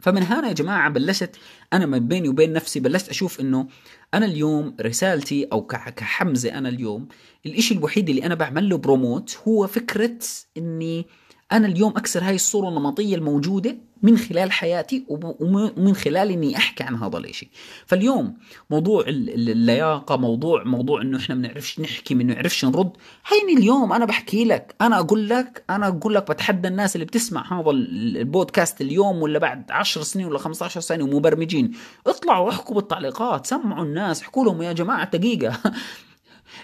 فمن 0.02 0.24
هنا 0.24 0.48
يا 0.48 0.54
جماعة 0.54 0.90
بلشت 0.90 1.36
أنا 1.74 1.86
ما 1.86 1.98
بيني 1.98 2.30
وبين 2.30 2.54
نفسي 2.54 2.80
بلشت 2.80 3.10
أشوف 3.10 3.40
إنه 3.40 3.68
أنا 4.14 4.26
اليوم 4.26 4.76
رسالتي 4.82 5.48
أو 5.52 5.66
كحمزة 5.66 6.58
أنا 6.58 6.70
اليوم 6.70 7.08
الإشي 7.46 7.74
الوحيد 7.74 8.10
اللي 8.10 8.26
أنا 8.26 8.36
بعمل 8.36 8.70
له 8.70 8.78
بروموت 8.78 9.38
هو 9.48 9.68
فكرة 9.68 10.18
إني 10.58 11.08
أنا 11.52 11.68
اليوم 11.68 11.92
أكسر 11.98 12.24
هاي 12.24 12.36
الصورة 12.36 12.70
النمطية 12.70 13.16
الموجودة 13.16 13.78
من 14.02 14.18
خلال 14.18 14.52
حياتي 14.52 15.06
ومن 15.08 15.94
خلال 15.94 16.32
إني 16.32 16.58
أحكي 16.58 16.84
عن 16.84 16.96
هذا 16.96 17.18
الشيء 17.18 17.50
فاليوم 17.86 18.38
موضوع 18.70 19.04
اللياقة 19.08 20.18
موضوع 20.18 20.64
موضوع 20.64 21.02
إنه 21.02 21.18
إحنا 21.18 21.36
ما 21.36 21.42
بنعرفش 21.42 21.80
نحكي 21.80 22.16
ما 22.16 22.24
بنعرفش 22.24 22.66
نرد. 22.66 22.92
هيني 23.28 23.60
اليوم 23.60 23.94
أنا 23.94 24.06
بحكي 24.06 24.46
لك 24.46 24.76
أنا 24.82 25.00
أقول 25.00 25.30
لك 25.30 25.64
أنا 25.70 25.88
أقول 25.88 26.16
لك 26.16 26.32
بتحدى 26.32 26.68
الناس 26.68 26.96
اللي 26.96 27.06
بتسمع 27.06 27.60
هذا 27.60 27.72
البودكاست 27.72 28.82
اليوم 28.82 29.22
ولا 29.22 29.40
بعد 29.40 29.72
10 29.72 30.02
سنين 30.02 30.26
ولا 30.26 30.38
15 30.40 30.82
سنة 30.82 31.04
ومبرمجين. 31.04 31.72
اطلعوا 32.08 32.50
احكوا 32.50 32.76
بالتعليقات 32.76 33.46
سمعوا 33.46 33.84
الناس 33.86 34.22
احكوا 34.22 34.46
لهم 34.46 34.62
يا 34.62 34.74
جماعة 34.74 35.18
دقيقة. 35.18 35.60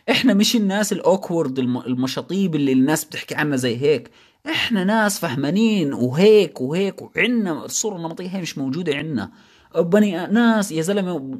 إحنا 0.09 0.33
مش 0.33 0.55
الناس 0.55 0.93
الأوكورد 0.93 1.59
المشاطيب 1.59 2.55
اللي 2.55 2.71
الناس 2.71 3.05
بتحكي 3.05 3.35
عنها 3.35 3.57
زي 3.57 3.77
هيك. 3.77 4.09
إحنا 4.49 4.83
ناس 4.83 5.19
فهمانين 5.19 5.93
وهيك 5.93 6.61
وهيك 6.61 7.01
وعنا 7.01 7.65
الصورة 7.65 7.95
النمطية 7.95 8.27
هي 8.29 8.41
مش 8.41 8.57
موجودة 8.57 8.95
عنا. 8.95 9.31
بني 9.75 10.11
ناس 10.27 10.71
يا 10.71 10.81
زلمة 10.81 11.39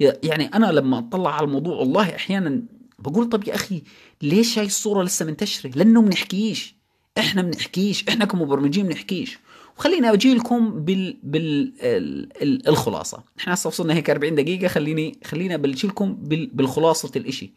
يعني 0.00 0.44
أنا 0.46 0.66
لما 0.66 0.98
أطلع 0.98 1.34
على 1.34 1.44
الموضوع 1.44 1.76
والله 1.76 2.14
أحيانا 2.14 2.62
بقول 2.98 3.28
طب 3.28 3.48
يا 3.48 3.54
أخي 3.54 3.82
ليش 4.22 4.58
هاي 4.58 4.66
الصورة 4.66 5.02
لسه 5.02 5.24
منتشرة؟ 5.26 5.70
لأنه 5.74 6.02
بنحكيش 6.02 6.76
إحنا 7.18 7.42
بنحكيش 7.42 8.08
إحنا 8.08 8.24
كمبرمجين 8.24 8.86
بنحكيش 8.88 9.38
وخليني 9.78 10.12
أجي 10.12 10.34
لكم 10.34 10.84
بال 10.84 11.16
بال 11.22 11.72
ال... 11.82 12.68
الخلاصة. 12.68 13.24
إحنا 13.38 13.54
هسه 13.54 13.68
وصلنا 13.68 13.94
هيك 13.94 14.10
40 14.10 14.34
دقيقة. 14.34 14.68
خليني 14.68 15.18
خليني 15.24 15.54
أبلش 15.54 15.84
لكم 15.86 16.14
بال... 16.14 16.46
بالخلاصة 16.46 17.10
الإشي. 17.16 17.52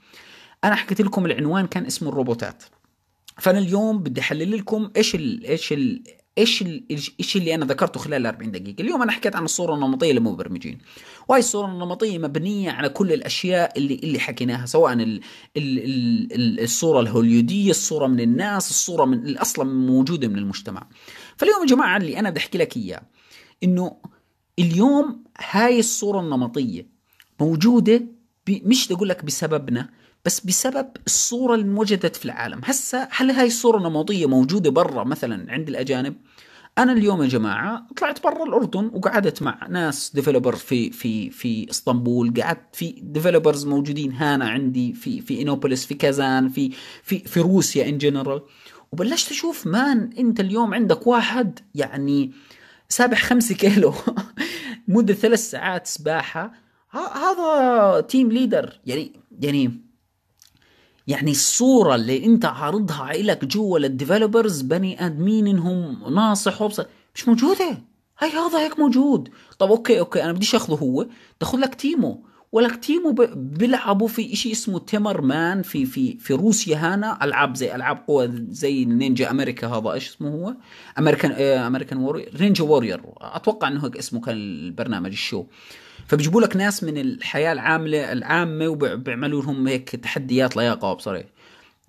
أنا 0.63 0.75
حكيت 0.75 1.01
لكم 1.01 1.25
العنوان 1.25 1.67
كان 1.67 1.85
اسمه 1.85 2.09
الروبوتات. 2.09 2.63
فأنا 3.37 3.59
اليوم 3.59 3.99
بدي 3.99 4.21
أحلل 4.21 4.57
لكم 4.57 4.91
إيش 4.97 5.15
ال... 5.15 5.45
إيش 5.45 5.73
ال... 5.73 6.03
إيش 6.37 6.63
الشيء 7.19 7.41
اللي 7.41 7.55
أنا 7.55 7.65
ذكرته 7.65 7.99
خلال 7.99 8.25
40 8.25 8.51
دقيقة. 8.51 8.81
اليوم 8.81 9.01
أنا 9.01 9.11
حكيت 9.11 9.35
عن 9.35 9.45
الصورة 9.45 9.75
النمطية 9.75 10.11
للمبرمجين. 10.13 10.77
وهي 11.27 11.39
الصورة 11.39 11.67
النمطية 11.67 12.17
مبنية 12.17 12.71
على 12.71 12.89
كل 12.89 13.13
الأشياء 13.13 13.77
اللي 13.77 13.95
اللي 14.03 14.19
حكيناها 14.19 14.65
سواء 14.65 14.93
ال 14.93 15.21
ال 15.57 15.79
ال 16.33 16.63
الصورة 16.63 16.99
الهوليودية 16.99 17.71
الصورة 17.71 18.07
من 18.07 18.19
الناس 18.19 18.69
الصورة 18.69 19.05
من 19.05 19.37
أصلا 19.37 19.65
موجودة 19.65 20.27
من 20.27 20.37
المجتمع. 20.37 20.87
فاليوم 21.39 21.61
يا 21.61 21.65
جماعة 21.65 21.97
اللي 21.97 22.19
أنا 22.19 22.29
بدي 22.29 22.39
أحكي 22.39 22.57
لك 22.57 22.77
إياه 22.77 23.01
إنه 23.63 23.97
اليوم 24.59 25.23
هاي 25.49 25.79
الصورة 25.79 26.19
النمطية 26.19 26.87
موجودة 27.39 28.01
مش 28.49 28.91
أقول 28.91 29.09
لك 29.09 29.25
بسببنا 29.25 29.89
بس 30.25 30.39
بسبب 30.39 30.87
الصورة 31.05 31.55
اللي 31.55 31.65
انوجدت 31.65 32.15
في 32.15 32.25
العالم. 32.25 32.61
هسا 32.65 33.07
هل 33.11 33.31
هاي 33.31 33.47
الصورة 33.47 33.77
النمطية 33.77 34.25
موجودة 34.25 34.69
برا 34.71 35.03
مثلا 35.03 35.51
عند 35.51 35.69
الأجانب؟ 35.69 36.15
أنا 36.77 36.91
اليوم 36.91 37.23
يا 37.23 37.27
جماعة 37.27 37.87
طلعت 37.97 38.23
برا 38.23 38.43
الأردن 38.43 38.91
وقعدت 38.93 39.41
مع 39.41 39.67
ناس 39.67 40.11
developer 40.15 40.55
في 40.55 40.91
في 40.91 41.29
في 41.29 41.69
إسطنبول 41.69 42.33
قعدت 42.41 42.75
في 42.75 42.95
developers 43.01 43.65
موجودين 43.65 44.11
هنا 44.13 44.49
عندي 44.49 44.93
في 44.93 45.21
في 45.21 45.41
إنوبوليس 45.41 45.85
في 45.85 45.93
كازان 45.93 46.49
في 46.49 46.71
في 47.03 47.19
في 47.19 47.39
روسيا 47.39 47.89
in 47.89 47.97
general 47.97 48.41
وبلشت 48.91 49.31
أشوف 49.31 49.67
man 49.67 50.09
أنت 50.17 50.39
اليوم 50.39 50.73
عندك 50.73 51.07
واحد 51.07 51.59
يعني 51.75 52.31
سابح 52.89 53.23
خمسة 53.23 53.55
كيلو 53.55 53.93
مدة 54.87 55.13
ثلاث 55.13 55.49
ساعات 55.49 55.87
سباحة. 55.87 56.53
هذا 56.91 58.01
team 58.01 58.31
leader 58.31 58.79
يعني 58.85 59.11
يعني 59.41 59.81
يعني 61.07 61.31
الصورة 61.31 61.95
اللي 61.95 62.25
أنت 62.25 62.45
عارضها 62.45 63.13
لك 63.13 63.45
جوا 63.45 63.79
لل 63.79 63.93
developers 63.93 64.61
بني 64.61 65.05
آدمين 65.05 65.47
إنهم 65.47 66.13
ناصح 66.13 66.61
وبصر 66.61 66.85
مش 67.15 67.27
موجودة. 67.27 67.77
هاي 68.19 68.29
هذا 68.29 68.59
هيك 68.59 68.79
موجود. 68.79 69.29
طب 69.59 69.69
أوكي 69.69 69.99
أوكي 69.99 70.23
أنا 70.23 70.31
بديش 70.31 70.55
أخذه 70.55 70.75
هو. 70.75 71.07
تأخذ 71.39 71.57
لك 71.57 71.75
تيمو 71.75 72.23
ولك 72.51 72.75
تيمو 72.75 73.15
بيلعبوا 73.35 74.07
في 74.07 74.35
شيء 74.35 74.51
اسمه 74.51 74.79
تيمر 74.79 75.21
مان 75.21 75.61
في 75.61 75.85
في 75.85 76.17
في 76.17 76.33
روسيا 76.33 76.77
هنا 76.77 77.23
ألعاب 77.23 77.55
زي 77.55 77.75
ألعاب 77.75 78.03
قوى 78.07 78.29
زي 78.49 78.85
نينجا 78.85 79.31
أمريكا 79.31 79.67
هذا 79.67 79.93
إيش 79.93 80.09
اسمه 80.09 80.29
هو؟ 80.29 80.55
أمريكان 80.99 81.31
أمريكان 81.41 81.97
وورير 81.97 82.29
نينجا 82.39 82.63
وورير. 82.63 83.01
أتوقع 83.17 83.67
إنه 83.67 83.85
هيك 83.85 83.97
اسمه 83.97 84.21
كان 84.21 84.35
البرنامج 84.35 85.11
الشو. 85.11 85.45
فبيجيبوا 86.07 86.41
لك 86.41 86.55
ناس 86.55 86.83
من 86.83 86.97
الحياة 86.97 87.53
العاملة 87.53 88.11
العامة 88.11 88.67
وبيعملوا 88.67 89.41
لهم 89.41 89.67
هيك 89.67 89.89
تحديات 89.89 90.57
لياقة 90.57 90.93
بصريح 90.93 91.25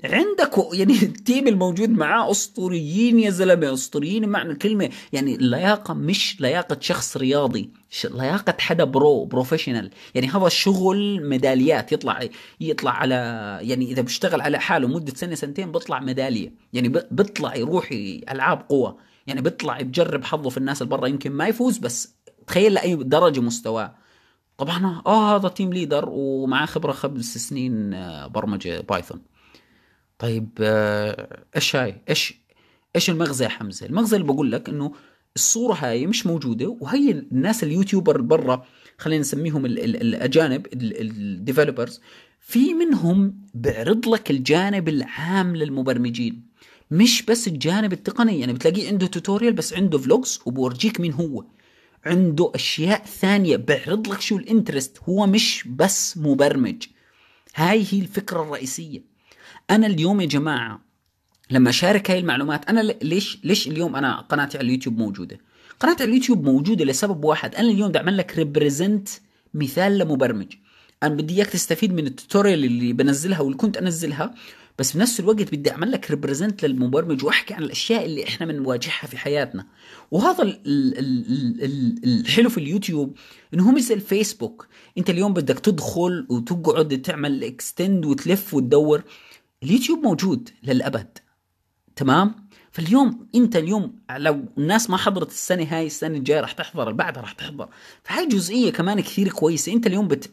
عندك 0.05 0.53
يعني 0.73 0.93
التيم 1.03 1.49
الموجود 1.49 1.91
معاه 1.91 2.31
أسطوريين 2.31 3.19
يا 3.19 3.31
زلمة 3.31 3.73
أسطوريين 3.73 4.29
معنى 4.29 4.53
الكلمة. 4.53 4.91
يعني 5.13 5.35
اللياقه 5.35 5.95
مش 5.95 6.41
لياقة 6.41 6.77
شخص 6.81 7.17
رياضي 7.17 7.71
لياقة 8.05 8.55
حدا 8.59 8.85
pro 8.85 9.25
professional 9.25 9.91
يعني 10.15 10.29
هذا 10.29 10.47
الشغل 10.47 11.29
ميداليات 11.29 11.93
يطلع 11.93 12.29
يطلع 12.61 12.91
على 12.91 13.15
يعني 13.63 13.93
إذا 13.93 14.03
بيشتغل 14.03 14.41
على 14.41 14.59
حاله 14.59 14.89
مدة 14.89 15.15
سنة 15.15 15.35
سنتين 15.35 15.73
بيطلع 15.73 16.01
ميدالية. 16.01 16.55
يعني 16.73 16.89
بيطلع 16.89 17.57
يروح 17.57 17.89
العاب 18.31 18.63
قوة. 18.69 18.97
يعني 19.27 19.41
بيطلع 19.41 19.81
بجرب 19.81 20.25
حظه 20.25 20.51
في 20.51 20.57
الناس 20.57 20.83
اللي 20.83 20.97
برا 20.97 21.07
يمكن 21.07 21.33
ما 21.33 21.49
يفوز 21.49 21.79
بس 21.79 22.15
تخيل 22.47 22.75
لأي 22.75 22.95
درجة 22.95 23.41
مستواه. 23.41 23.95
طبعا 24.59 25.03
آه 25.07 25.37
هذا 25.37 25.49
team 25.49 25.73
leader 25.73 26.09
ومعاه 26.09 26.67
خبرة 26.67 26.93
خمس 26.93 27.39
سنين 27.39 27.95
آه، 27.95 28.27
برمجة 28.27 28.81
Python 28.81 29.21
طيب 30.21 30.49
آه، 30.61 31.45
إيش 31.57 31.77
هاي؟ 31.77 32.03
إيش 32.09 32.35
إيش 32.97 33.11
المغزى 33.11 33.45
يا 33.45 33.49
حمزة؟ 33.49 33.87
المغزى 33.87 34.16
اللي 34.16 34.27
بقول 34.27 34.53
لك 34.53 34.68
إنه 34.68 34.93
الصورة 35.37 35.75
هاي 35.75 36.07
مش 36.07 36.27
موجودة 36.27 36.77
وهي 36.81 37.11
الناس 37.11 37.64
ال 37.64 37.71
YouTuber 37.71 38.21
برا 38.21 38.66
خلينا 38.99 39.21
نسميهم 39.21 39.66
الأجانب 39.66 40.66
ال 40.73 40.84
developers 40.84 42.01
في 42.41 42.75
منهم 42.75 43.41
بيعرض 43.55 44.09
لك 44.09 44.31
الجانب 44.31 44.89
العام 44.89 45.57
للمبرمجين. 45.57 46.51
مش 46.91 47.23
بس 47.23 47.49
الجانب 47.49 47.93
التقني 47.93 48.41
يعني 48.41 48.53
بتلاقيه 48.53 48.89
عنده 48.89 49.07
tutorial 49.07 49.53
بس 49.53 49.75
عنده 49.75 49.99
vlogs 49.99 50.41
وبورجيك 50.47 51.01
مين 51.01 51.12
هو. 51.12 51.45
عنده 52.05 52.53
أشياء 52.55 53.05
ثانية 53.05 53.57
بيعرض 53.57 54.09
لك 54.09 54.21
شو 54.21 54.37
ال 54.37 54.43
interest 54.43 54.99
هو 55.09 55.27
مش 55.27 55.68
بس 55.68 56.18
مبرمج. 56.18 56.87
هاي 57.55 57.87
هي 57.91 58.01
الفكرة 58.01 58.43
الرئيسية. 58.43 59.10
أنا 59.71 59.87
اليوم 59.87 60.21
يا 60.21 60.27
جماعة 60.27 60.81
لما 61.51 61.71
أشارك 61.71 62.11
هاي 62.11 62.18
المعلومات 62.18 62.68
أنا 62.68 62.81
ليش 62.81 63.39
ليش 63.45 63.68
اليوم 63.68 63.97
أنا 63.97 64.21
قناتي 64.21 64.59
على 64.59 64.66
اليوتيوب 64.66 64.99
موجودة؟ 64.99 65.39
قناتي 65.81 66.03
على 66.03 66.11
اليوتيوب 66.11 66.45
موجودة 66.45 66.85
لسبب 66.85 67.25
واحد 67.25 67.55
أنا 67.55 67.71
اليوم 67.71 67.89
بدي 67.89 67.99
اعمل 67.99 68.16
لك 68.16 68.39
represent 68.39 69.09
مثال 69.55 69.99
لمبرمج. 69.99 70.53
أنا 71.03 71.14
بدي 71.14 71.35
إياك 71.35 71.47
تستفيد 71.47 71.93
من 71.93 72.07
ال 72.07 72.13
tutorial 72.13 72.64
اللي 72.64 72.93
بنزلها 72.93 73.41
واللي 73.41 73.57
كنت 73.57 73.77
أنزلها 73.77 74.35
بس 74.79 74.97
بنفس 74.97 75.21
الوقت 75.21 75.55
بدي 75.55 75.71
أعمل 75.71 75.93
لك 75.93 76.11
represent 76.11 76.64
للمبرمج 76.64 77.25
وأحكي 77.25 77.55
عن 77.55 77.62
الأشياء 77.62 78.05
اللي 78.07 78.25
إحنا 78.25 78.47
بنواجهها 78.47 79.07
في 79.07 79.18
حياتنا. 79.18 79.66
وهذا 80.11 80.61
الحلو 82.05 82.49
في 82.49 82.59
اليوتيوب 82.59 83.16
إنه 83.55 83.68
هو 83.68 83.73
مثل 83.73 83.95
الفيسبوك 83.95 84.68
أنت 84.99 85.11
اليوم 85.11 85.33
بدك 85.33 85.59
تدخل 85.59 86.27
وتقعد 86.29 87.03
تعمل 87.03 87.45
extend 87.45 88.07
وتلف 88.07 88.55
وتدور. 88.55 89.03
اليوتيوب 89.63 90.03
موجود 90.03 90.51
للأبد 90.63 91.19
تمام؟ 91.97 92.35
فاليوم 92.71 93.27
أنت 93.35 93.57
اليوم 93.57 93.95
لو 94.17 94.45
الناس 94.59 94.91
ما 94.91 94.97
حضرت 94.97 95.31
السنة 95.31 95.67
هاي 95.71 95.87
السنة 95.87 96.17
الجاية 96.17 96.41
راح 96.41 96.53
تحضر 96.53 96.93
بعدها 96.93 97.23
راح 97.23 97.33
تحضر. 97.33 97.69
فهاي 98.05 98.29
جزئية 98.29 98.73
كمان 98.73 99.01
كثير 99.01 99.29
كويسة. 99.29 99.73
أنت 99.73 99.87
اليوم 99.87 100.09
بت 100.09 100.31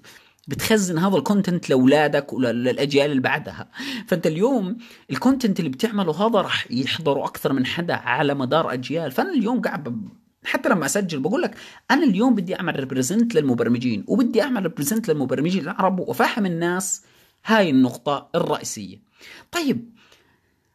بتخزن 0.48 0.98
هذا 0.98 1.18
ال 1.18 1.24
content 1.24 1.70
لأولادك 1.70 2.34
وللاجيال 2.34 3.12
اللي 3.12 3.22
بعدها. 3.22 3.70
فأنت 4.08 4.28
اليوم 4.28 4.78
ال 5.12 5.18
content 5.18 5.60
اللي 5.60 5.70
بتعمله 5.70 6.28
هذا 6.28 6.42
راح 6.42 6.72
يحضره 6.72 7.26
أكثر 7.26 7.54
من 7.54 7.66
حدا 7.66 7.94
على 7.94 8.34
مدار 8.34 8.74
أجيال. 8.74 9.12
فأنا 9.12 9.34
اليوم 9.34 9.62
قاعد 9.62 10.10
حتى 10.46 10.70
لما 10.70 10.86
أسجل 10.86 11.20
بقول 11.20 11.42
لك 11.42 11.56
أنا 11.92 12.04
اليوم 12.04 12.36
بدي 12.36 12.56
أعمل 12.56 12.80
represent 12.80 13.36
للمبرمجين 13.36 14.04
وبدي 14.08 14.42
أعمل 14.42 14.64
represent 14.64 15.10
للمبرمجين 15.10 15.64
العرب 15.64 16.00
وأفهم 16.00 16.46
الناس 16.46 17.02
هاي 17.46 17.70
النقطة 17.70 18.30
الرئيسية. 18.36 19.07
طيب 19.52 19.90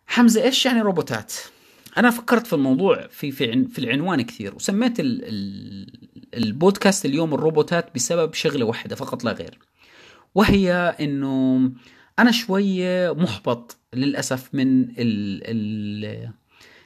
حمزة 0.06 0.42
إيش 0.42 0.66
يعني 0.66 0.80
روبوتات؟ 0.80 1.32
أنا 1.96 2.10
فكرت 2.10 2.46
في 2.46 2.52
الموضوع 2.52 3.06
في 3.06 3.30
في 3.30 3.64
في 3.64 3.78
العنوان 3.78 4.22
كثير 4.22 4.54
وسميت 4.54 5.00
ال 5.00 5.24
ال 5.24 5.86
البودكاست 6.34 7.06
اليوم 7.06 7.34
الروبوتات 7.34 7.94
بسبب 7.94 8.34
شغلة 8.34 8.64
واحدة 8.64 8.96
فقط 8.96 9.24
لا 9.24 9.32
غير 9.32 9.58
وهي 10.34 10.72
إنه 11.00 11.70
أنا 12.18 12.30
شوية 12.30 13.12
محبط 13.12 13.76
للأسف 13.94 14.54
من 14.54 14.82
ال 14.82 15.42
ال 15.44 16.30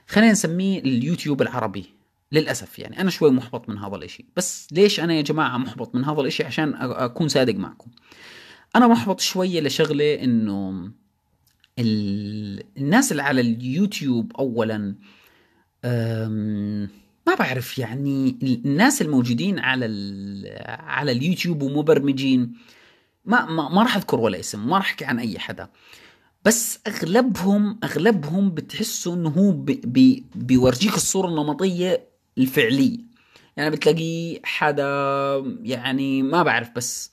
خلينا 0.06 0.32
نسميه 0.32 0.78
اليوتيوب 0.78 1.42
العربي 1.42 1.84
للأسف 2.32 2.78
يعني 2.78 3.00
أنا 3.00 3.10
شوي 3.10 3.30
محبط 3.30 3.68
من 3.68 3.78
هذا 3.78 3.96
الإشي. 3.96 4.26
بس 4.36 4.68
ليش 4.72 5.00
أنا 5.00 5.14
يا 5.14 5.22
جماعة 5.22 5.58
محبط 5.58 5.94
من 5.94 6.04
هذا 6.04 6.20
الإشي؟ 6.20 6.44
عشان 6.44 6.74
أكون 6.74 7.28
صادق 7.28 7.54
معكم. 7.54 7.90
أنا 8.76 8.86
محبط 8.86 9.20
شوية 9.20 9.60
لشغلة 9.60 10.14
إنه 10.14 10.90
الناس 11.78 13.12
اللي 13.12 13.22
على 13.22 13.40
اليوتيوب 13.40 14.32
اولا 14.38 14.94
ما 17.26 17.34
بعرف 17.38 17.78
يعني 17.78 18.36
الناس 18.42 19.02
الموجودين 19.02 19.58
على 19.58 19.86
على 20.66 21.12
اليوتيوب 21.12 21.62
ومبرمجين 21.62 22.52
ما 23.24 23.46
ما, 23.46 23.68
ما 23.68 23.82
راح 23.82 23.96
أذكر 23.96 24.20
ولا 24.20 24.40
اسم 24.40 24.68
ما 24.68 24.76
راح 24.76 24.86
أحكي 24.86 25.04
عن 25.04 25.18
أي 25.18 25.38
حدا. 25.38 25.68
بس 26.44 26.78
أغلبهم 26.86 27.78
أغلبهم 27.84 28.50
بتحسوا 28.50 29.14
إنه 29.14 29.28
هو 29.28 29.52
بي 29.52 29.80
بي 29.84 30.24
بيورجيك 30.34 30.94
الصورة 30.94 31.28
النمطية 31.28 32.08
الفعلية. 32.38 32.98
يعني 33.56 33.70
بتلاقي 33.70 34.40
حدا 34.44 34.84
يعني 35.62 36.22
ما 36.22 36.42
بعرف 36.42 36.70
بس 36.76 37.10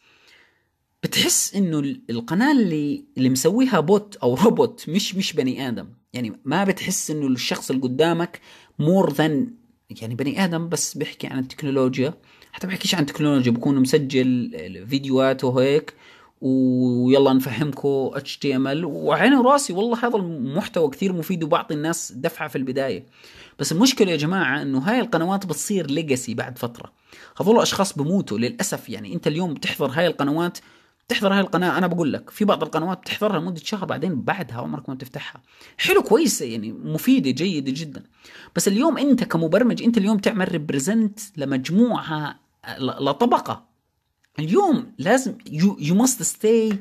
بتحس 1.03 1.55
إنه 1.55 1.79
القناة 2.09 2.51
اللي 2.51 3.03
اللي 3.17 3.29
مسويها 3.29 3.79
بوت 3.79 4.15
أو 4.15 4.35
روبوت 4.35 4.85
مش 4.89 5.15
مش 5.15 5.33
بني 5.33 5.67
آدم. 5.67 5.87
يعني 6.13 6.39
ما 6.45 6.63
بتحس 6.63 7.11
إنه 7.11 7.27
الشخص 7.27 7.69
اللي 7.69 7.81
قدامك 7.81 8.39
more 8.79 9.13
than 9.13 9.53
يعني 10.01 10.15
بني 10.15 10.43
آدم 10.43 10.69
بس 10.69 10.97
بيحكي 10.97 11.27
عن 11.27 11.39
التكنولوجيا. 11.39 12.13
حتى 12.51 12.67
بحكيش 12.67 12.95
عن 12.95 13.01
التكنولوجيا 13.01 13.51
بكون 13.51 13.79
مسجل 13.79 14.51
فيديوهات 14.89 15.43
وهيك 15.43 15.93
ويلا 16.41 17.33
نفهمكم 17.33 18.11
HTML. 18.13 18.85
وعيني 18.85 19.35
وراسي 19.35 19.73
والله 19.73 20.07
هذا 20.07 20.17
المحتوى 20.17 20.89
كثير 20.89 21.13
مفيد 21.13 21.43
وبعطي 21.43 21.73
الناس 21.73 22.11
دفعة 22.11 22.47
في 22.47 22.57
البداية. 22.57 23.05
بس 23.59 23.71
المشكلة 23.71 24.11
يا 24.11 24.17
جماعة 24.17 24.61
إنه 24.61 24.79
هاي 24.79 24.99
القنوات 24.99 25.45
بتصير 25.45 25.91
legacy 25.91 26.33
بعد 26.33 26.57
فترة. 26.57 26.91
هذول 27.41 27.61
أشخاص 27.61 27.97
بموتوا 27.97 28.37
للأسف. 28.37 28.89
يعني 28.89 29.13
أنت 29.13 29.27
اليوم 29.27 29.53
بتحضر 29.53 29.91
هاي 29.91 30.07
القنوات 30.07 30.57
تحضر 31.07 31.33
هاي 31.33 31.39
القناة 31.39 31.77
أنا 31.77 31.87
بقول 31.87 32.13
لك 32.13 32.29
في 32.29 32.45
بعض 32.45 32.63
القنوات 32.63 32.97
بتحضرها 32.97 33.39
لمدة 33.39 33.61
شهر 33.63 33.85
بعدين 33.85 34.21
بعدها 34.21 34.57
عمرك 34.57 34.89
ما 34.89 34.95
بتفتحها. 34.95 35.41
حلو 35.77 36.03
كويسه 36.03 36.45
يعني 36.45 36.71
مفيدة 36.71 37.31
جيدة 37.31 37.71
جدا. 37.75 38.03
بس 38.55 38.67
اليوم 38.67 38.97
أنت 38.97 39.23
كمبرمج 39.23 39.83
أنت 39.83 39.97
اليوم 39.97 40.17
تعمل 40.17 40.51
represent 40.51 41.19
لمجموعة 41.37 42.39
لطبقة. 42.79 43.65
اليوم 44.39 44.93
لازم 44.97 45.37
you 45.79 45.95
must 45.95 46.23
stay 46.23 46.77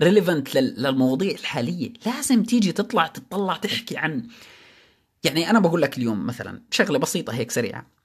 relevant 0.00 0.54
للمواضيع 0.54 1.30
الحالية. 1.30 1.92
لازم 2.06 2.42
تيجي 2.42 2.72
تطلع 2.72 3.06
تطلع 3.06 3.56
تحكي 3.56 3.96
عن 3.96 4.28
يعني 5.24 5.50
أنا 5.50 5.58
بقول 5.60 5.82
لك 5.82 5.98
اليوم 5.98 6.26
مثلا 6.26 6.62
شغلة 6.70 6.98
بسيطة 6.98 7.34
هيك 7.34 7.50
سريعة. 7.50 7.95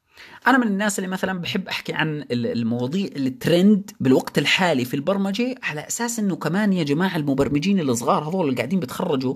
أنا 0.48 0.58
من 0.58 0.68
الناس 0.68 1.00
اللي 1.00 1.10
مثلا 1.10 1.40
بحب 1.40 1.68
أحكي 1.68 1.94
عن 1.94 2.26
المواضيع 2.32 3.10
الترند 3.16 3.92
بالوقت 4.00 4.38
الحالي 4.38 4.86
في 4.86 4.94
البرمجة 4.94 5.56
على 5.64 5.88
أساس 5.88 6.20
إنه 6.20 6.36
كمان 6.36 6.74
يا 6.74 6.84
جماعة 6.84 7.18
المبرمجين 7.18 7.80
الصغار 7.80 8.30
هذول 8.30 8.46
اللي 8.46 8.56
قاعدين 8.56 8.80
بيتخرجوا 8.80 9.36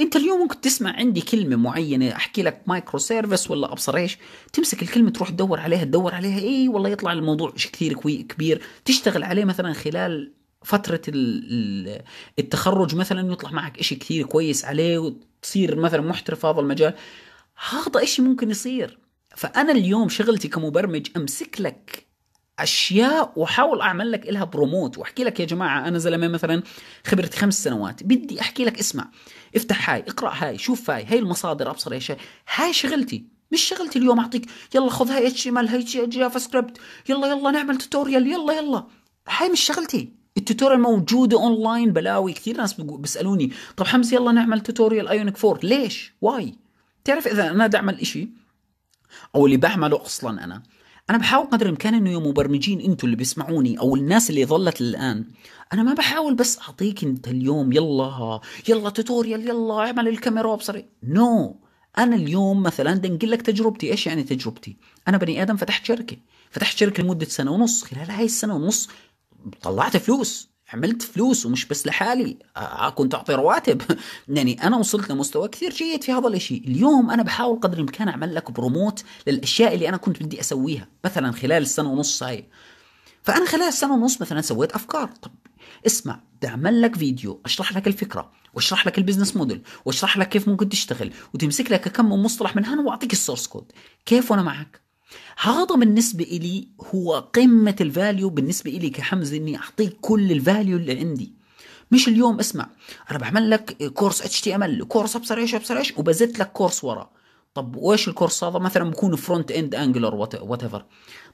أنت 0.00 0.16
اليوم 0.16 0.40
ممكن 0.40 0.60
تسمع 0.60 0.96
عندي 0.96 1.20
كلمة 1.20 1.56
معينة 1.56 2.16
أحكي 2.16 2.42
لك 2.42 2.62
microservice 2.66 3.50
ولا 3.50 3.72
أبصر 3.72 3.96
إيش 3.96 4.18
تمسك 4.52 4.82
الكلمة 4.82 5.10
تروح 5.10 5.30
تدور 5.30 5.60
عليها 5.60 5.84
تدور 5.84 6.14
عليها 6.14 6.38
اي 6.38 6.68
والله 6.68 6.88
يطلع 6.88 7.12
الموضوع 7.12 7.52
شيء 7.56 7.72
كثير 7.72 7.94
كبير 8.22 8.62
تشتغل 8.84 9.24
عليه 9.24 9.44
مثلا 9.44 9.72
خلال 9.72 10.32
فترة 10.62 11.00
التخرج 12.38 12.94
مثلا 12.94 13.32
يطلع 13.32 13.50
معك 13.50 13.78
إشي 13.78 13.94
كثير 13.94 14.26
كويس 14.26 14.64
عليه 14.64 14.98
وتصير 14.98 15.76
مثلا 15.76 16.00
محترف 16.00 16.46
هذا 16.46 16.60
المجال. 16.60 16.94
هذا 17.70 18.02
إشي 18.02 18.22
ممكن 18.22 18.50
يصير. 18.50 18.98
فأنا 19.36 19.72
اليوم 19.72 20.08
شغلتي 20.08 20.48
كمبرمج 20.48 21.06
أمسك 21.16 21.60
لك 21.60 22.06
أشياء 22.58 23.32
وأحاول 23.36 23.80
أعمل 23.80 24.12
لك 24.12 24.26
لها 24.26 24.44
promote 24.44 24.98
وأحكي 24.98 25.24
لك 25.24 25.40
يا 25.40 25.44
جماعة 25.44 25.88
أنا 25.88 25.98
زلمة 25.98 26.28
مثلا 26.28 26.62
خبرتي 27.06 27.36
خمس 27.38 27.64
سنوات 27.64 28.02
بدي 28.02 28.40
أحكي 28.40 28.64
لك 28.64 28.78
اسمع 28.78 29.08
افتح 29.56 29.90
هاي 29.90 30.00
اقرأ 30.08 30.32
هاي 30.34 30.58
شوف 30.58 30.90
هاي 30.90 31.04
هاي 31.04 31.18
المصادر 31.18 31.70
أبصر 31.70 31.92
إيش 31.92 32.12
هاي 32.54 32.72
شغلتي 32.72 33.24
مش 33.52 33.60
شغلتي 33.62 33.98
اليوم 33.98 34.20
أعطيك 34.20 34.46
يلا 34.74 34.90
خذ 34.90 35.10
هاي 35.10 35.26
HTML 35.26 35.68
هاي 35.68 35.82
JavaScript 35.82 36.78
يلا 37.08 37.28
يلا 37.28 37.50
نعمل 37.50 37.78
tutorial 37.78 38.26
يلا 38.26 38.52
يلا. 38.52 38.86
هاي 39.28 39.48
مش 39.48 39.60
شغلتي. 39.60 40.12
ال 40.36 40.41
tutorial 40.41 40.80
موجودة 40.80 41.36
اونلاين 41.36 41.92
بلاوي 41.92 42.32
كثير 42.32 42.56
ناس 42.56 42.80
بيسألوني 42.80 43.52
طب 43.76 43.86
حمزة 43.86 44.16
يلا 44.16 44.32
نعمل 44.32 44.60
tutorial 44.60 45.08
Ionic 45.08 45.44
4 45.44 45.60
ليش؟ 45.62 46.12
why 46.20 46.54
تعرف 47.04 47.28
إذا 47.28 47.50
أنا 47.50 47.66
بدي 47.66 47.76
أعمل 47.76 48.06
شيء 48.06 48.28
أو 49.34 49.46
اللي 49.46 49.56
بعمله 49.56 50.02
أصلا 50.02 50.44
أنا. 50.44 50.62
أنا 51.10 51.18
بحاول 51.18 51.46
قدر 51.46 51.66
الإمكان 51.66 51.94
إنه 51.94 52.10
يا 52.10 52.18
مبرمجين 52.18 52.80
أنتم 52.80 53.06
اللي 53.06 53.16
بيسمعوني 53.16 53.78
أو 53.78 53.96
الناس 53.96 54.30
اللي 54.30 54.46
ظلت 54.46 54.80
الان 54.80 55.24
أنا 55.72 55.82
ما 55.82 55.94
بحاول 55.94 56.34
بس 56.34 56.58
أعطيك 56.58 57.04
أنت 57.04 57.28
اليوم 57.28 57.72
يلا 57.72 58.40
يلا 58.68 58.90
tutorial 58.90 59.48
يلا 59.48 59.74
اعمل 59.74 60.08
الكاميرا 60.08 60.54
بصري 60.54 60.86
no 61.02 61.56
no. 61.64 61.70
أنا 61.98 62.16
اليوم 62.16 62.62
مثلا 62.62 62.94
بدي 62.94 63.26
لك 63.26 63.42
تجربتي. 63.42 63.90
إيش 63.90 64.06
يعني 64.06 64.22
تجربتي؟ 64.22 64.76
أنا 65.08 65.16
بني 65.16 65.42
آدم 65.42 65.56
فتحت 65.56 65.84
شركة. 65.84 66.16
فتحت 66.50 66.76
شركة 66.76 67.02
لمدة 67.02 67.26
سنة 67.26 67.50
ونص. 67.50 67.82
خلال 67.82 68.10
هاي 68.10 68.24
السنة 68.24 68.56
ونص 68.56 68.88
طلعت 69.62 69.96
فلوس. 69.96 70.49
عملت 70.72 71.02
فلوس 71.02 71.46
ومش 71.46 71.64
بس 71.64 71.86
لحالي. 71.86 72.36
كنت 72.94 73.14
أعطي 73.14 73.34
رواتب. 73.34 73.82
يعني 74.28 74.62
أنا 74.62 74.76
وصلت 74.76 75.10
لمستوى 75.10 75.48
كثير 75.48 75.70
جيد 75.70 76.04
في 76.04 76.12
هذا 76.12 76.28
الإشي. 76.28 76.56
اليوم 76.56 77.10
أنا 77.10 77.22
بحاول 77.22 77.60
قدر 77.60 77.74
الإمكان 77.74 78.08
أعمل 78.08 78.34
لك 78.34 78.50
promote 78.50 79.04
للأشياء 79.26 79.74
اللي 79.74 79.88
أنا 79.88 79.96
كنت 79.96 80.22
بدي 80.22 80.40
أسويها 80.40 80.88
مثلا 81.04 81.32
خلال 81.32 81.62
السنة 81.62 81.92
ونص 81.92 82.22
هاي. 82.22 82.44
فأنا 83.22 83.46
خلال 83.46 83.68
السنة 83.68 83.94
ونص 83.94 84.20
مثلا 84.20 84.40
سويت 84.40 84.72
أفكار. 84.72 85.10
طب 85.22 85.30
اسمع 85.86 86.20
بدي 86.36 86.48
أعمل 86.48 86.82
لك 86.82 86.96
فيديو 86.96 87.40
أشرح 87.44 87.76
لك 87.76 87.86
الفكرة 87.86 88.30
وأشرح 88.54 88.86
لك 88.86 88.98
ال 88.98 89.02
business 89.02 89.36
model 89.36 89.62
وأشرح 89.84 90.18
لك 90.18 90.28
كيف 90.28 90.48
ممكن 90.48 90.68
تشتغل 90.68 91.12
وتمسك 91.34 91.70
لك 91.72 91.88
كم 91.88 92.04
من 92.10 92.22
مصطلح 92.22 92.56
من 92.56 92.64
هنا 92.64 92.82
وأعطيك 92.82 93.12
ال 93.12 93.17
source 93.17 93.46
code. 93.46 93.72
كيف 94.06 94.30
وأنا 94.30 94.42
معك؟ 94.42 94.89
هذا 95.42 95.74
بالنسبة 95.74 96.24
إلي 96.24 96.68
هو 96.94 97.28
قمة 97.32 97.76
ال 97.80 97.88
value 97.88 98.30
بالنسبة 98.30 98.70
إلي 98.70 98.90
كحمزة 98.90 99.36
إني 99.36 99.56
أعطيك 99.56 99.96
كل 100.00 100.32
ال 100.32 100.39
value 100.39 100.76
اللي 100.76 100.98
عندي. 100.98 101.32
مش 101.90 102.08
اليوم 102.08 102.38
اسمع 102.38 102.68
أنا 103.10 103.18
بعمل 103.18 103.50
لك 103.50 103.92
كورس 103.92 104.22
HTML 104.22 104.84
كورس 104.84 105.16
أبصر 105.16 105.38
إيش 105.38 105.54
أبصر 105.54 105.76
إيش 105.76 105.98
وبزت 105.98 106.38
لك 106.38 106.52
كورس 106.52 106.84
ورا. 106.84 107.10
طب 107.54 107.76
وإيش 107.76 108.08
الكورس 108.08 108.44
هذا؟ 108.44 108.58
مثلا 108.58 108.90
بكون 108.90 109.16
front 109.16 109.52
end 109.52 109.74
Angular 109.74 110.14
whatever 110.14 110.84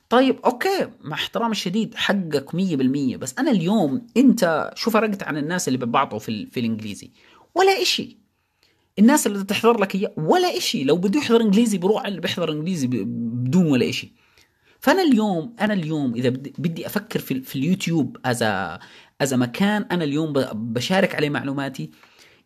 طيب 0.09 0.39
okay 0.45 0.89
مع 1.01 1.17
احترام 1.17 1.51
الشديد 1.51 1.95
حقك 1.95 2.51
100% 2.51 3.17
بس 3.17 3.35
أنا 3.39 3.51
اليوم 3.51 4.07
أنت 4.17 4.71
شو 4.75 4.91
فرقت 4.91 5.23
عن 5.23 5.37
الناس 5.37 5.69
اللي 5.69 5.79
ببعطوا 5.79 6.19
في, 6.19 6.47
في 6.47 6.61
الإنجليزي. 6.61 7.11
ولا 7.55 7.83
إشي. 7.83 8.26
الناس 8.99 9.27
اللي 9.27 9.45
تحضر 9.45 9.81
لك 9.81 9.95
اياه 9.95 10.13
ولا 10.17 10.57
إشي. 10.57 10.85
لو 10.85 10.97
بده 10.97 11.21
يحضر 11.21 11.41
إنجليزي 11.41 11.79
بروح 11.79 12.03
على 12.03 12.09
اللي 12.09 12.21
بيحضر 12.21 12.53
إنجليزي 12.53 12.87
بدون 12.87 13.67
ولا 13.67 13.89
إشي. 13.89 14.13
فأنا 14.81 15.03
اليوم 15.03 15.57
أنا 15.61 15.75
اليوم 15.75 16.15
إذا 16.15 16.29
بدي 16.29 16.87
أفكر 16.87 17.19
في, 17.19 17.41
في 17.41 17.57
اليوتيوب 17.57 18.17
as 18.25 18.43
as 19.21 19.35
مكان 19.35 19.83
أنا 19.83 20.05
اليوم 20.05 20.33
بشارك 20.53 21.15
عليه 21.15 21.31
معلوماتي. 21.31 21.91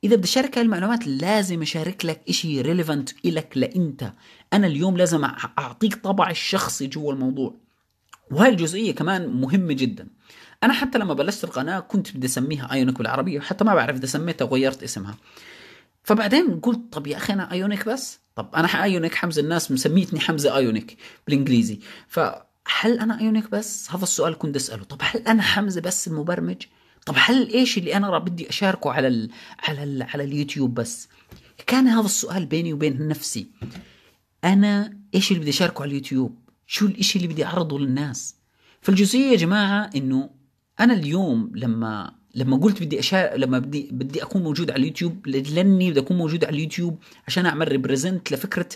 إذا 0.05 0.16
بدي 0.16 0.24
أشارك 0.24 0.59
هاي 0.59 0.64
المعلومات 0.64 1.07
لازم 1.07 1.62
أشارك 1.62 2.05
لك 2.05 2.20
إشي 2.28 2.61
relevant 2.61 3.11
إلك 3.24 3.53
لإنت. 3.57 4.12
أنا 4.53 4.66
اليوم 4.66 4.96
لازم 4.96 5.24
أعطيك 5.59 5.94
طبع 5.94 6.30
الشخصي 6.30 6.86
جوا 6.86 7.12
الموضوع. 7.12 7.55
وهاي 8.30 8.48
الجزئية 8.51 8.94
كمان 8.94 9.28
مهمة 9.28 9.72
جدا. 9.72 10.09
أنا 10.62 10.72
حتى 10.72 10.98
لما 10.98 11.14
بلشت 11.14 11.44
القناة 11.44 11.80
كنت 11.80 12.16
بدي 12.16 12.26
أسميها 12.26 12.72
Ionic 12.72 12.99
بالعربيه 12.98 13.40
حتى 13.40 13.64
ما 13.64 13.74
بعرف 13.74 13.96
إذا 13.96 14.07
سميتها 14.07 14.44
وغيرت 14.44 14.82
اسمها. 14.82 15.16
فبعدين 16.03 16.61
قلت 16.61 16.92
طب 16.92 17.07
يا 17.07 17.16
أخي 17.16 17.32
أنا 17.32 17.53
Ionic 17.53 17.88
بس؟ 17.88 18.20
طب 18.36 18.55
أنا 18.55 18.82
Ionic 18.82 19.14
حمزه 19.14 19.42
الناس 19.42 19.70
مسميتني 19.72 20.20
حمزة 20.20 20.57
Ionic 20.57 20.97
بالإنجليزي. 21.26 21.80
فهل 22.09 22.98
أنا 23.01 23.20
Ionic 23.20 23.51
بس؟ 23.51 23.90
هذا 23.90 24.03
السؤال 24.03 24.38
كنت 24.38 24.57
أسأله. 24.57 24.84
طب 24.84 24.98
هل 25.01 25.20
أنا 25.20 25.42
حمزة 25.42 25.80
بس 25.80 26.09
المبرمج؟ 26.09 26.62
طب 27.07 27.14
هل 27.16 27.48
إيش 27.53 27.78
اللي 27.78 27.96
أنا 27.96 28.18
بدي 28.18 28.48
أشاركه 28.48 28.92
على 28.92 29.09
ال 29.09 29.30
على 29.59 29.82
ال 29.82 30.03
على 30.03 30.24
اليوتيوب 30.24 30.74
بس؟ 30.74 31.09
كان 31.66 31.88
هذا 31.88 32.07
السؤال 32.07 32.46
بيني 32.46 32.72
وبين 32.72 33.09
نفسي. 33.09 33.51
أنا 34.44 34.98
إيش 35.14 35.30
اللي 35.30 35.40
بدي 35.40 35.51
أشاركه 35.51 35.82
على 35.82 35.88
اليوتيوب؟ 35.88 36.38
شو 36.66 36.86
الاشي 36.86 37.18
اللي 37.18 37.28
بدي 37.28 37.44
أعرضه 37.44 37.78
للناس؟ 37.78 38.36
فالجزئية 38.80 39.30
يا 39.30 39.36
جماعة 39.36 39.90
إنه 39.96 40.30
أنا 40.80 40.94
اليوم 40.94 41.53
لما 41.55 42.20
لما 42.35 42.57
قلت 42.57 42.83
بدي 42.83 42.99
اشارك 42.99 43.33
لما 43.37 43.59
بدي 43.59 43.89
بدي 43.93 44.22
أكون 44.22 44.43
موجود 44.43 44.70
على 44.70 44.81
اليوتيوب 44.81 45.26
لأني 45.26 45.91
بدي 45.91 46.01
أكون 46.01 46.16
موجود 46.16 46.45
على 46.45 46.55
اليوتيوب 46.55 46.99
عشان 47.26 47.47
أعمل 47.47 47.68
represent 47.68 48.32
لفكرة 48.33 48.68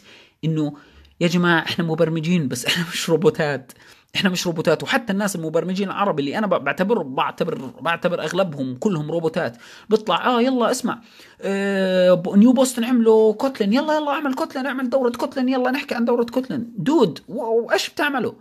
إنه 0.44 0.74
يا 1.20 1.28
جماعة 1.28 1.62
إحنا 1.62 1.84
مبرمجين 1.84 2.48
بس 2.48 2.66
إحنا 2.66 2.84
مش 2.92 3.10
روبوتات. 3.10 3.72
إحنا 4.16 4.30
مش 4.30 4.46
روبوتات. 4.46 4.82
وحتى 4.82 5.12
الناس 5.12 5.36
المبرمجين 5.36 5.88
العرب 5.88 6.18
اللي 6.20 6.38
أنا 6.38 6.46
بعتبر 6.46 7.02
بعتبر 7.02 7.70
بعتبر 7.80 8.22
أغلبهم 8.22 8.76
كلهم 8.76 9.10
روبوتات. 9.10 9.56
بيطلع 9.90 10.26
آه 10.26 10.42
يلا 10.42 10.70
اسمع 10.70 11.00
آه 11.40 12.22
New 12.36 12.52
Boston 12.52 12.84
عملوا 12.84 13.32
Kotlin. 13.32 13.72
يلا 13.72 13.94
يلا 13.96 14.10
اعمل 14.10 14.34
Kotlin 14.34 14.66
اعمل 14.66 14.90
دورة 14.90 15.10
Kotlin. 15.10 15.48
يلا 15.48 15.70
نحكي 15.70 15.94
عن 15.94 16.04
دورة 16.04 16.24
Kotlin. 16.24 16.72
dude 16.78 17.20
وايش 17.28 17.90
بتعملوا؟ 17.90 18.32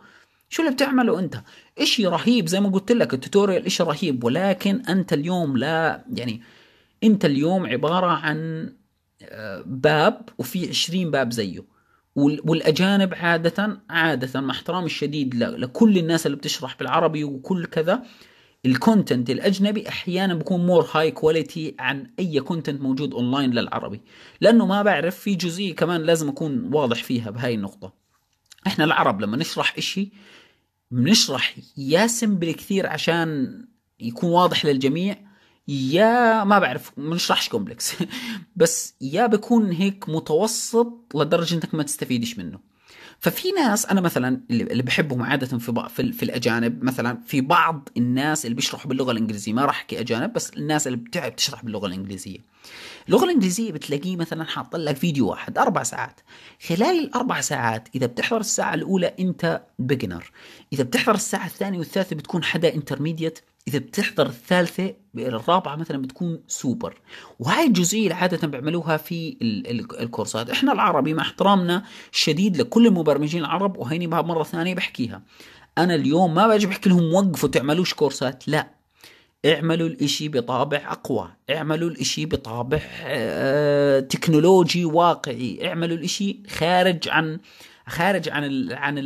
شو 0.53 0.61
اللي 0.61 0.73
بتعمله 0.73 1.19
أنت؟ 1.19 1.41
إشي 1.79 2.07
رهيب 2.07 2.47
زي 2.47 2.59
ما 2.59 2.69
قلت 2.69 2.91
لك 2.91 3.13
ال 3.13 3.19
tutorial 3.19 3.65
إشي 3.65 3.83
رهيب 3.83 4.23
ولكن 4.23 4.81
أنت 4.89 5.13
اليوم 5.13 5.57
لا 5.57 6.05
يعني 6.13 6.41
أنت 7.03 7.25
اليوم 7.25 7.65
عبارة 7.65 8.07
عن 8.07 8.69
آه، 9.21 9.63
باب 9.65 10.29
وفي 10.37 10.69
عشرين 10.69 11.11
باب 11.11 11.31
زيه. 11.31 11.63
والأجانب 12.15 13.13
عادة 13.13 13.81
عادة 13.89 14.41
مع 14.41 14.53
احترامي 14.53 14.85
الشديد 14.85 15.35
لكل 15.35 15.97
الناس 15.97 16.25
اللي 16.25 16.37
بتشرح 16.37 16.77
بالعربي 16.79 17.23
وكل 17.23 17.65
كذا 17.65 18.03
ال 18.65 18.73
content 18.73 19.29
الأجنبي 19.29 19.89
أحيانا 19.89 20.33
بيكون 20.33 20.65
more 20.65 20.89
high 20.93 21.11
quality 21.11 21.75
عن 21.79 22.11
أي 22.19 22.39
content 22.39 22.81
موجود 22.81 23.13
اونلاين 23.13 23.51
للعربي. 23.51 24.01
لأنه 24.41 24.65
ما 24.65 24.81
بعرف 24.81 25.19
في 25.19 25.35
جزئية 25.35 25.75
كمان 25.75 26.01
لازم 26.01 26.29
أكون 26.29 26.69
واضح 26.73 27.03
فيها 27.03 27.29
بهاي 27.31 27.53
النقطة. 27.53 27.93
إحنا 28.67 28.85
العرب 28.85 29.21
لما 29.21 29.37
نشرح 29.37 29.77
إشي 29.77 30.11
بنشرح 30.93 31.55
يا 31.77 32.07
simple 32.07 32.51
كثير 32.51 32.87
عشان 32.87 33.61
يكون 33.99 34.29
واضح 34.29 34.65
للجميع. 34.65 35.17
يا 35.67 36.43
ما 36.43 36.59
بعرف 36.59 36.91
بنشرحش 36.97 37.49
complex 37.49 37.95
بس 38.55 38.95
يا 39.01 39.27
بكون 39.27 39.71
هيك 39.71 40.09
متوسط 40.09 41.15
لدرجة 41.15 41.55
إنك 41.55 41.75
ما 41.75 41.83
تستفيدش 41.83 42.37
منه. 42.37 42.59
ففي 43.19 43.51
ناس 43.51 43.85
أنا 43.85 44.01
مثلا 44.01 44.41
اللي 44.51 44.83
بحبهم 44.83 45.23
عادة 45.23 45.57
في 45.57 45.87
في, 45.89 46.11
في 46.11 46.23
الأجانب 46.23 46.83
مثلا 46.83 47.21
في 47.25 47.41
بعض 47.41 47.89
الناس 47.97 48.45
اللي 48.45 48.55
بيشرحوا 48.55 48.89
باللغة 48.89 49.11
الإنجليزية. 49.11 49.53
ما 49.53 49.65
راح 49.65 49.75
أحكي 49.75 49.99
أجانب 49.99 50.33
بس 50.33 50.49
الناس 50.49 50.87
اللي 50.87 50.97
بتعب 50.97 51.35
تشرح 51.35 51.63
باللغة 51.63 51.87
الإنجليزية. 51.87 52.39
اللغة 53.07 53.25
الإنجليزية 53.25 53.71
بتلاقيه 53.71 54.15
مثلا 54.15 54.43
حاط 54.43 54.75
لك 54.75 54.95
فيديو 54.95 55.29
واحد 55.29 55.57
أربع 55.57 55.83
ساعات. 55.83 56.19
خلال 56.67 56.99
الأربع 56.99 57.41
ساعات 57.41 57.87
إذا 57.95 58.05
بتحضر 58.05 58.39
الساعة 58.39 58.73
الأولى 58.73 59.13
أنت 59.19 59.63
beginner 59.79 60.31
إذا 60.73 60.83
بتحضر 60.83 61.15
الساعة 61.15 61.45
الثانية 61.45 61.79
والثالثة 61.79 62.15
بتكون 62.15 62.43
حدا 62.43 62.73
intermediate 62.75 63.39
إذا 63.67 63.79
بتحضر 63.79 64.25
الثالثة 64.25 64.93
الرابعة 65.17 65.75
مثلا 65.75 66.01
بتكون 66.01 66.39
سوبر 66.47 67.01
وهاي 67.39 67.67
الجزئية 67.67 68.03
اللي 68.03 68.13
عادة 68.13 68.47
بيعملوها 68.47 68.97
في 68.97 69.37
الكورسات. 69.99 70.49
إحنا 70.49 70.71
العربي 70.71 71.13
مع 71.13 71.23
احترامنا 71.23 71.83
الشديد 72.13 72.57
لكل 72.57 72.87
المبرمجين 72.87 73.41
العرب 73.41 73.77
وهيني 73.77 74.07
مرة 74.07 74.43
ثانية 74.43 74.75
بحكيها. 74.75 75.21
أنا 75.77 75.95
اليوم 75.95 76.33
ما 76.33 76.47
باجي 76.47 76.67
بحكي 76.67 76.89
لهم 76.89 77.13
وقفوا 77.13 77.49
تعملوش 77.49 77.93
كورسات. 77.93 78.47
لا. 78.47 78.82
اعملوا 79.45 79.87
الإشي 79.87 80.29
بطابع 80.29 80.91
أقوى 80.91 81.29
اعملوا 81.49 81.89
الإشي 81.89 82.25
بطابع 82.25 82.81
آه 83.05 83.99
تكنولوجي 83.99 84.85
واقعي 84.85 85.67
اعملوا 85.67 85.97
الإشي 85.97 86.39
خارج 86.49 87.09
عن 87.09 87.39
خارج 87.87 88.29
عن 88.29 88.43
ال 88.43 88.73
عن 88.73 88.97
ال 88.97 89.03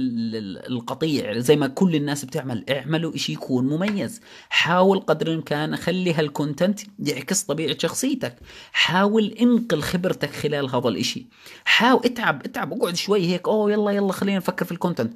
القطيع. 0.71 1.39
زي 1.39 1.55
ما 1.55 1.67
كل 1.67 1.95
الناس 1.95 2.25
بتعمل 2.25 2.65
اعملوا 2.69 3.15
إشي 3.15 3.33
يكون 3.33 3.67
مميز. 3.67 4.21
حاول 4.49 4.99
قدر 4.99 5.27
الإمكان 5.27 5.75
خلي 5.75 6.13
هال 6.13 6.28
content 6.28 6.80
يعكس 6.99 7.43
طبيعة 7.43 7.77
شخصيتك. 7.77 8.35
حاول 8.71 9.25
انقل 9.41 9.81
خبرتك 9.81 10.29
خلال 10.31 10.75
هذا 10.75 10.88
الإشي. 10.89 11.25
حاول 11.65 12.01
اتعب 12.05 12.45
اتعب 12.45 12.73
اقعد 12.73 12.95
شوي 12.95 13.25
هيك 13.25 13.47
أوه 13.47 13.71
يلا 13.71 13.91
يلا 13.91 14.13
خلينا 14.13 14.38
نفكر 14.38 14.65
في 14.65 14.71
ال 14.72 14.77
content 14.77 15.13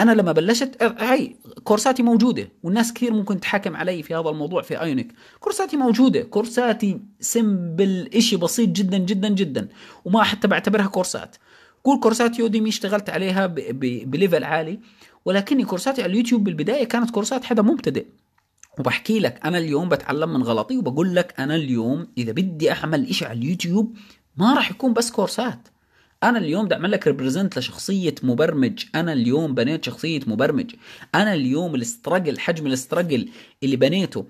أنا 0.00 0.12
لما 0.12 0.32
بلشت 0.32 0.82
هاي 0.82 1.36
كورساتي 1.64 2.02
موجودة 2.02 2.48
والناس 2.62 2.92
كثير 2.92 3.12
ممكن 3.12 3.40
تحاكم 3.40 3.76
علي 3.76 4.02
في 4.02 4.14
هذا 4.14 4.28
الموضوع 4.28 4.62
في 4.62 4.80
Ionic 4.80 5.12
كورساتي 5.40 5.76
موجودة 5.76 6.20
كورساتي 6.22 7.00
simple 7.20 8.10
إشي 8.14 8.36
بسيط 8.36 8.68
جدا 8.68 8.98
جدا 8.98 9.28
جدا 9.28 9.68
وما 10.04 10.22
حتى 10.22 10.48
بعتبرها 10.48 10.86
كورسات. 10.86 11.36
كل 11.82 12.00
كورسات 12.00 12.38
Udemy 12.38 12.68
اشتغلت 12.68 13.10
عليها 13.10 13.46
ب 13.46 13.62
level 13.62 14.44
عالي 14.44 14.80
ولكني 15.24 15.64
كورساتي 15.64 16.02
على 16.02 16.12
اليوتيوب 16.12 16.44
بالبداية 16.44 16.84
كانت 16.84 17.10
كورسات 17.10 17.44
حدا 17.44 17.62
مبتدئ. 17.62 18.06
وبحكي 18.78 19.18
لك 19.18 19.40
أنا 19.44 19.58
اليوم 19.58 19.88
بتعلم 19.88 20.32
من 20.32 20.42
غلطي 20.42 20.78
وبقول 20.78 21.16
لك 21.16 21.34
أنا 21.40 21.54
اليوم 21.54 22.08
إذا 22.18 22.32
بدي 22.32 22.72
أعمل 22.72 23.08
إشي 23.08 23.24
على 23.24 23.38
اليوتيوب 23.38 23.96
ما 24.36 24.54
راح 24.54 24.70
يكون 24.70 24.92
بس 24.92 25.10
كورسات. 25.10 25.68
أنا 26.22 26.38
اليوم 26.38 26.64
بدي 26.64 26.74
أعمل 26.74 26.90
لك 26.90 27.06
represent 27.06 27.58
لشخصية 27.58 28.14
مبرمج. 28.22 28.84
أنا 28.94 29.12
اليوم 29.12 29.54
بنيت 29.54 29.84
شخصية 29.84 30.20
مبرمج. 30.26 30.74
أنا 31.14 31.34
اليوم 31.34 31.74
ال 31.74 31.81
struggle 31.81 32.38
حجم 32.38 32.66
ال 32.66 32.73
struggle 32.73 33.28
اللي 33.62 33.76
بنيته 33.76 34.26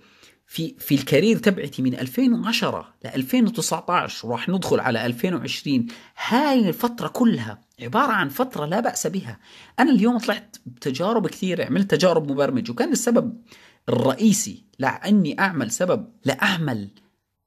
في 0.46 0.74
في 0.78 0.94
ال 0.94 1.01
career 1.01 1.38
تبعتي 1.38 1.82
من 1.82 1.94
2010 1.94 2.94
ل 3.04 3.06
2019 3.06 4.28
وراح 4.28 4.48
ندخل 4.48 4.80
على 4.80 5.06
2020 5.06 5.86
هاي 6.26 6.68
الفترة 6.68 7.08
كلها 7.08 7.60
عبارة 7.80 8.12
عن 8.12 8.28
فترة 8.28 8.66
لا 8.66 8.80
بأس 8.80 9.06
بها. 9.06 9.38
أنا 9.78 9.90
اليوم 9.90 10.18
طلعت 10.18 10.56
بتجارب 10.66 11.26
كثيرة 11.26 11.64
عملت 11.64 11.90
تجارب 11.90 12.30
مبرمج. 12.30 12.70
وكان 12.70 12.92
السبب 12.92 13.42
الرئيسي 13.88 14.64
لأني 14.78 15.40
أعمل 15.40 15.70
سبب 15.70 16.08
لأعمل 16.24 16.88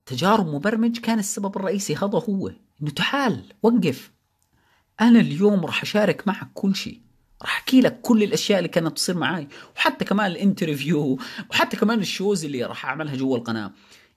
تجارب 0.06 0.48
مبرمج 0.48 1.00
كان 1.00 1.20
السبب 1.20 1.56
الرئيسي 1.56 1.96
هذا 1.96 2.24
هو. 2.30 2.52
إنه 2.82 2.92
تعال 2.92 3.44
وقف. 3.64 4.15
أنا 5.02 5.20
اليوم 5.20 5.66
راح 5.66 5.82
أشارك 5.82 6.28
معك 6.28 6.48
كل 6.54 6.76
شيء. 6.76 7.00
راح 7.42 7.58
أحكي 7.58 7.82
لك 7.82 8.02
كل 8.02 8.24
الأشياء 8.24 8.60
اللي 8.60 8.70
كانت 8.70 8.96
تصير 8.96 9.18
معي 9.18 9.48
وحتى 9.76 10.06
كمان 10.06 10.32
ال 10.32 10.40
interview 10.40 11.20
وحتى 11.50 11.78
كمان 11.78 12.00
ال 12.00 12.07
shows 12.07 12.46
اللي 12.46 12.64
راح 12.64 12.86
أعملها 12.86 13.16
جوا 13.16 13.38
القناة. 13.38 13.72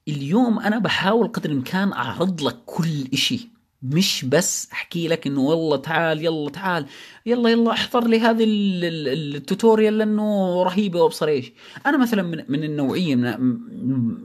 اليوم 0.09 0.59
أنا 0.59 0.79
بحاول 0.79 1.29
قدر 1.29 1.51
الإمكان 1.51 1.93
أعرض 1.93 2.43
لك 2.43 2.57
كل 2.67 3.09
إشي. 3.13 3.49
مش 3.83 4.25
بس 4.25 4.69
أحكي 4.73 5.09
لك 5.09 5.27
إنه 5.27 5.41
والله 5.41 5.77
تعال 5.77 6.25
يلا 6.25 6.51
تعال 6.51 6.87
يلا 7.27 7.51
يلا 7.51 7.73
احضر 7.73 8.07
لي 8.07 8.21
هذه 8.21 8.45
ال 8.49 8.65
tutorial 8.65 9.99
لأنه 9.99 10.63
رهيبة 10.63 11.03
وأبصر 11.03 11.29
إيش. 11.29 11.53
أنا 11.87 11.97
مثلا 11.97 12.23
من, 12.23 12.45
من 12.49 12.65
النوعية 12.65 13.15
من 13.15 13.59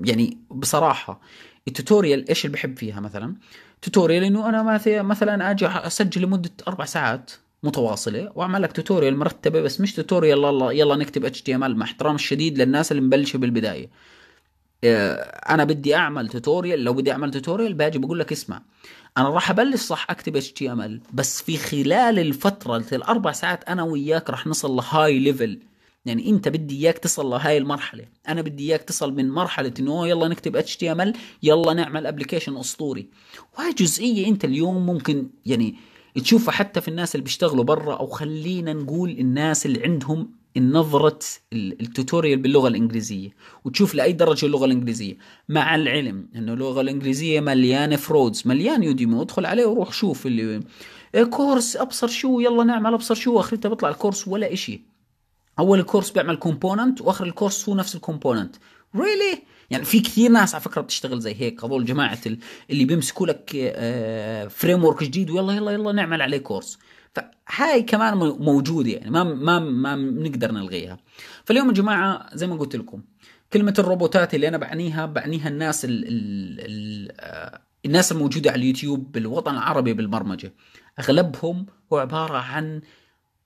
يعني 0.08 0.38
بصراحة 0.52 1.22
ال 1.68 1.75
tutorial 1.75 2.30
إيش 2.30 2.46
اللي 2.46 2.54
بحب 2.54 2.78
فيها 2.78 3.00
مثلا؟ 3.00 3.36
tutorial 3.84 4.24
إنه 4.24 4.50
أنا 4.50 4.80
مثلا 4.88 5.52
أجي 5.52 5.68
أسجل 5.68 6.22
لمدة 6.22 6.52
أربع 6.68 6.86
ساعات 6.86 7.32
متواصلة 7.64 8.32
وأعمل 8.36 8.62
لك 8.62 8.72
tutorial 8.72 9.18
مرتبة 9.18 9.62
بس 9.62 9.82
مش 9.82 9.94
tutorial 9.94 10.38
يلا 10.38 10.72
يلا 10.72 10.96
نكتب 10.96 11.26
HTML 11.26 11.76
مع 11.76 11.86
احترام 11.86 12.16
الشديد 12.16 12.58
للناس 12.58 12.92
اللي 12.92 13.02
مبلشة 13.02 13.38
بالبداية. 13.38 13.90
آه، 14.84 15.14
أنا 15.50 15.64
بدي 15.64 15.96
أعمل 15.96 16.30
tutorial 16.30 16.84
لو 16.84 16.94
بدي 16.94 17.12
أعمل 17.12 17.32
tutorial 17.32 17.74
باجي 17.74 18.00
بقول 18.00 18.20
لك 18.20 18.32
اسمع 18.32 18.62
أنا 19.18 19.30
راح 19.30 19.50
أبلش 19.50 19.82
صح 19.82 20.08
أكتب 20.10 20.36
HTML 20.36 21.02
بس 21.14 21.42
في 21.42 21.58
خلال 21.58 22.20
الفترة 22.20 22.84
الأربع 22.92 23.32
ساعات 23.32 23.64
أنا 23.70 23.84
وياك 23.84 24.30
راح 24.30 24.48
نصل 24.48 24.72
لهاي 24.72 25.20
level 25.20 25.60
يعني 26.06 26.30
انت 26.30 26.48
بدي 26.48 26.78
إياك 26.78 26.98
تصل 26.98 27.26
لهاي 27.26 27.58
المرحلة. 27.58 28.06
أنا 28.28 28.42
بدي 28.42 28.64
إياك 28.70 28.82
تصل 28.82 29.14
من 29.14 29.32
مرحلة 29.32 29.74
إنه 29.80 30.08
يلا 30.08 30.28
نكتب 30.28 30.56
HTML 30.56 31.14
يلا 31.44 31.74
نعمل 31.74 32.06
application 32.08 32.58
أسطوري. 32.58 33.10
وهي 33.58 33.74
جزئية 33.74 34.28
أنت 34.28 34.46
اليوم 34.46 34.86
ممكن 34.86 35.30
يعني 35.46 35.76
تشوفها 36.16 36.52
حتى 36.52 36.82
في 36.82 36.88
الناس 36.88 37.16
اللي 37.16 37.24
بيشتغلوا 37.24 37.64
برا 37.64 37.96
أو 37.96 38.08
خلينا 38.08 38.74
نقول 38.74 39.10
الناس 39.10 39.66
اللي 39.66 39.84
عندهم 39.84 40.30
النظرة 40.58 41.20
ال 41.54 41.64
tutorial 41.64 42.40
باللغة 42.40 42.68
الإنجليزية. 42.68 43.30
وتشوف 43.66 43.96
لأي 43.96 44.14
درجة 44.14 44.46
اللغة 44.46 44.66
الإنجليزية. 44.66 45.18
مع 45.50 45.76
العلم 45.76 46.28
أنه 46.36 46.54
اللغة 46.54 46.82
الإنجليزية 46.82 47.40
مليانة 47.40 47.96
frauds 47.96 48.44
مليان 48.46 48.84
Udemy 48.84 49.22
ادخل 49.22 49.46
عليه 49.46 49.66
وروح 49.66 49.94
شوف 49.94 50.26
اللي 50.26 50.60
إيه 51.16 51.24
كورس 51.24 51.76
أبصر 51.78 52.08
شو 52.08 52.40
يلا 52.40 52.64
نعمل 52.64 52.94
أبصر 52.94 53.16
شو. 53.16 53.40
آخرتها 53.40 53.70
بيطلع 53.70 53.90
الكورس 53.90 54.28
ولا 54.28 54.54
إشي. 54.54 54.93
أول 55.60 55.80
الكورس 55.80 56.12
بيعمل 56.12 56.36
component 56.36 57.02
وآخر 57.02 57.26
الكورس 57.26 57.70
هو 57.70 57.76
نفس 57.76 57.96
ال 57.96 58.02
component 58.02 58.56
really 58.96 59.34
really? 59.34 59.38
يعني 59.70 59.86
في 59.86 60.00
كثير 60.00 60.32
ناس 60.32 60.56
على 60.56 60.64
فكرة 60.64 60.82
بتشتغل 60.82 61.20
زي 61.20 61.36
هيك 61.36 61.64
هذول 61.64 61.86
جماعة 61.86 62.20
اللي 62.70 62.86
بيمسكوا 62.86 63.28
لك 63.28 63.50
frame 64.50 64.80
آه، 64.80 64.86
work 64.86 65.04
جديد 65.04 65.30
ويلا 65.30 65.54
يلا 65.54 65.72
يلا 65.72 65.92
نعمل 65.92 66.22
عليه 66.22 66.38
كورس 66.38 66.80
فهاي 67.14 67.84
كمان 67.84 68.18
موجودة 68.18 68.92
يعني 68.92 69.10
ما 69.10 69.24
ما 69.24 69.60
ما 69.60 69.96
بنقدر 69.96 70.52
نلغيها. 70.52 70.98
فاليوم 71.46 71.68
يا 71.68 71.74
جماعة 71.74 72.36
زي 72.36 72.48
ما 72.48 72.56
قلت 72.56 72.76
لكم 72.76 73.02
كلمة 73.54 73.74
الروبوتات 73.80 74.36
اللي 74.36 74.48
أنا 74.48 74.58
بعنيها 74.58 75.06
بعنيها 75.06 75.48
الناس 75.48 75.86
ال 75.86 76.08
ال 76.08 76.60
ال 76.60 77.12
آه، 77.20 77.62
الناس 77.86 78.12
الموجودة 78.12 78.52
على 78.52 78.62
اليوتيوب 78.62 79.12
بالوطن 79.12 79.54
العربي 79.54 79.94
بالبرمجة. 79.94 80.54
أغلبهم 81.00 81.66
هو 81.94 81.98
عبارة 81.98 82.38
عن 82.38 82.82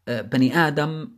بني 0.08 0.58
آدم 0.58 1.10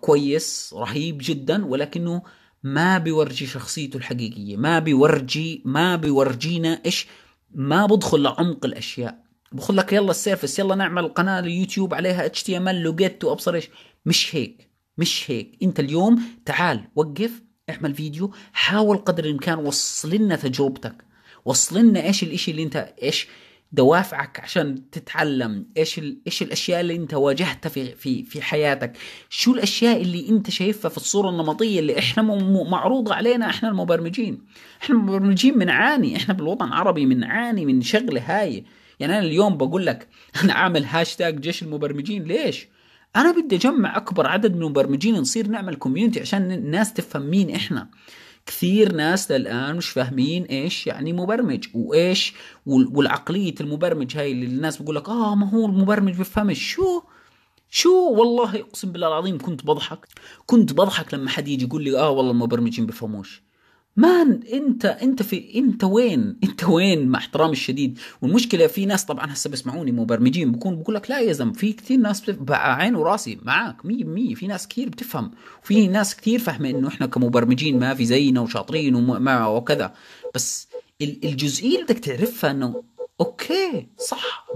كويس 0.00 0.74
رهيب 0.76 1.18
جدا 1.20 1.66
ولكنه 1.66 2.22
ما 2.62 2.98
بيورجي 2.98 3.46
شخصيته 3.46 3.96
الحقيقية 3.96 4.56
ما 4.56 4.78
بيورجي 4.78 5.62
ما 5.64 5.96
بيورجينا 5.96 6.80
إيش 6.86 7.06
ما 7.54 7.86
بدخل 7.86 8.22
لعمق 8.22 8.66
الأشياء. 8.66 9.24
بقول 9.52 9.76
لك 9.76 9.92
يلا 9.92 10.10
ال 10.10 10.16
service 10.16 10.58
يلا 10.58 10.74
نعمل 10.74 11.08
قناة 11.08 11.40
ليوتيوب 11.40 11.94
عليها 11.94 12.26
HTML 12.26 12.82
لوجيت 12.82 13.24
وابصر 13.24 13.54
إيش. 13.54 13.68
مش 14.06 14.36
هيك 14.36 14.70
مش 14.98 15.30
هيك. 15.30 15.58
أنت 15.62 15.80
اليوم 15.80 16.22
تعال 16.44 16.84
وقف 16.94 17.42
اعمل 17.70 17.94
فيديو 17.94 18.32
حاول 18.52 18.96
قدر 18.96 19.24
الإمكان 19.24 19.58
وصل 19.58 20.14
لنا 20.14 20.36
تجربتك. 20.36 21.04
وصل 21.44 21.78
لنا 21.78 22.02
إيش 22.04 22.22
الإشي 22.22 22.50
اللي 22.50 22.62
أنت 22.62 22.94
إيش 23.02 23.26
دوافعك 23.74 24.40
عشان 24.40 24.90
تتعلم 24.90 25.66
إيش 25.76 26.00
إيش 26.26 26.42
الأشياء 26.42 26.80
اللي 26.80 26.96
أنت 26.96 27.14
واجهتها 27.14 27.68
في 27.68 27.94
في 27.94 28.22
في 28.22 28.42
حياتك. 28.42 28.92
شو 29.30 29.54
الأشياء 29.54 30.02
اللي 30.02 30.28
أنت 30.28 30.50
شايفها 30.50 30.88
في 30.88 30.96
الصورة 30.96 31.30
النمطية 31.30 31.80
اللي 31.80 31.98
إحنا 31.98 32.22
معروضة 32.70 33.14
علينا 33.14 33.46
إحنا 33.50 33.68
المبرمجين؟ 33.68 34.38
إحنا 34.82 34.96
المبرمجين 34.96 35.58
بنعاني 35.58 36.16
إحنا 36.16 36.34
بالوطن 36.34 36.66
العربي 36.66 37.06
بنعاني 37.06 37.66
من 37.66 37.82
شغلة 37.82 38.22
هاي. 38.26 38.64
يعني 39.00 39.18
أنا 39.18 39.26
اليوم 39.26 39.56
بقول 39.56 39.86
لك 39.86 40.08
أنا 40.44 40.52
عامل 40.52 40.84
هاشتاج 40.84 41.40
جيش 41.40 41.62
المبرمجين. 41.62 42.24
ليش؟ 42.24 42.68
أنا 43.16 43.32
بدي 43.32 43.56
أجمع 43.56 43.96
أكبر 43.96 44.26
عدد 44.26 44.56
من 44.56 44.62
المبرمجين 44.62 45.14
نصير 45.14 45.48
نعمل 45.48 45.74
community 45.74 46.20
عشان 46.20 46.52
الناس 46.52 46.92
تفهم 46.92 47.22
مين 47.22 47.50
إحنا. 47.50 47.88
كثير 48.46 48.92
ناس 48.92 49.30
للآن 49.30 49.76
مش 49.76 49.88
فاهمين 49.90 50.44
إيش 50.44 50.86
يعني 50.86 51.12
مبرمج 51.12 51.66
وإيش 51.74 52.34
والعقلية 52.66 53.54
المبرمج 53.60 54.16
هاي 54.16 54.32
اللي 54.32 54.46
الناس 54.46 54.78
بيقول 54.78 54.96
لك 54.96 55.08
آه 55.08 55.34
ما 55.34 55.50
هو 55.50 55.66
المبرمج 55.66 56.18
بفهمش. 56.18 56.58
شو؟ 56.72 57.02
شو؟ 57.70 57.90
والله 58.10 58.60
أقسم 58.60 58.92
بالله 58.92 59.08
العظيم 59.08 59.38
كنت 59.38 59.66
بضحك. 59.66 60.06
كنت 60.46 60.72
بضحك 60.72 61.14
لما 61.14 61.30
حد 61.30 61.48
يجي 61.48 61.64
يقول 61.64 61.82
لي 61.84 61.98
آه 61.98 62.10
والله 62.10 62.30
المبرمجين 62.30 62.86
بفهموش. 62.86 63.42
مان 63.96 64.40
انت 64.52 64.84
انت 64.84 65.22
في 65.22 65.58
انت 65.58 65.84
وين 65.84 66.36
انت 66.44 66.64
وين 66.64 67.08
مع 67.08 67.18
احترامي 67.18 67.52
الشديد 67.52 67.98
والمشكلة 68.22 68.66
في 68.66 68.86
ناس 68.86 69.04
طبعا 69.04 69.32
هسه 69.32 69.50
بيسمعوني 69.50 69.92
مبرمجين 69.92 70.52
بكون 70.52 70.76
بقول 70.76 70.94
لك 70.94 71.10
لا 71.10 71.20
يا 71.20 71.32
زلمة 71.32 71.52
في 71.52 71.72
كثير 71.72 71.98
ناس. 71.98 72.22
عين 72.50 72.94
وراسي 72.94 73.38
معك 73.42 73.76
100% 73.76 74.34
في 74.34 74.46
ناس 74.46 74.68
كثير 74.68 74.88
بتفهم 74.88 75.30
وفي 75.62 75.88
ناس 75.88 76.16
كثير 76.16 76.38
فاهمة 76.38 76.70
إنه 76.70 76.88
إحنا 76.88 77.06
كمبرمجين 77.06 77.78
ما 77.78 77.94
في 77.94 78.04
زينا 78.04 78.40
وشاطرين 78.40 78.94
وما 78.94 79.46
وكذا 79.46 79.94
بس 80.34 80.68
الجزئية 81.02 81.74
اللي 81.74 81.84
بدك 81.84 81.98
تعرفها 81.98 82.50
إنه 82.50 82.82
okay 83.20 83.88
صح 83.98 84.46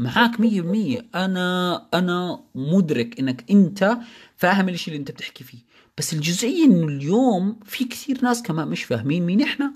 مية 0.41 0.61
بالمية 0.61 1.07
أنا 1.15 1.77
أنا 1.95 2.41
مدرك 2.55 3.21
إنك 3.21 3.45
أنت 3.51 3.99
فاهم 4.37 4.69
الإشي 4.69 4.91
اللي 4.91 5.01
أنت 5.01 5.11
بتحكي 5.11 5.45
فيه 5.45 5.59
بس 5.99 6.13
الجزئية 6.13 6.65
إنه 6.65 6.87
اليوم 6.87 7.61
في 7.65 7.85
كثير 7.85 8.19
ناس 8.23 8.43
كمان 8.43 8.69
مش 8.69 8.85
فاهمين 8.85 9.27
مين 9.27 9.43
إحنا 9.43 9.73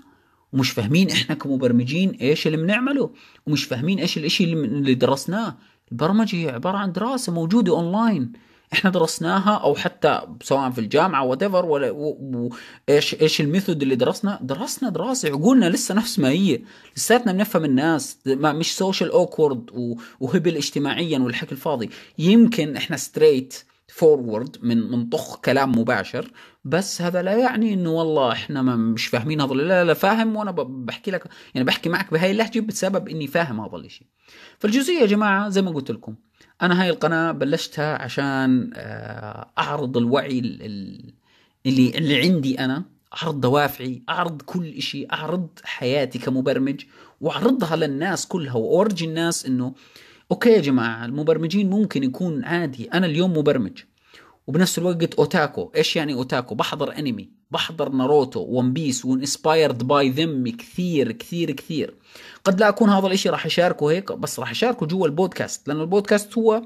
ومش 0.53 0.71
فاهمين 0.71 1.09
إحنا 1.11 1.35
كمبرمجين 1.35 2.09
إيش 2.09 2.47
اللي 2.47 2.57
بنعمله 2.57 3.09
ومش 3.47 3.63
فاهمين 3.63 3.99
إيش 3.99 4.17
الإشي 4.17 4.43
اللي 4.43 4.93
درسناه. 4.93 5.57
البرمجة 5.91 6.35
هي 6.35 6.49
عبارة 6.49 6.77
عن 6.77 6.91
دراسة 6.91 7.31
موجودة 7.33 7.71
اونلاين 7.71 8.31
إحنا 8.73 8.89
درسناها 8.89 9.51
أو 9.51 9.75
حتى 9.75 10.21
سواء 10.43 10.69
في 10.69 10.81
الجامعة 10.81 11.23
whatever 11.23 11.65
ولا 11.65 12.49
إيش 12.89 13.21
إيش 13.21 13.41
ال 13.41 13.47
method 13.47 13.81
اللي 13.81 13.95
درسنا. 13.95 14.39
درسنا 14.41 14.89
دراسة 14.89 15.29
عقولنا 15.29 15.69
لسه 15.69 15.95
نفس 15.95 16.19
ما 16.19 16.29
هي. 16.29 16.61
لساتنا 16.97 17.31
بنفهم 17.31 17.65
الناس 17.65 18.17
ما 18.25 18.53
مش 18.53 18.77
social 18.77 19.11
awkward 19.11 19.95
وهبل 20.19 20.55
اجتماعيا 20.55 21.19
والحكي 21.19 21.51
الفاضي. 21.51 21.89
يمكن 22.19 22.75
إحنا 22.75 22.97
straightforward 22.97 24.57
من 24.61 24.91
من 24.91 25.09
طخ 25.09 25.39
كلام 25.39 25.71
مباشر 25.71 26.31
بس 26.65 27.01
هذا 27.01 27.21
لا 27.21 27.37
يعني 27.37 27.73
إنه 27.73 27.91
والله 27.91 28.31
إحنا 28.31 28.61
ما 28.61 28.75
مش 28.75 29.07
فاهمين 29.07 29.41
هذا 29.41 29.53
لا 29.53 29.83
لا 29.83 29.93
فاهم 29.93 30.35
وأنا 30.35 30.51
بحكي 30.51 31.11
لك 31.11 31.23
يعني 31.55 31.67
بحكي 31.67 31.89
معك 31.89 32.11
بهاي 32.11 32.31
اللهجة 32.31 32.59
بسبب 32.59 33.07
إني 33.07 33.27
فاهم 33.27 33.61
هذا 33.61 33.75
الشيء 33.77 34.07
فالجزئية 34.59 34.99
يا 34.99 35.05
جماعة 35.05 35.49
زي 35.49 35.61
ما 35.61 35.71
قلت 35.71 35.91
لكم 35.91 36.15
أنا 36.61 36.81
هاي 36.81 36.89
القناة 36.89 37.31
بلشتها 37.31 38.01
عشان 38.01 38.69
آه، 38.75 39.49
أعرض 39.59 39.97
الوعي 39.97 40.39
اللي 40.39 41.13
اللي 41.97 42.21
عندي 42.21 42.59
أنا 42.59 42.83
أعرض 43.13 43.41
دوافعي 43.41 44.01
أعرض 44.09 44.41
كل 44.41 44.67
إشي 44.67 45.07
أعرض 45.13 45.47
حياتي 45.63 46.19
كمبرمج 46.19 46.83
وأعرضها 47.21 47.75
للناس 47.75 48.27
كلها 48.27 48.55
وارجي 48.55 49.05
الناس 49.05 49.45
إنه 49.45 49.73
okay 50.31 50.49
يا 50.49 50.61
جماعة 50.61 51.05
المبرمجين 51.05 51.69
ممكن 51.69 52.03
يكون 52.03 52.43
عادي. 52.43 52.85
أنا 52.85 53.05
اليوم 53.05 53.37
مبرمج 53.37 53.79
وبنفس 54.47 54.77
الوقت 54.77 55.13
otaku. 55.13 55.71
إيش 55.75 55.95
يعني 55.95 56.13
otaku؟ 56.13 56.55
بحضر 56.55 56.97
أنمي 56.97 57.29
بحضر 57.51 57.89
ناروتو 57.89 58.39
One 58.39 58.73
Piece 58.73 59.05
و 59.05 59.14
inspired 59.14 59.87
by 59.87 60.09
them 60.09 60.47
كثير 60.47 61.11
كثير 61.11 61.51
كثير. 61.51 61.95
قد 62.43 62.59
لا 62.59 62.69
أكون 62.69 62.89
هذا 62.89 63.07
الإشي 63.07 63.29
راح 63.29 63.45
اشاركه 63.45 63.91
هيك 63.91 64.11
بس 64.11 64.39
راح 64.39 64.51
اشاركه 64.51 64.85
جوا 64.85 65.07
البودكاست 65.07 65.67
لأنه 65.67 65.81
البودكاست 65.81 66.37
هو 66.37 66.61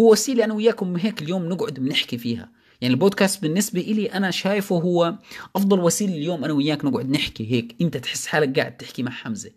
هو 0.00 0.12
وسيلة 0.12 0.44
أنا 0.44 0.54
وياكم 0.54 0.96
هيك 0.96 1.22
اليوم 1.22 1.48
نقعد 1.48 1.74
بنحكي 1.74 2.18
فيها. 2.18 2.50
يعني 2.80 2.94
البودكاست 2.94 3.42
بالنسبة 3.42 3.80
إلي 3.80 4.06
أنا 4.06 4.30
شايفه 4.30 4.76
هو 4.76 5.14
أفضل 5.56 5.80
وسيلة 5.80 6.14
اليوم 6.14 6.44
أنا 6.44 6.52
وياك 6.52 6.84
نقعد 6.84 7.10
نحكي 7.10 7.52
هيك. 7.52 7.76
أنت 7.80 7.96
تحس 7.96 8.26
حالك 8.26 8.58
قاعد 8.58 8.76
تحكي 8.76 9.02
مع 9.02 9.10
حمزة. 9.10 9.50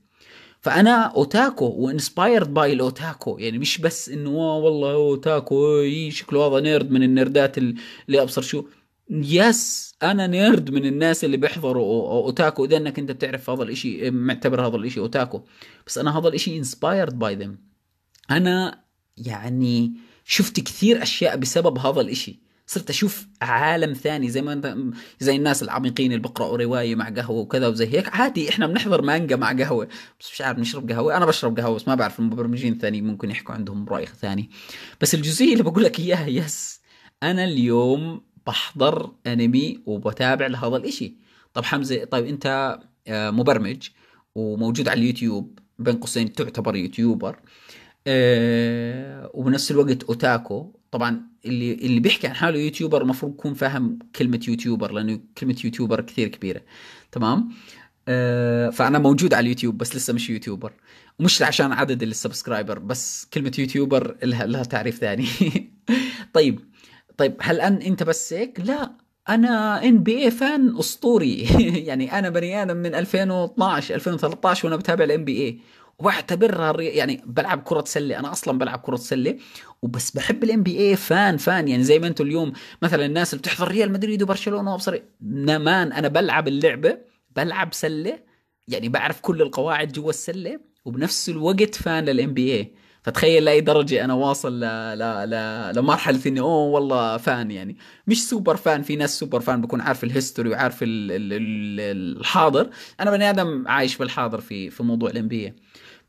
فأنا 0.61 1.05
otaku 1.05 1.65
و 1.65 1.75
inspired 1.75 2.53
by 2.53 2.73
ال 2.73 2.84
otaku 2.84 3.37
يعني 3.37 3.57
مش 3.57 3.77
بس 3.77 4.09
إنه 4.09 4.29
والله 4.29 4.93
otaku 4.93 5.83
شكله 6.09 6.47
هذا 6.47 6.59
nerd 6.59 6.91
من 6.91 7.03
النيردات 7.03 7.57
اللي 7.57 8.21
أبصر 8.21 8.41
شو. 8.41 8.63
yes 9.09 9.95
أنا 10.03 10.27
nerd 10.27 10.71
من 10.71 10.85
الناس 10.85 11.23
اللي 11.23 11.37
بيحضروا 11.37 12.11
otaku 12.11 12.65
إذا 12.65 12.77
إنك 12.77 12.99
أنت 12.99 13.11
بتعرف 13.11 13.49
هذا 13.49 13.63
الإشي 13.63 14.11
معتبر 14.11 14.67
هذا 14.67 14.75
الإشي 14.75 14.99
otaku. 14.99 15.41
بس 15.87 15.97
أنا 15.97 16.19
هذا 16.19 16.27
الإشي 16.27 16.57
inspired 16.57 17.19
by 17.19 17.35
them 17.35 17.57
أنا 18.31 18.83
يعني 19.17 19.93
شفت 20.25 20.59
كثير 20.59 21.03
أشياء 21.03 21.37
بسبب 21.37 21.77
هذا 21.77 22.01
الإشي. 22.01 22.46
صرت 22.67 22.89
أشوف 22.89 23.27
عالم 23.41 23.93
ثاني 23.93 24.29
زي 24.29 24.41
ما 24.41 24.91
زي 25.19 25.35
الناس 25.35 25.63
العميقين 25.63 26.11
اللي 26.11 26.21
بيقرأوا 26.21 26.57
رواية 26.57 26.95
مع 26.95 27.09
قهوة 27.09 27.39
وكذا 27.39 27.67
وزي 27.67 27.87
هيك. 27.87 28.15
عادي 28.15 28.49
إحنا 28.49 28.67
بنحضر 28.67 29.01
مانجا 29.01 29.35
مع 29.35 29.53
قهوة. 29.53 29.87
بس 30.19 30.31
مش 30.33 30.41
عارف 30.41 30.59
نشرب 30.59 30.91
قهوة. 30.91 31.17
أنا 31.17 31.25
بشرب 31.25 31.59
قهوة 31.59 31.75
بس 31.75 31.87
ما 31.87 31.95
بعرف 31.95 32.19
المبرمجين 32.19 32.73
الثانيين 32.73 33.07
ممكن 33.07 33.31
يحكوا 33.31 33.55
عندهم 33.55 33.89
رأي 33.89 34.05
ثاني. 34.05 34.49
بس 35.01 35.15
الجزئية 35.15 35.51
اللي 35.51 35.63
بقول 35.63 35.83
لك 35.83 35.99
إياها 35.99 36.27
yes 36.27 36.81
أنا 37.23 37.43
اليوم 37.43 38.21
بحضر 38.47 39.11
أنمي 39.27 39.79
وبتابع 39.85 40.47
لهذا 40.47 40.77
الإشي. 40.77 41.15
طب 41.53 41.63
حمزة 41.65 42.03
طيب 42.05 42.25
أنت 42.25 42.77
آه، 43.07 43.29
مبرمج 43.31 43.89
وموجود 44.35 44.87
على 44.87 44.99
اليوتيوب 44.99 45.59
بين 45.79 45.95
قوسين 45.97 46.33
تعتبر 46.33 46.75
YouTuber 46.75 47.39
أه 48.07 49.31
وبنفس 49.33 49.71
الوقت 49.71 50.03
otaku. 50.03 50.73
طبعا 50.91 51.21
اللي 51.47 51.73
اللي 51.73 51.99
بيحكي 51.99 52.27
عن 52.27 52.33
حاله 52.35 52.59
YouTuber 52.59 53.01
المفروض 53.01 53.33
يكون 53.33 53.53
فاهم 53.53 53.99
كلمة 54.15 54.39
YouTuber 54.47 54.91
لأنه 54.91 55.19
كلمة 55.37 55.55
YouTuber 55.63 56.01
كثير 56.01 56.27
كبيرة. 56.27 56.61
تمام؟ 57.11 57.49
أه 58.07 58.69
فأنا 58.69 58.99
موجود 58.99 59.33
على 59.33 59.43
اليوتيوب 59.43 59.77
بس 59.77 59.95
لسه 59.95 60.13
مش 60.13 60.29
YouTuber. 60.29 60.73
ومش 61.19 61.41
عشان 61.41 61.71
عدد 61.71 62.03
ال 62.03 62.10
subscriber 62.10 62.79
بس 62.79 63.27
كلمة 63.33 63.51
YouTuber 63.59 64.17
لها 64.23 64.45
لها 64.45 64.63
تعريف 64.63 64.97
ثاني. 64.97 65.27
طيب 66.33 66.59
طيب 67.17 67.35
هل 67.41 67.61
أن 67.61 67.75
أنت 67.75 68.03
بس 68.03 68.33
هيك؟ 68.33 68.59
لا. 68.59 68.91
أنا 69.29 69.83
NBA 69.83 70.23
fan 70.23 70.77
أسطوري. 70.77 71.41
يعني 71.87 72.19
أنا 72.19 72.29
بني 72.29 72.61
آدم 72.63 72.77
من 72.77 72.95
2012 72.95 73.95
2013 73.95 74.65
وأنا 74.67 74.75
بتابع 74.77 75.03
ال 75.03 75.25
NBA 75.25 75.59
واعتبرها 75.99 76.81
يعني 76.81 77.23
بلعب 77.25 77.61
كرة 77.63 77.83
سلة 77.85 78.19
أنا 78.19 78.31
أصلا 78.31 78.57
بلعب 78.57 78.79
كرة 78.79 78.95
سلة 78.95 79.37
وبس 79.81 80.11
بحب 80.11 80.43
ال 80.43 80.63
NBA 80.63 80.79
fan 80.79 81.37
fan. 81.37 81.67
يعني 81.67 81.83
زي 81.83 81.99
ما 81.99 82.07
أنتم 82.07 82.25
اليوم 82.25 82.53
مثلا 82.81 83.05
الناس 83.05 83.33
اللي 83.33 83.41
بتحضر 83.41 83.67
ريال 83.67 83.91
مدريد 83.91 84.23
وبرشلونة 84.23 84.71
وابصر 84.71 84.99
نمان 85.21 85.91
أنا 85.93 86.07
بلعب 86.07 86.47
اللعبة 86.47 86.97
بلعب 87.35 87.73
سلة. 87.73 88.19
يعني 88.67 88.89
بعرف 88.89 89.19
كل 89.21 89.41
القواعد 89.41 89.91
جوا 89.91 90.09
السلة 90.09 90.59
وبنفس 90.85 91.29
الوقت 91.29 91.75
fan 91.75 92.05
لل 92.05 92.33
NBA 92.33 92.71
فتخيل 93.03 93.45
لأي 93.45 93.61
درجة 93.61 94.03
أنا 94.05 94.13
واصل 94.13 94.59
ل... 94.59 94.63
ل... 94.99 95.29
ل... 95.29 95.71
لمرحلة 95.75 96.19
إني 96.25 96.39
أوه 96.39 96.65
والله 96.65 97.17
fan 97.17 97.51
يعني. 97.51 97.77
مش 98.07 98.27
super 98.29 98.55
fan 98.55 98.81
في 98.81 98.95
ناس 98.95 99.19
super 99.19 99.39
fan 99.39 99.61
بكون 99.61 99.81
عارف 99.81 100.03
ال 100.03 100.09
history 100.09 100.49
وعارف 100.49 100.83
ال... 100.83 101.11
ال... 101.11 102.17
الحاضر. 102.19 102.69
أنا 102.99 103.11
بني 103.11 103.29
آدم 103.29 103.67
عايش 103.67 103.97
بالحاضر 103.97 104.41
في 104.41 104.69
في 104.69 104.83
موضوع 104.83 105.09
ال 105.09 105.20
NBA 105.20 105.53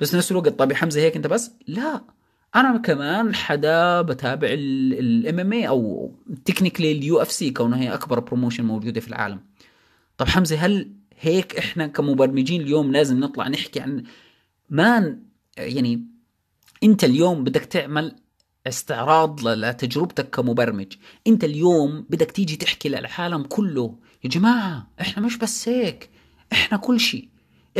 بس 0.01 0.14
نفس 0.14 0.30
الوقت 0.30 0.49
طيب 0.49 0.72
حمزة 0.72 1.01
هيك 1.01 1.16
انت 1.16 1.26
بس؟ 1.26 1.51
لا. 1.66 2.05
أنا 2.57 2.78
كمان 2.78 3.34
حدا 3.34 4.03
بتابع 4.03 4.49
ال 4.51 5.40
MMA 5.40 5.68
أو 5.68 6.12
technically 6.44 6.92
ال 6.92 7.22
UFC 7.22 7.51
كونه 7.51 7.76
هي 7.76 7.94
أكبر 7.94 8.20
promotion 8.20 8.64
موجودة 8.64 9.01
في 9.01 9.09
العالم. 9.09 9.40
طب 10.18 10.28
حمزة 10.28 10.57
هل 10.57 10.92
هيك 11.20 11.57
إحنا 11.57 11.86
كمبرمجين 11.86 12.61
اليوم 12.61 12.92
لازم 12.92 13.20
نطلع 13.20 13.49
نحكي 13.49 13.80
عن 13.80 14.05
man 14.70 15.22
يعني 15.57 16.07
أنت 16.82 17.05
اليوم 17.05 17.44
بدك 17.44 17.64
تعمل 17.64 18.16
استعراض 18.66 19.49
لتجربتك 19.49 20.30
كمبرمج. 20.30 20.92
أنت 21.26 21.44
اليوم 21.44 22.07
بدك 22.11 22.30
تيجي 22.30 22.57
تحكي 22.57 22.88
للعالم 22.88 23.42
كله 23.42 23.94
يا 24.24 24.28
جماعة 24.28 24.90
إحنا 25.01 25.22
مش 25.22 25.36
بس 25.38 25.68
هيك 25.68 26.11
إحنا 26.53 26.78
كل 26.78 27.01
شيء. 27.01 27.28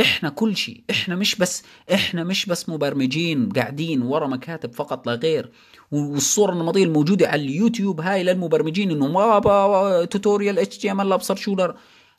إحنا 0.01 0.29
كل 0.29 0.57
شيء 0.57 0.83
إحنا 0.89 1.15
مش 1.15 1.35
بس 1.35 1.63
إحنا 1.93 2.23
مش 2.23 2.45
بس 2.45 2.69
مبرمجين 2.69 3.49
قاعدين 3.49 4.01
ورا 4.01 4.27
مكاتب 4.27 4.73
فقط 4.73 5.07
لا 5.07 5.13
غير. 5.13 5.51
والصورة 5.91 6.51
النمطية 6.53 6.83
الموجودة 6.83 7.27
على 7.27 7.41
اليوتيوب 7.41 8.01
هاي 8.01 8.23
للمبرمجين 8.23 8.91
إنه 8.91 9.07
ما 9.07 10.05
tutorial 10.05 10.59
HTML 10.59 11.11
أبصر 11.11 11.35
شو 11.35 11.55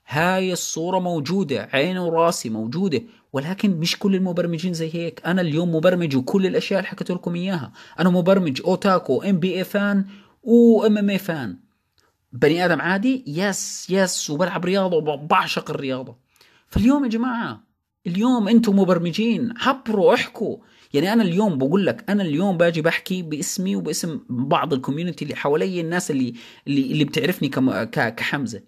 هاي 0.07 0.53
الصورة 0.53 0.99
موجودة 0.99 1.68
عيني 1.72 1.99
وراسي 1.99 2.51
موجودة 2.51 3.03
ولكن 3.33 3.70
مش 3.70 3.99
كل 3.99 4.14
المبرمجين 4.14 4.72
زي 4.72 4.95
هيك. 4.95 5.22
أنا 5.26 5.41
اليوم 5.41 5.74
مبرمج 5.74 6.16
وكل 6.16 6.47
الأشياء 6.47 6.81
اللي 6.81 6.91
حكيت 6.91 7.11
لكم 7.11 7.35
إياها. 7.35 7.72
أنا 7.99 8.11
مبرمج 8.11 8.61
otaku 8.64 9.22
NBA 9.22 9.64
fan 9.64 9.94
و 9.94 10.05
MMA 10.42 11.11
fan. 11.11 11.59
بني 12.33 12.64
آدم 12.64 12.81
عادي؟ 12.81 13.24
yes 13.26 13.90
yes 13.90 14.30
وبلعب 14.31 14.64
رياضة 14.64 14.97
وبعشق 14.97 15.70
الرياضة. 15.70 16.16
فاليوم 16.68 17.05
يا 17.05 17.09
جماعة 17.09 17.69
اليوم 18.07 18.48
أنتم 18.48 18.78
مبرمجين. 18.78 19.55
عبروا 19.61 20.14
احكوا. 20.14 20.57
يعني 20.94 21.12
أنا 21.12 21.22
اليوم 21.22 21.59
بقول 21.59 21.86
لك 21.86 22.11
أنا 22.11 22.22
اليوم 22.22 22.57
باجي 22.57 22.82
بحكي 22.82 23.22
باسمي 23.22 23.76
وباسم 23.76 24.20
بعض 24.28 24.72
ال 24.72 24.78
community 24.78 25.24
اللي 25.24 25.36
حوالي 25.36 25.80
الناس 25.80 26.11
اللي 26.11 26.34
اللي, 26.66 26.92
اللي 26.92 27.05
بتعرفني 27.05 27.48
كحمزة 27.48 28.62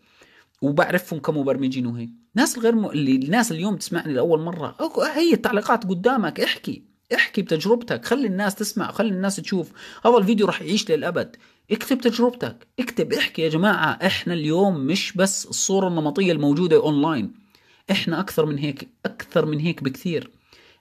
وبعرفهم 0.63 1.21
كمبرمجين 1.21 1.87
وهيك. 1.87 2.11
ناس 2.35 2.59
الغير 2.59 2.75
م... 2.75 2.87
اللي 2.87 3.17
الناس 3.17 3.53
اليوم 3.53 3.77
تسمعني 3.77 4.13
لأول 4.13 4.41
مرة 4.41 4.77
هي 5.15 5.33
التعليقات 5.33 5.85
قدامك 5.87 6.41
احكي 6.41 6.83
احكي 7.15 7.43
بتجربتك. 7.43 8.05
خلي 8.05 8.27
الناس 8.27 8.55
تسمع 8.55 8.93
خلي 8.93 9.09
الناس 9.09 9.37
تشوف. 9.37 9.73
هذا 10.07 10.17
الفيديو 10.17 10.47
راح 10.47 10.63
يعيش 10.63 10.91
للأبد. 10.91 11.37
اكتب 11.71 11.99
تجربتك 12.01 12.67
اكتب 12.79 13.13
احكي 13.13 13.43
يا 13.43 13.49
جماعة 13.49 13.99
إحنا 14.07 14.35
اليوم 14.35 14.81
مش 14.81 15.13
بس 15.17 15.47
الصورة 15.47 15.89
النمطية 15.89 16.33
الموجودة 16.33 16.77
اونلاين 16.77 17.42
إحنا 17.91 18.21
أكثر 18.21 18.47
من 18.47 18.59
هيك 18.59 18.89
أكثر 19.07 19.47
من 19.47 19.59
هيك 19.59 19.83
بكثير. 19.83 20.31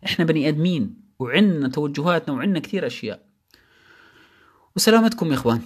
إحنا 0.06 0.26
بني 0.26 0.48
آدمين 0.48 0.96
وعندنا 1.20 1.68
توجهاتنا 1.68 2.34
وعندنا 2.34 2.60
كثير 2.60 2.88
أشياء. 2.88 3.26
وسلامتكم 4.76 5.28
يا 5.30 5.34
إخوان. 5.34 5.62